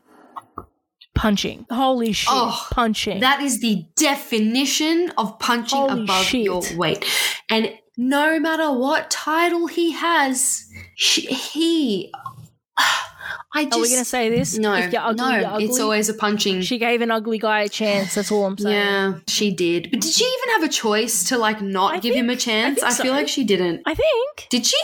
punching. 1.17 1.67
Holy 1.71 2.13
shit, 2.13 2.29
Oh, 2.31 2.67
punching. 2.71 3.21
That 3.21 3.41
is 3.43 3.61
the 3.61 3.85
definition 3.97 5.13
of 5.19 5.39
punching 5.39 5.79
Holy 5.79 6.03
above 6.05 6.25
shit. 6.25 6.45
your 6.45 6.63
weight. 6.77 7.05
And 7.51 7.73
no 7.97 8.39
matter 8.39 8.71
what 8.71 9.11
title 9.11 9.67
he 9.67 9.93
has, 9.93 10.67
sh- 10.97 11.27
he. 11.53 12.13
I 13.55 13.65
just. 13.65 13.75
Are 13.77 13.81
we 13.81 13.89
going 13.89 14.01
to 14.01 14.05
say 14.05 14.29
this? 14.29 14.59
No, 14.59 14.73
ugly, 14.75 14.91
no, 15.17 15.25
ugly. 15.49 15.65
it's 15.65 15.81
always 15.81 16.09
a 16.11 16.15
punching. 16.15 16.61
She 16.61 16.77
gave 16.79 17.01
an 17.01 17.11
ugly 17.11 17.39
guy 17.39 17.63
a 17.63 17.69
chance. 17.69 18.15
That's 18.15 18.31
all 18.31 18.45
I'm 18.45 18.59
saying. 18.59 18.75
yeah, 18.77 19.19
she 19.27 19.51
did. 19.55 19.91
But 19.91 20.01
did 20.03 20.13
she 20.13 20.25
even 20.25 20.55
have 20.61 20.63
a 20.65 20.73
choice 20.73 21.25
to 21.31 21.39
like 21.39 21.63
not 21.63 21.95
I 21.95 21.99
give 22.01 22.15
him 22.15 22.27
a 22.29 22.37
think- 22.37 22.41
I 22.41 22.45
chance? 22.45 22.83
I, 22.83 22.89
feel 23.03 23.13
so. 23.13 23.13
like 23.13 23.29
she 23.29 23.45
didn't. 23.45 23.81
I 23.87 23.95
think. 23.95 24.47
Did 24.51 24.67
she? 24.67 24.77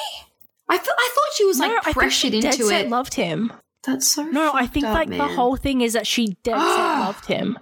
I, 0.71 0.79
fe- 0.79 0.91
I 0.97 1.11
thought 1.15 1.35
she 1.37 1.45
was 1.45 1.59
like 1.59 1.71
no, 1.71 1.81
think 1.83 1.97
pressured 1.97 2.33
into 2.33 2.71
it. 2.71 2.89
loved 2.89 3.13
him. 3.15 3.53
That's 3.85 4.11
so. 4.13 4.23
No, 4.25 4.53
I 4.55 4.67
think 4.67 4.87
up, 4.87 4.95
like 4.95 5.09
the 5.11 5.29
whole 5.29 5.57
thing 5.57 5.81
is 5.81 5.93
that 5.95 6.07
she 6.07 6.37
dead 6.43 6.55
set 6.55 6.99
loved 7.01 7.27
him. 7.27 7.59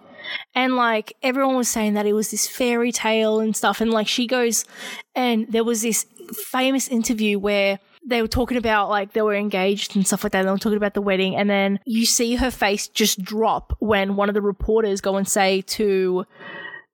And 0.54 0.76
like 0.76 1.14
everyone 1.22 1.56
was 1.56 1.68
saying 1.68 1.94
that 1.94 2.06
it 2.06 2.12
was 2.12 2.30
this 2.30 2.46
fairy 2.46 2.92
tale 2.92 3.40
and 3.40 3.56
stuff. 3.56 3.80
And 3.80 3.90
like 3.90 4.06
she 4.06 4.26
goes, 4.26 4.64
and 5.14 5.46
there 5.50 5.64
was 5.64 5.82
this 5.82 6.06
famous 6.52 6.88
interview 6.88 7.38
where 7.38 7.78
they 8.06 8.22
were 8.22 8.28
talking 8.28 8.56
about 8.56 8.88
like 8.88 9.12
they 9.12 9.22
were 9.22 9.34
engaged 9.34 9.96
and 9.96 10.06
stuff 10.06 10.22
like 10.22 10.32
that. 10.32 10.40
And 10.40 10.48
they 10.48 10.52
were 10.52 10.58
talking 10.58 10.76
about 10.76 10.94
the 10.94 11.02
wedding. 11.02 11.36
And 11.36 11.48
then 11.50 11.80
you 11.84 12.06
see 12.06 12.36
her 12.36 12.50
face 12.50 12.86
just 12.88 13.22
drop 13.22 13.74
when 13.80 14.16
one 14.16 14.28
of 14.28 14.34
the 14.34 14.42
reporters 14.42 15.00
go 15.00 15.16
and 15.16 15.26
say 15.26 15.62
to 15.62 16.24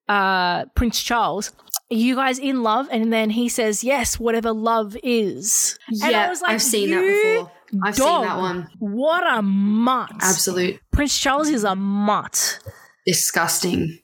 uh, 0.09 0.65
Prince 0.77 1.03
Charles, 1.03 1.53
are 1.91 1.95
you 1.95 2.15
guys 2.15 2.39
in 2.39 2.63
love? 2.63 2.89
And 2.91 3.13
then 3.13 3.31
he 3.31 3.49
says, 3.49 3.85
yes, 3.85 4.19
whatever 4.19 4.53
love 4.53 4.97
is. 5.03 5.79
And 5.89 6.05
I 6.05 6.11
Yeah, 6.11 6.29
was 6.29 6.43
like, 6.43 6.53
I've 6.53 6.63
seen 6.63 6.91
that 6.91 7.01
before. 7.01 7.53
I've 7.85 7.97
seen 7.97 8.23
that 8.23 8.39
one. 8.39 8.69
What 8.79 9.25
a 9.33 9.43
mutt. 9.43 10.11
Absolute 10.21 10.81
Prince 10.93 11.19
Charles 11.19 11.49
is 11.49 11.65
a 11.65 11.75
mutt. 11.77 12.59
disgusting, 13.07 13.99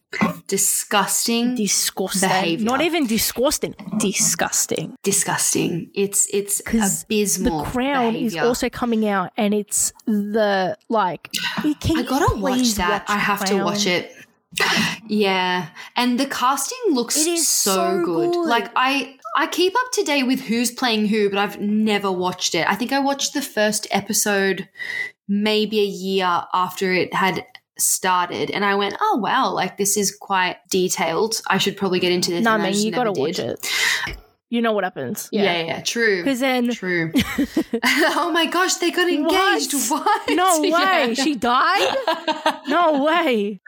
disgusting, 0.46 1.54
Disgusting. 1.56 2.28
Behaviour. 2.28 2.64
Not 2.64 2.80
even 2.82 3.06
disgusting. 3.06 3.74
Disgusting. 3.98 4.96
disgusting. 5.02 5.90
It's 5.94 6.28
it's 6.32 6.60
abysmal. 6.60 7.64
the 7.64 7.70
crown 7.70 8.14
is 8.14 8.36
also 8.36 8.68
coming 8.68 9.08
out 9.08 9.30
and 9.36 9.54
it's 9.54 9.92
the 10.06 10.76
like 10.88 11.30
can 11.80 11.98
I 11.98 12.02
gotta 12.02 12.36
watch 12.38 12.74
that. 12.74 13.04
I 13.08 13.14
watch 13.14 13.22
have 13.24 13.44
to 13.46 13.64
watch 13.64 13.86
it. 13.86 14.12
Yeah, 15.08 15.68
and 15.96 16.20
the 16.20 16.26
casting 16.26 16.78
looks 16.90 17.16
It 17.16 17.26
is 17.26 17.48
so, 17.48 17.74
so 17.74 18.04
good. 18.04 18.32
good. 18.32 18.46
Like 18.46 18.70
I, 18.76 19.16
I 19.36 19.46
keep 19.46 19.74
up 19.74 19.92
to 19.92 20.02
date 20.02 20.24
with 20.24 20.40
who's 20.40 20.70
playing 20.70 21.08
who, 21.08 21.30
but 21.30 21.38
I've 21.38 21.60
never 21.60 22.12
watched 22.12 22.54
it. 22.54 22.68
I 22.68 22.74
think 22.74 22.92
I 22.92 22.98
watched 22.98 23.34
the 23.34 23.42
first 23.42 23.86
episode 23.90 24.68
maybe 25.28 25.80
a 25.80 25.84
year 25.84 26.44
after 26.52 26.92
it 26.92 27.14
had 27.14 27.46
started, 27.78 28.50
and 28.50 28.64
I 28.64 28.74
went, 28.74 28.96
"Oh 29.00 29.18
wow, 29.22 29.50
like 29.50 29.78
this 29.78 29.96
is 29.96 30.14
quite 30.14 30.56
detailed. 30.70 31.40
I 31.48 31.58
should 31.58 31.76
probably 31.76 32.00
get 32.00 32.12
into 32.12 32.30
this." 32.30 32.44
No, 32.44 32.52
I 32.52 32.58
man, 32.58 32.74
you 32.74 32.90
gotta 32.90 33.12
watch 33.12 33.38
it. 33.38 33.66
You 34.52 34.60
know 34.60 34.72
what 34.72 34.84
happens. 34.84 35.30
Yeah, 35.32 35.44
yeah, 35.44 35.62
yeah, 35.62 35.80
true. 35.80 36.18
Because 36.22 36.40
then 36.40 36.70
True. 36.72 37.10
oh 37.84 38.30
my 38.34 38.44
gosh, 38.44 38.74
they 38.74 38.90
got 38.90 39.08
engaged. 39.08 39.72
What? 39.90 40.28
No 40.28 40.60
way. 40.60 40.68
Yeah. 40.70 41.24
She 41.24 41.34
died? 41.34 41.96
No 42.68 43.02
way. 43.02 43.62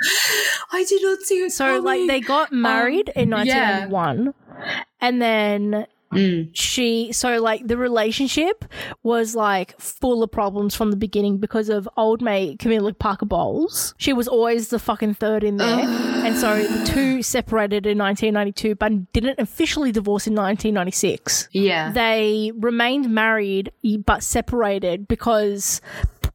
I 0.73 0.85
did 0.85 1.03
not 1.03 1.21
see 1.23 1.37
it. 1.37 1.53
So 1.53 1.81
like 1.81 2.07
they 2.07 2.21
got 2.21 2.53
married 2.53 3.11
in 3.17 3.33
Um, 3.33 3.47
yeah. 3.47 3.87
1991 3.87 4.35
and 5.01 5.23
then 5.23 5.87
Mm. 6.15 6.51
she 6.53 7.13
so 7.13 7.41
like 7.41 7.67
the 7.67 7.77
relationship 7.77 8.65
was 9.03 9.35
like 9.35 9.79
full 9.81 10.23
of 10.23 10.31
problems 10.31 10.75
from 10.75 10.91
the 10.91 10.97
beginning 10.97 11.39
because 11.39 11.69
of 11.69 11.89
old 11.97 12.23
mate 12.23 12.59
Camilla 12.59 12.95
Parker 12.95 13.27
Bowles. 13.27 13.95
She 13.99 14.13
was 14.13 14.29
always 14.29 14.69
the 14.69 14.79
fucking 14.79 15.15
third 15.15 15.45
in 15.45 15.57
there. 15.57 15.67
and 16.25 16.37
so 16.37 16.63
the 16.63 16.85
two 16.87 17.23
separated 17.23 17.87
in 17.87 17.99
1992 17.99 18.75
but 18.77 19.13
didn't 19.13 19.39
officially 19.39 19.93
divorce 19.93 20.27
in 20.27 20.35
1996. 20.35 21.49
Yeah. 21.53 21.93
They 21.93 22.53
remained 22.57 23.11
married 23.11 23.73
but 24.05 24.23
separated 24.23 25.09
because 25.09 25.81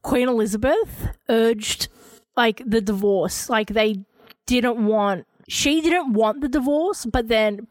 Queen 0.02 0.28
Elizabeth 0.28 1.08
urged 1.28 1.88
like 2.36 2.62
the 2.64 2.80
divorce. 2.80 3.48
Like 3.48 3.68
they 3.68 4.04
didn't 4.46 4.84
want 4.84 5.26
she 5.48 5.80
didn't 5.80 6.12
want 6.12 6.40
the 6.40 6.48
divorce, 6.48 7.04
but 7.06 7.28
then 7.28 7.66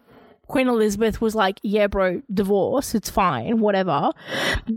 Queen 0.49 0.67
Elizabeth 0.67 1.21
was 1.21 1.35
like, 1.35 1.59
"Yeah, 1.63 1.87
bro, 1.87 2.21
divorce, 2.33 2.93
it's 2.93 3.09
fine, 3.09 3.59
whatever," 3.59 4.11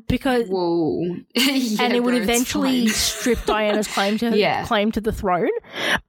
because 0.07 0.47
Whoa. 0.49 1.17
Yeah, 1.35 1.83
and 1.83 1.95
it 1.95 2.05
would 2.05 2.15
bro, 2.15 2.23
eventually 2.23 2.87
strip 3.09 3.45
Diana's 3.45 3.89
claim 3.89 4.19
to 4.19 4.37
Yeah. 4.39 4.65
claim 4.67 4.93
to 4.93 5.01
the 5.01 5.13
throne. 5.13 5.49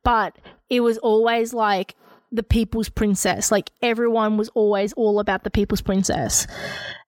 But 0.03 0.37
it 0.69 0.81
was 0.81 0.97
always 0.99 1.53
like 1.53 1.95
the 2.31 2.43
people's 2.43 2.89
princess. 2.89 3.51
Like 3.51 3.71
everyone 3.81 4.37
was 4.37 4.49
always 4.49 4.93
all 4.93 5.19
about 5.19 5.43
the 5.43 5.49
people's 5.51 5.81
princess. 5.81 6.45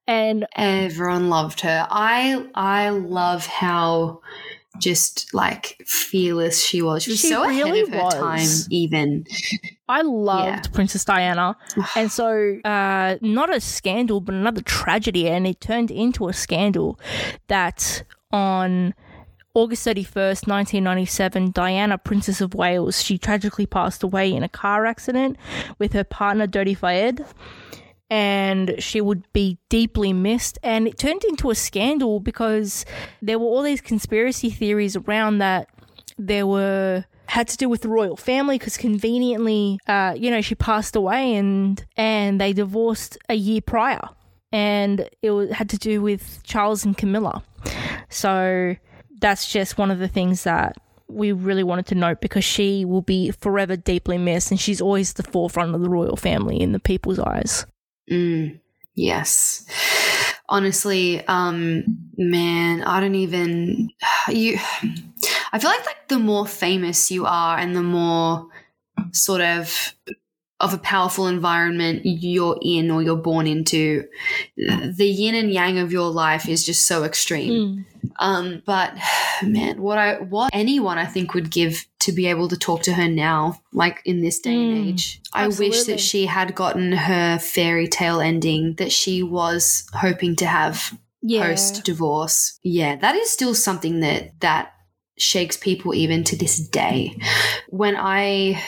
And 0.07 0.45
Everyone 0.55 1.29
loved 1.29 1.61
her. 1.61 1.87
I 1.89 2.45
I 2.55 2.89
love 2.89 3.45
how 3.47 4.21
just 4.79 5.33
like 5.33 5.81
fearless 5.85 6.63
she 6.63 6.81
was. 6.81 7.03
She 7.03 7.11
was 7.11 7.19
She 7.19 7.29
so 7.29 7.45
really 7.45 7.81
ahead 7.81 7.87
of 7.87 7.93
her 7.93 8.03
was. 8.03 8.13
time, 8.63 8.67
even. 8.71 9.25
I 9.87 10.01
loved 10.01 10.65
Yeah. 10.67 10.71
Princess 10.73 11.05
Diana. 11.05 11.55
and 11.95 12.11
so, 12.11 12.59
uh, 12.63 13.15
not 13.21 13.53
a 13.53 13.59
scandal, 13.61 14.21
but 14.21 14.35
another 14.35 14.61
tragedy. 14.61 15.27
And 15.29 15.45
it 15.47 15.61
turned 15.61 15.91
into 15.91 16.27
a 16.27 16.33
scandal 16.33 16.99
that 17.47 18.03
on 18.31 18.93
August 19.53 19.87
31st, 19.87 20.47
1997, 20.47 21.51
Diana, 21.51 21.97
Princess 21.97 22.41
of 22.41 22.53
Wales, 22.53 23.01
she 23.01 23.17
tragically 23.17 23.65
passed 23.65 24.03
away 24.03 24.33
in 24.33 24.43
a 24.43 24.49
car 24.49 24.85
accident 24.85 25.37
with 25.79 25.93
her 25.93 26.03
partner, 26.03 26.45
Dodi 26.47 26.75
Fayed. 26.77 27.23
And 28.09 28.75
she 28.79 29.01
would 29.01 29.31
be 29.33 29.57
deeply 29.69 30.13
missed. 30.13 30.59
And 30.61 30.87
it 30.87 30.97
turned 30.97 31.23
into 31.23 31.49
a 31.49 31.55
scandal 31.55 32.19
because 32.19 32.85
there 33.21 33.39
were 33.39 33.45
all 33.45 33.63
these 33.63 33.81
conspiracy 33.81 34.49
theories 34.49 34.95
around 34.95 35.39
that 35.39 35.69
there 36.17 36.47
were 36.47 37.05
had 37.27 37.47
to 37.47 37.57
do 37.57 37.67
with 37.67 37.81
the 37.81 37.89
royal 37.89 38.15
family 38.15 38.57
because 38.57 38.77
conveniently 38.77 39.79
uh, 39.87 40.13
you 40.15 40.29
know 40.29 40.41
she 40.41 40.53
passed 40.53 40.95
away 40.95 41.33
and 41.35 41.83
and 41.97 42.39
they 42.39 42.53
divorced 42.53 43.17
a 43.29 43.35
year 43.35 43.61
prior. 43.61 44.07
And 44.51 45.09
it 45.21 45.51
had 45.51 45.69
to 45.71 45.77
do 45.77 46.01
with 46.01 46.41
charles 46.43 46.85
and 46.85 46.95
camilla. 46.95 47.43
So 48.09 48.75
that's 49.19 49.51
just 49.51 49.77
one 49.77 49.91
of 49.91 49.99
the 49.99 50.07
things 50.07 50.43
that 50.43 50.77
we 51.07 51.31
really 51.31 51.63
wanted 51.63 51.85
to 51.87 51.95
note 51.95 52.21
because 52.21 52.43
she 52.43 52.85
will 52.85 53.01
be 53.01 53.31
forever 53.31 53.75
deeply 53.75 54.17
missed 54.17 54.51
and 54.51 54.59
she's 54.59 54.81
always 54.81 55.13
the 55.13 55.23
forefront 55.23 55.75
of 55.75 55.81
the 55.81 55.89
royal 55.89 56.15
family 56.15 56.59
in 56.59 56.71
the 56.71 56.79
people's 56.79 57.19
eyes 57.19 57.65
Mm, 58.11 58.59
yes. 58.95 59.65
Honestly, 60.47 61.25
um, 61.27 61.83
man, 62.17 62.83
I 62.83 62.99
don't 62.99 63.15
even 63.15 63.89
you 64.29 64.57
I 65.51 65.59
feel 65.59 65.69
like 65.71 65.85
like 65.85 66.07
the 66.07 66.19
more 66.19 66.45
famous 66.45 67.09
you 67.11 67.25
are 67.25 67.57
and 67.57 67.75
the 67.75 67.81
more 67.83 68.47
sort 69.13 69.41
of 69.41 69.93
of 70.59 70.73
a 70.73 70.77
powerful 70.77 71.27
environment 71.27 72.01
you're 72.05 72.57
in 72.61 72.89
or 72.89 73.01
you're 73.03 73.15
born 73.17 73.45
into, 73.47 74.07
the 74.57 75.05
yin 75.05 75.35
and 75.35 75.51
yang 75.51 75.77
of 75.79 75.91
your 75.91 76.09
life 76.09 76.47
is 76.47 76.65
just 76.65 76.87
so 76.87 77.03
extreme. 77.03 77.85
Um, 78.19 78.61
but 78.65 78.93
man, 79.43 79.81
what 79.81 79.97
I 79.97 80.15
what 80.15 80.49
anyone 80.53 80.97
I 80.97 81.05
think 81.05 81.33
would 81.33 81.51
give 81.51 81.85
to 81.99 82.11
be 82.11 82.27
able 82.27 82.47
to 82.49 82.57
talk 82.57 82.83
to 82.83 82.93
her 82.93 83.07
now, 83.07 83.61
like 83.73 84.01
in 84.05 84.21
this 84.21 84.39
day 84.39 84.53
and 84.53 84.85
Mm, 84.85 84.89
age. 84.89 85.21
I 85.33 85.47
wish 85.47 85.83
that 85.85 85.99
she 85.99 86.27
had 86.27 86.55
gotten 86.55 86.91
her 86.93 87.39
fairy 87.39 87.87
tale 87.87 88.21
ending 88.21 88.75
that 88.75 88.91
she 88.91 89.23
was 89.23 89.87
hoping 89.93 90.35
to 90.37 90.45
have 90.45 90.97
yeah 91.21 91.41
post 91.49 91.83
divorce. 91.83 92.59
Yeah, 92.63 92.95
that 92.97 93.15
is 93.15 93.29
still 93.29 93.55
something 93.55 93.99
that 94.01 94.39
that 94.39 94.71
shakes 95.17 95.57
people 95.57 95.93
even 95.93 96.23
to 96.25 96.35
this 96.35 96.59
day. 96.59 97.17
When 97.69 97.95
I 97.97 98.61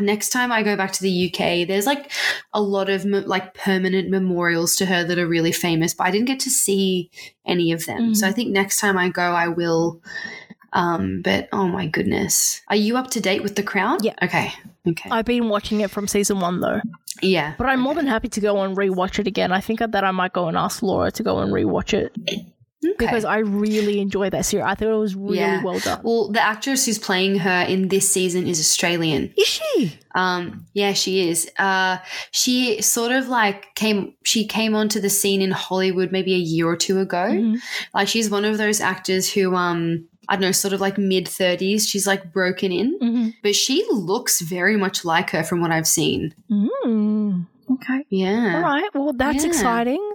next 0.00 0.30
time 0.30 0.52
I 0.52 0.62
go 0.62 0.76
back 0.76 0.92
to 0.92 1.02
the 1.02 1.26
UK, 1.28 1.66
there's 1.66 1.86
like 1.86 2.10
a 2.52 2.60
lot 2.60 2.88
of 2.88 3.04
like 3.04 3.54
permanent 3.54 4.10
memorials 4.10 4.76
to 4.76 4.86
her 4.86 5.04
that 5.04 5.18
are 5.18 5.26
really 5.26 5.52
famous, 5.52 5.94
but 5.94 6.06
I 6.06 6.10
didn't 6.10 6.26
get 6.26 6.40
to 6.40 6.50
see 6.50 7.10
any 7.44 7.72
of 7.72 7.86
them. 7.86 8.14
So 8.14 8.26
I 8.26 8.32
think 8.32 8.50
next 8.50 8.80
time 8.80 8.98
I 8.98 9.08
go, 9.08 9.22
I 9.22 9.48
will. 9.48 10.00
Um, 10.74 11.20
but 11.22 11.48
oh 11.52 11.68
my 11.68 11.86
goodness, 11.86 12.62
are 12.68 12.76
you 12.76 12.96
up 12.96 13.10
to 13.10 13.20
date 13.20 13.42
with 13.42 13.56
The 13.56 13.62
Crown? 13.62 13.98
Yeah. 14.02 14.14
Okay. 14.22 14.52
Okay. 14.84 15.10
i've 15.12 15.24
been 15.24 15.48
watching 15.48 15.80
it 15.80 15.92
from 15.92 16.08
season 16.08 16.40
one 16.40 16.58
though 16.58 16.80
yeah. 17.20 17.54
but 17.56 17.68
i'm 17.68 17.78
more 17.78 17.94
than 17.94 18.08
happy 18.08 18.28
to 18.28 18.40
go 18.40 18.62
and 18.62 18.76
rewatch 18.76 19.20
it 19.20 19.28
again 19.28 19.52
i 19.52 19.60
think 19.60 19.78
that 19.78 20.02
i 20.02 20.10
might 20.10 20.32
go 20.32 20.48
and 20.48 20.56
ask 20.56 20.82
laura 20.82 21.12
to 21.12 21.22
go 21.22 21.38
and 21.38 21.52
rewatch 21.52 21.94
it 21.94 22.12
because 22.98 23.24
I 23.24 23.38
really 23.38 24.00
enjoy 24.00 24.30
that 24.30 24.44
series. 24.44 24.64
I 24.66 24.74
thought 24.74 24.88
it 24.88 24.96
was 24.96 25.14
really 25.14 25.38
Yeah. 25.38 25.62
well 25.62 25.78
done. 25.78 26.00
Well, 26.02 26.28
the 26.30 26.40
actress 26.42 26.86
who's 26.86 26.98
playing 26.98 27.36
her 27.38 27.62
in 27.68 27.88
this 27.88 28.12
season 28.12 28.46
is 28.46 28.58
Australian. 28.60 29.32
Is 29.36 29.46
she? 29.46 29.98
Um, 30.14 30.66
yeah, 30.74 30.92
she 30.92 31.28
is. 31.28 31.48
Uh, 31.58 31.98
she 32.32 32.82
sort 32.82 33.12
of 33.12 33.28
like 33.28 33.74
came. 33.74 34.14
She 34.24 34.46
came 34.46 34.74
onto 34.74 35.00
the 35.00 35.08
scene 35.10 35.40
in 35.42 35.50
Hollywood 35.52 36.12
maybe 36.12 36.34
a 36.34 36.38
year 36.38 36.66
or 36.66 36.76
two 36.76 36.98
ago. 37.00 37.28
Mm-hmm. 37.30 37.56
Like 37.94 38.08
she's 38.08 38.28
one 38.30 38.44
of 38.44 38.58
those 38.58 38.80
actors 38.80 39.32
who, 39.32 39.54
um, 39.54 40.06
I 40.28 40.34
don't 40.36 40.42
know, 40.42 40.52
sort 40.52 40.74
of 40.74 40.80
like 40.80 40.98
mid 40.98 41.26
thirties. 41.28 41.88
She's 41.88 42.06
like 42.06 42.32
broken 42.32 42.72
in, 42.72 42.98
Mm-hmm. 43.00 43.28
but 43.42 43.54
she 43.54 43.84
looks 43.90 44.40
very 44.40 44.76
much 44.76 45.04
like 45.04 45.30
her 45.30 45.42
from 45.42 45.60
what 45.60 45.70
I've 45.70 45.86
seen. 45.88 46.34
Mm. 46.50 47.46
Okay. 47.70 48.04
Yeah, 48.10 48.56
All 48.56 48.62
right. 48.62 48.88
Well, 48.94 49.12
that's 49.14 49.44
Yeah. 49.44 49.48
exciting. 49.50 50.11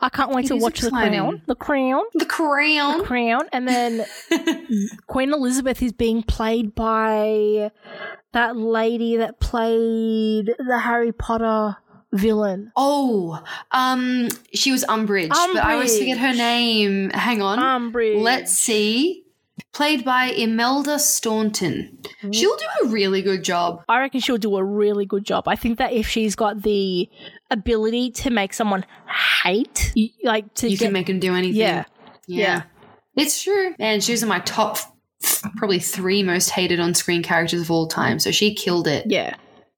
I 0.00 0.08
can't 0.08 0.30
wait 0.32 0.46
It 0.46 0.48
to 0.48 0.56
watch 0.56 0.80
the 0.80 0.90
crown. 0.90 1.42
The 1.46 1.54
crown. 1.54 2.02
the 2.14 2.26
crown. 2.26 2.98
The 2.98 3.04
crown. 3.04 3.48
And 3.52 3.66
then 3.68 4.04
Queen 5.06 5.32
Elizabeth 5.32 5.82
is 5.82 5.92
being 5.92 6.22
played 6.22 6.74
by 6.74 7.70
that 8.32 8.56
lady 8.56 9.16
that 9.16 9.40
played 9.40 10.54
the 10.58 10.78
Harry 10.78 11.12
Potter 11.12 11.76
villain. 12.12 12.72
Oh, 12.76 13.42
um, 13.72 14.28
she 14.52 14.72
was 14.72 14.84
Umbridge, 14.84 15.28
but 15.28 15.56
I 15.56 15.74
always 15.74 15.98
forget 15.98 16.18
her 16.18 16.32
name. 16.32 17.10
Hang 17.10 17.42
on. 17.42 17.58
Umbridge. 17.58 18.20
Let's 18.20 18.52
see. 18.52 19.24
Played 19.72 20.04
by 20.04 20.26
Imelda 20.26 20.98
Staunton. 20.98 21.98
She'll 22.32 22.56
do 22.56 22.64
a 22.84 22.88
really 22.88 23.22
good 23.22 23.42
job. 23.44 23.82
I 23.88 24.00
reckon 24.00 24.20
she'll 24.20 24.36
do 24.36 24.56
a 24.56 24.64
really 24.64 25.04
good 25.06 25.24
job. 25.24 25.48
I 25.48 25.56
think 25.56 25.78
that 25.78 25.92
if 25.92 26.08
she's 26.08 26.34
got 26.36 26.62
the 26.62 27.08
ability 27.54 28.10
to 28.10 28.30
make 28.30 28.52
someone 28.52 28.84
hate, 29.42 29.92
like 30.22 30.52
to 30.54 30.68
You 30.68 30.76
get, 30.76 30.86
can 30.86 30.92
make 30.92 31.08
him 31.08 31.20
do 31.20 31.34
anything. 31.34 31.60
yeah, 31.60 31.84
yeah. 32.26 32.42
yeah. 32.42 32.62
It's 33.16 33.42
true. 33.42 33.74
And 33.78 34.02
she 34.02 34.12
was 34.12 34.22
in 34.22 34.28
my 34.28 34.40
top 34.40 34.78
probably 35.56 35.78
three 35.78 36.22
most 36.22 36.50
hated 36.50 36.80
on 36.80 36.92
screen 36.94 37.22
characters 37.22 37.60
of 37.62 37.70
all 37.70 37.86
time. 37.86 38.18
So 38.18 38.30
she 38.30 38.54
killed 38.54 38.86
it. 38.88 39.06
yeah, 39.08 39.36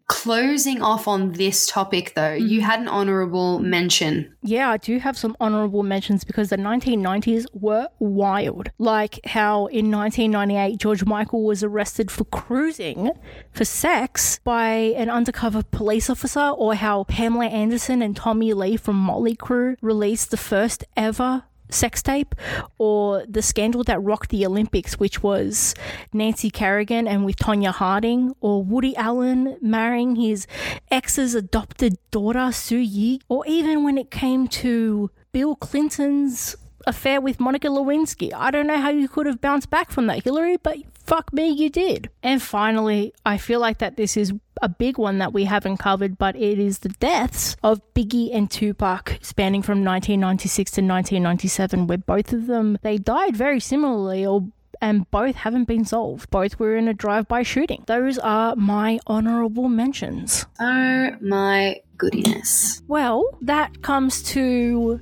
Closing 0.09 0.83
off 0.83 1.09
on 1.09 1.33
this 1.33 1.67
topic 1.67 2.15
though, 2.15 2.33
you 2.33 2.61
Mm-hmm. 2.61 2.67
had 2.71 2.81
an 2.81 2.89
honorable 2.89 3.59
mention. 3.59 4.33
yeah. 4.43 4.71
I 4.71 4.77
do 4.77 4.99
have 5.01 5.19
some 5.19 5.37
honorable 5.41 5.83
mentions 5.83 6.23
because 6.25 6.51
the 6.51 6.57
1990s 6.57 7.47
were 7.53 7.89
wild. 7.99 8.71
Like 8.79 9.19
how 9.27 9.67
in 9.67 9.91
1998 9.91 10.79
George 10.79 11.05
Michael 11.05 11.45
was 11.45 11.65
arrested 11.65 12.11
for 12.11 12.25
cruising 12.25 13.11
for 13.53 13.65
sex 13.65 14.39
by 14.45 14.69
an 14.97 15.11
undercover 15.11 15.63
police 15.65 16.09
officer, 16.09 16.51
or 16.51 16.75
how 16.77 17.05
Pamela 17.05 17.47
Anderson 17.47 18.01
and 18.01 18.15
Tommy 18.17 18.53
Lee 18.53 18.77
from 18.77 18.97
Motley 18.97 19.35
Crue 19.35 19.77
released 19.83 20.31
the 20.31 20.37
first 20.37 20.85
ever 20.97 21.45
sex 21.69 22.03
tape 22.03 22.35
or 22.79 23.25
the 23.29 23.43
scandal 23.43 23.85
that 23.85 24.03
rocked 24.03 24.31
the 24.31 24.47
Olympics, 24.47 24.99
which 24.99 25.23
was 25.23 25.75
Nancy 26.13 26.51
Kerrigan 26.51 27.07
and 27.09 27.25
with 27.25 27.37
Tonya 27.37 27.73
Harding, 27.73 28.35
or 28.41 28.63
Woody 28.63 28.97
Allen 28.97 29.57
marrying 29.61 30.17
his 30.17 30.47
ex's 30.91 31.35
adopted 31.35 31.99
daughter, 32.11 32.53
Soon-Yi, 32.53 33.21
or 33.29 33.45
even 33.47 33.85
when 33.85 33.99
it 33.99 34.11
came 34.11 34.49
to 34.49 35.11
Bill 35.33 35.57
Clinton's 35.57 36.57
affair 36.87 37.21
with 37.21 37.41
Monica 37.41 37.69
Lewinsky. 37.69 38.33
I 38.33 38.51
don't 38.51 38.67
know 38.67 38.79
how 38.79 38.91
you 38.91 39.09
could 39.09 39.27
have 39.27 39.41
bounced 39.41 39.71
back 39.71 39.91
from 39.91 40.07
that, 40.07 40.23
Hillary, 40.23 40.57
but 40.57 40.79
fuck 41.07 41.33
me, 41.33 41.49
you 41.49 41.71
did. 41.71 42.11
And 42.23 42.43
finally, 42.43 43.15
I 43.25 43.39
feel 43.39 43.61
like 43.61 43.79
that 43.79 43.97
this 43.97 44.17
is 44.17 44.33
a 44.63 44.69
big 44.69 44.99
one 44.99 45.19
that 45.19 45.33
we 45.33 45.45
haven't 45.45 45.77
covered, 45.79 46.19
but 46.19 46.37
it 46.37 46.59
is 46.59 46.79
the 46.81 46.89
deaths 46.89 47.57
of 47.63 47.81
Biggie 47.95 48.35
and 48.35 48.51
Tupac 48.51 49.19
spanning 49.21 49.63
from 49.63 49.85
1996 49.85 50.71
to 50.73 50.81
1997, 50.81 51.87
where 51.87 51.99
both 51.99 52.33
of 52.33 52.47
them, 52.47 52.79
they 52.83 52.99
died 52.99 53.37
very 53.37 53.61
similarly 53.61 54.25
or 54.25 54.49
and 54.81 55.11
both 55.11 55.37
haven't 55.37 55.65
been 55.65 55.85
solved. 55.85 56.31
Both 56.31 56.59
were 56.59 56.77
in 56.77 56.87
a 56.89 56.95
drive-by 56.95 57.45
shooting. 57.45 57.85
Those 57.87 58.19
are 58.19 58.55
my 58.57 58.99
honorable 59.07 59.71
mentions. 59.71 60.47
Oh 60.61 61.11
my 61.21 61.81
goodness. 61.97 62.83
Well, 62.89 63.25
that 63.43 63.83
comes 63.83 64.23
to, 64.35 65.01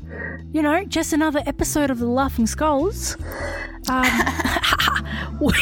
you 0.52 0.62
know, 0.62 0.84
just 0.84 1.12
another 1.12 1.42
episode 1.46 1.90
of 1.90 1.98
the 1.98 2.06
Laughing 2.06 2.46
Skulls. 2.46 3.16
Um, 3.88 4.06
we, 5.40 5.52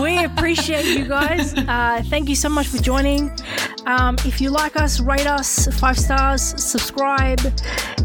we 0.00 0.24
appreciate 0.24 0.84
you 0.84 1.06
guys. 1.06 1.54
Uh, 1.54 2.02
thank 2.06 2.28
you 2.28 2.36
so 2.36 2.48
much 2.48 2.68
for 2.68 2.78
joining. 2.78 3.30
Um, 3.86 4.16
if 4.24 4.40
you 4.40 4.50
like 4.50 4.76
us, 4.76 5.00
rate 5.00 5.26
us 5.26 5.66
five 5.78 5.98
stars, 5.98 6.42
subscribe, 6.62 7.40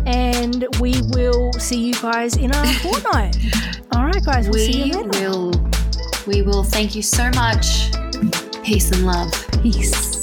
and 0.06 0.66
we 0.80 1.02
will 1.10 1.54
see 1.54 1.80
you 1.80 1.94
guys 1.96 2.38
in 2.38 2.52
a 2.52 2.66
fortnight. 2.82 3.38
All 3.94 4.06
right, 4.06 4.24
guys, 4.24 4.50
we'll 4.50 4.60
see 4.60 4.90
you 4.90 5.04
later. 5.04 5.30
will 5.32 5.52
we 6.28 6.42
will 6.42 6.64
thank 6.64 6.94
you 6.94 7.02
so 7.02 7.30
much. 7.32 7.92
Peace 8.64 8.92
and 8.92 9.06
love. 9.06 9.32
Peace. 9.62 10.17